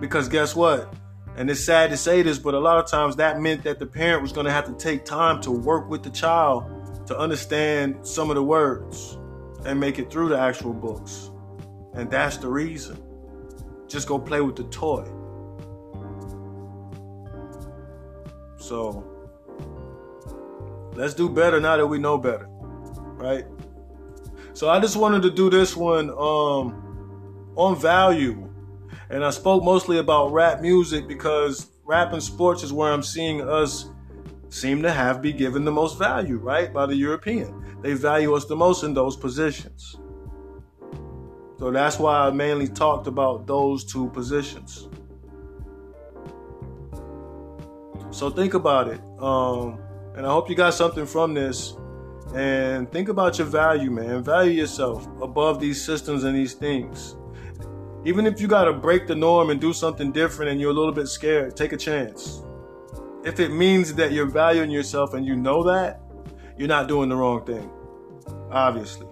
Because 0.00 0.28
guess 0.28 0.56
what? 0.56 0.92
And 1.36 1.48
it's 1.48 1.64
sad 1.64 1.90
to 1.90 1.96
say 1.96 2.22
this, 2.22 2.38
but 2.38 2.54
a 2.54 2.58
lot 2.58 2.78
of 2.78 2.90
times 2.90 3.16
that 3.16 3.40
meant 3.40 3.62
that 3.64 3.78
the 3.78 3.86
parent 3.86 4.22
was 4.22 4.32
going 4.32 4.46
to 4.46 4.52
have 4.52 4.66
to 4.66 4.72
take 4.72 5.04
time 5.04 5.40
to 5.42 5.52
work 5.52 5.88
with 5.88 6.02
the 6.02 6.10
child 6.10 6.64
to 7.06 7.16
understand 7.16 8.04
some 8.04 8.30
of 8.30 8.36
the 8.36 8.42
words 8.42 9.18
and 9.64 9.78
make 9.78 9.98
it 9.98 10.10
through 10.10 10.28
the 10.28 10.38
actual 10.38 10.72
books 10.72 11.30
And 11.96 12.10
that's 12.10 12.36
the 12.36 12.48
reason. 12.48 13.02
Just 13.88 14.06
go 14.06 14.18
play 14.18 14.40
with 14.40 14.56
the 14.56 14.64
toy. 14.64 15.04
So 18.58 19.04
let's 20.94 21.14
do 21.14 21.28
better 21.28 21.60
now 21.60 21.76
that 21.76 21.86
we 21.86 21.98
know 21.98 22.18
better. 22.18 22.46
Right? 22.48 23.46
So 24.52 24.68
I 24.68 24.80
just 24.80 24.96
wanted 24.96 25.22
to 25.22 25.30
do 25.30 25.48
this 25.48 25.76
one 25.76 26.10
um, 26.10 27.52
on 27.56 27.76
value. 27.80 28.52
And 29.08 29.24
I 29.24 29.30
spoke 29.30 29.62
mostly 29.62 29.98
about 29.98 30.32
rap 30.32 30.60
music 30.60 31.06
because 31.06 31.70
rap 31.84 32.12
and 32.12 32.22
sports 32.22 32.62
is 32.62 32.72
where 32.72 32.92
I'm 32.92 33.02
seeing 33.02 33.40
us 33.40 33.90
seem 34.48 34.82
to 34.82 34.90
have 34.90 35.22
be 35.22 35.32
given 35.32 35.64
the 35.64 35.72
most 35.72 35.98
value, 35.98 36.38
right? 36.38 36.72
By 36.72 36.86
the 36.86 36.96
European. 36.96 37.80
They 37.82 37.94
value 37.94 38.34
us 38.34 38.46
the 38.46 38.56
most 38.56 38.82
in 38.82 38.94
those 38.94 39.16
positions. 39.16 39.96
So 41.58 41.70
that's 41.70 41.98
why 41.98 42.26
I 42.26 42.30
mainly 42.30 42.68
talked 42.68 43.06
about 43.06 43.46
those 43.46 43.84
two 43.84 44.10
positions. 44.10 44.88
So 48.10 48.30
think 48.30 48.54
about 48.54 48.88
it. 48.88 49.00
Um, 49.18 49.78
and 50.14 50.26
I 50.26 50.30
hope 50.30 50.48
you 50.48 50.54
got 50.54 50.74
something 50.74 51.06
from 51.06 51.34
this. 51.34 51.74
And 52.34 52.90
think 52.90 53.08
about 53.08 53.38
your 53.38 53.46
value, 53.46 53.90
man. 53.90 54.22
Value 54.22 54.52
yourself 54.52 55.06
above 55.22 55.60
these 55.60 55.82
systems 55.82 56.24
and 56.24 56.36
these 56.36 56.54
things. 56.54 57.16
Even 58.04 58.26
if 58.26 58.40
you 58.40 58.48
got 58.48 58.64
to 58.64 58.72
break 58.72 59.06
the 59.06 59.14
norm 59.14 59.50
and 59.50 59.60
do 59.60 59.72
something 59.72 60.12
different 60.12 60.50
and 60.50 60.60
you're 60.60 60.70
a 60.70 60.74
little 60.74 60.92
bit 60.92 61.08
scared, 61.08 61.56
take 61.56 61.72
a 61.72 61.76
chance. 61.76 62.42
If 63.24 63.40
it 63.40 63.50
means 63.50 63.94
that 63.94 64.12
you're 64.12 64.26
valuing 64.30 64.70
yourself 64.70 65.14
and 65.14 65.24
you 65.24 65.36
know 65.36 65.62
that, 65.64 66.00
you're 66.56 66.68
not 66.68 66.88
doing 66.88 67.08
the 67.08 67.16
wrong 67.16 67.44
thing. 67.44 67.70
Obviously. 68.50 69.06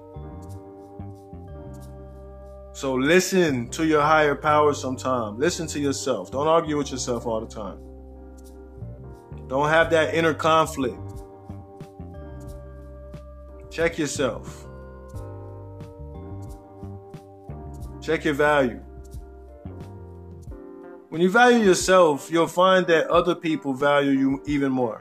So 2.75 2.93
listen 2.93 3.69
to 3.69 3.87
your 3.87 4.03
higher 4.03 4.35
power 4.35 4.75
sometime. 4.75 5.39
Listen 5.39 5.69
to 5.69 5.79
yourself. 5.79 6.33
Don't 6.33 6.49
argue 6.49 6.77
with 6.77 6.91
yourself 6.91 7.25
all 7.25 7.41
the 7.41 7.47
time. 7.47 7.79
Don't 9.47 9.69
have 9.69 9.91
that 9.91 10.13
inner 10.13 10.35
conflict. 10.35 10.99
Check 13.71 13.97
yourself. 13.97 14.67
Check 18.03 18.25
your 18.25 18.35
value. 18.35 18.81
When 21.11 21.21
you 21.21 21.31
value 21.31 21.65
yourself, 21.65 22.29
you'll 22.29 22.49
find 22.49 22.89
that 22.89 23.07
other 23.07 23.37
people 23.37 23.73
value 23.73 24.11
you 24.11 24.43
even 24.47 24.73
more. 24.73 25.01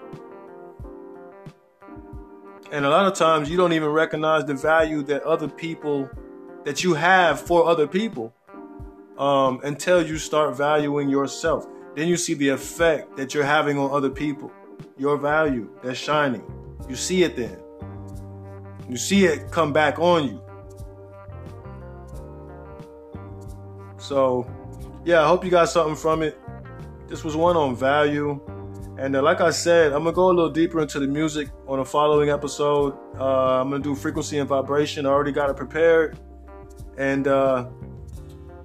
And 2.72 2.86
a 2.86 2.90
lot 2.90 3.08
of 3.08 3.16
times 3.16 3.50
you 3.50 3.58
don't 3.58 3.74
even 3.74 3.90
recognize 3.90 4.46
the 4.46 4.54
value 4.54 5.02
that 5.04 5.24
other 5.24 5.48
people 5.48 6.08
that 6.66 6.84
you 6.84 6.94
have 6.94 7.42
for 7.42 7.66
other 7.66 7.88
people 7.88 8.34
um, 9.18 9.60
until 9.64 10.06
you 10.06 10.18
start 10.18 10.56
valuing 10.56 11.10
yourself. 11.10 11.68
Then 11.96 12.08
you 12.08 12.18
see 12.18 12.34
the 12.34 12.50
effect 12.50 13.16
that 13.18 13.34
you're 13.34 13.44
having 13.44 13.78
on 13.78 13.92
other 13.92 14.10
people. 14.10 14.52
Your 14.98 15.18
value 15.18 15.70
that's 15.84 16.00
shining. 16.00 16.44
You 16.90 16.96
see 16.96 17.24
it 17.24 17.36
then. 17.36 17.58
You 18.90 18.98
see 18.98 19.26
it 19.26 19.52
come 19.52 19.72
back 19.72 20.00
on 20.00 20.28
you. 20.28 20.42
So, 23.98 24.46
yeah, 25.06 25.24
I 25.24 25.28
hope 25.28 25.46
you 25.46 25.52
got 25.52 25.70
something 25.70 25.96
from 25.96 26.22
it. 26.24 26.38
This 27.08 27.24
was 27.24 27.36
one 27.36 27.56
on 27.56 27.76
value. 27.76 28.42
And 28.98 29.16
uh, 29.16 29.22
like 29.22 29.42
I 29.42 29.50
said, 29.50 29.94
I'm 29.94 30.04
going 30.04 30.14
to 30.14 30.16
go 30.16 30.28
a 30.28 30.34
little 30.34 30.50
deeper 30.50 30.82
into 30.82 31.00
the 31.00 31.08
music 31.08 31.50
on 31.68 31.80
a 31.80 31.86
following 31.86 32.30
episode. 32.30 32.98
Uh, 33.18 33.62
I'm 33.62 33.70
going 33.70 33.82
to 33.82 33.90
do 33.90 33.96
frequency 33.96 34.40
and 34.40 34.48
vibration. 34.48 35.06
I 35.06 35.10
already 35.10 35.32
got 35.32 35.50
it 35.50 35.56
prepared. 35.56 36.20
And 36.98 37.28
uh, 37.28 37.68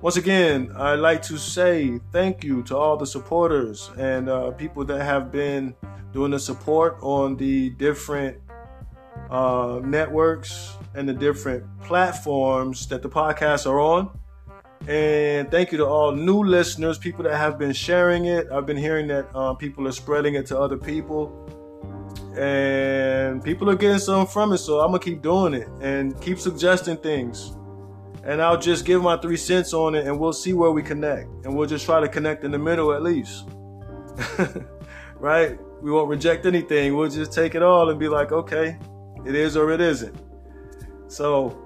once 0.01 0.16
again, 0.16 0.70
I'd 0.76 1.01
like 1.01 1.22
to 1.22 1.37
say 1.37 1.99
thank 2.12 2.45
you 2.45 2.62
to 2.64 2.76
all 2.76 2.97
the 2.97 3.07
supporters 3.07 3.91
and 3.99 4.29
uh, 4.29 4.51
people 4.53 4.85
that 4.85 5.03
have 5.03 5.33
been 5.33 5.74
doing 6.12 6.31
the 6.31 6.39
support 6.39 6.99
on 7.01 7.37
the 7.37 7.70
different 7.70 8.39
uh, 9.31 9.81
networks 9.83 10.76
and 10.95 11.09
the 11.09 11.12
different 11.12 11.64
platforms 11.81 12.87
that 12.89 13.03
the 13.03 13.09
podcasts 13.09 13.66
are 13.66 13.81
on. 13.81 14.16
And 14.87 15.51
thank 15.51 15.72
you 15.72 15.79
to 15.79 15.87
all 15.87 16.12
new 16.12 16.45
listeners, 16.45 16.97
people 16.97 17.24
that 17.24 17.37
have 17.37 17.59
been 17.59 17.72
sharing 17.72 18.26
it. 18.26 18.47
I've 18.53 18.66
been 18.66 18.76
hearing 18.76 19.09
that 19.09 19.29
uh, 19.35 19.55
people 19.55 19.87
are 19.89 19.93
spreading 19.93 20.35
it 20.35 20.47
to 20.47 20.59
other 20.59 20.79
people. 20.79 21.45
And 22.39 23.43
people 23.43 23.68
are 23.68 23.74
getting 23.74 23.99
something 23.99 24.33
from 24.33 24.53
it. 24.53 24.59
So 24.59 24.79
I'm 24.79 24.93
going 24.93 25.01
to 25.01 25.05
keep 25.05 25.22
doing 25.22 25.55
it 25.55 25.68
and 25.81 26.18
keep 26.20 26.39
suggesting 26.39 26.97
things 26.97 27.53
and 28.29 28.43
I'll 28.43 28.59
just 28.59 28.85
give 28.85 29.03
my 29.03 29.16
three 29.16 29.39
cents 29.39 29.72
on 29.72 29.95
it 29.95 30.07
and 30.07 30.20
we'll 30.20 30.35
see 30.35 30.53
where 30.53 30.70
we 30.70 30.83
connect. 30.83 31.31
And 31.47 31.57
we'll 31.57 31.66
just 31.66 31.87
try 31.87 31.99
to 31.99 32.09
connect 32.09 32.45
in 32.45 32.51
the 32.51 32.59
middle 32.59 32.93
at 32.93 33.03
least. 33.03 33.49
right? 35.14 35.59
We 35.81 35.91
won't 35.91 36.11
reject 36.11 36.45
anything. 36.45 36.95
We'll 36.95 37.09
just 37.09 37.33
take 37.33 37.55
it 37.55 37.62
all 37.62 37.89
and 37.89 37.99
be 37.99 38.07
like, 38.07 38.31
okay, 38.31 38.79
it 39.24 39.35
is 39.35 39.57
or 39.57 39.72
it 39.72 39.81
isn't. 39.81 40.14
So, 41.07 41.59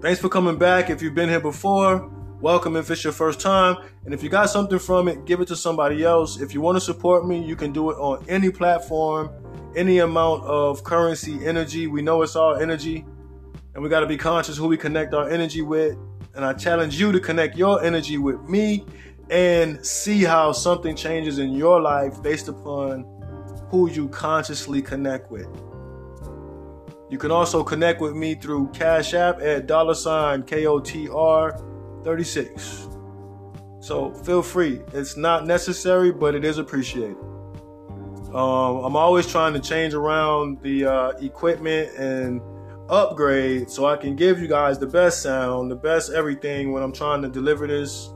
thanks 0.00 0.18
for 0.18 0.30
coming 0.30 0.56
back. 0.56 0.88
If 0.88 1.02
you've 1.02 1.14
been 1.14 1.28
here 1.28 1.38
before, 1.38 2.10
welcome 2.40 2.74
if 2.74 2.90
it's 2.90 3.04
your 3.04 3.12
first 3.12 3.38
time. 3.38 3.76
And 4.06 4.14
if 4.14 4.22
you 4.22 4.30
got 4.30 4.48
something 4.48 4.78
from 4.78 5.06
it, 5.06 5.26
give 5.26 5.42
it 5.42 5.48
to 5.48 5.56
somebody 5.56 6.02
else. 6.02 6.40
If 6.40 6.54
you 6.54 6.62
want 6.62 6.76
to 6.76 6.80
support 6.80 7.26
me, 7.26 7.44
you 7.44 7.56
can 7.56 7.74
do 7.74 7.90
it 7.90 7.98
on 7.98 8.24
any 8.26 8.48
platform, 8.48 9.28
any 9.76 9.98
amount 9.98 10.44
of 10.44 10.82
currency, 10.82 11.44
energy. 11.44 11.88
We 11.88 12.00
know 12.00 12.22
it's 12.22 12.36
all 12.36 12.54
energy. 12.54 13.04
And 13.78 13.84
we 13.84 13.88
got 13.88 14.00
to 14.00 14.08
be 14.08 14.16
conscious 14.16 14.56
who 14.56 14.66
we 14.66 14.76
connect 14.76 15.14
our 15.14 15.30
energy 15.30 15.62
with. 15.62 15.96
And 16.34 16.44
I 16.44 16.52
challenge 16.52 16.98
you 16.98 17.12
to 17.12 17.20
connect 17.20 17.56
your 17.56 17.80
energy 17.80 18.18
with 18.18 18.42
me 18.42 18.84
and 19.30 19.86
see 19.86 20.24
how 20.24 20.50
something 20.50 20.96
changes 20.96 21.38
in 21.38 21.52
your 21.52 21.80
life 21.80 22.20
based 22.20 22.48
upon 22.48 23.04
who 23.70 23.88
you 23.88 24.08
consciously 24.08 24.82
connect 24.82 25.30
with. 25.30 25.46
You 27.08 27.18
can 27.18 27.30
also 27.30 27.62
connect 27.62 28.00
with 28.00 28.16
me 28.16 28.34
through 28.34 28.72
Cash 28.72 29.14
App 29.14 29.40
at 29.40 29.68
dollar 29.68 29.94
sign 29.94 30.42
KOTR 30.42 32.04
36. 32.04 32.88
So 33.78 34.12
feel 34.12 34.42
free. 34.42 34.82
It's 34.92 35.16
not 35.16 35.46
necessary, 35.46 36.10
but 36.10 36.34
it 36.34 36.44
is 36.44 36.58
appreciated. 36.58 37.16
Um, 38.34 38.82
I'm 38.84 38.96
always 38.96 39.28
trying 39.28 39.52
to 39.52 39.60
change 39.60 39.94
around 39.94 40.60
the 40.62 40.84
uh, 40.84 41.10
equipment 41.20 41.96
and 41.96 42.40
upgrade 42.88 43.70
so 43.70 43.86
I 43.86 43.96
can 43.96 44.16
give 44.16 44.40
you 44.40 44.48
guys 44.48 44.78
the 44.78 44.86
best 44.86 45.22
sound, 45.22 45.70
the 45.70 45.76
best 45.76 46.12
everything 46.12 46.72
when 46.72 46.82
I'm 46.82 46.92
trying 46.92 47.22
to 47.22 47.28
deliver 47.28 47.66
this 47.66 48.08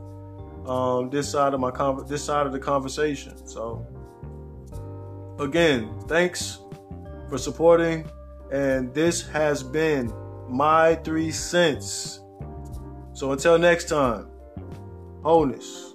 um, 0.66 1.10
this 1.10 1.28
side 1.30 1.54
of 1.54 1.60
my 1.60 1.70
con- 1.70 2.06
this 2.08 2.24
side 2.24 2.46
of 2.46 2.52
the 2.52 2.60
conversation. 2.60 3.46
So 3.46 3.86
again, 5.38 5.92
thanks 6.08 6.58
for 7.28 7.38
supporting 7.38 8.08
and 8.52 8.92
this 8.94 9.26
has 9.28 9.62
been 9.62 10.12
my 10.48 10.96
3 10.96 11.30
cents. 11.32 12.20
So 13.14 13.32
until 13.32 13.58
next 13.58 13.88
time, 13.88 14.28
wholeness 15.22 15.91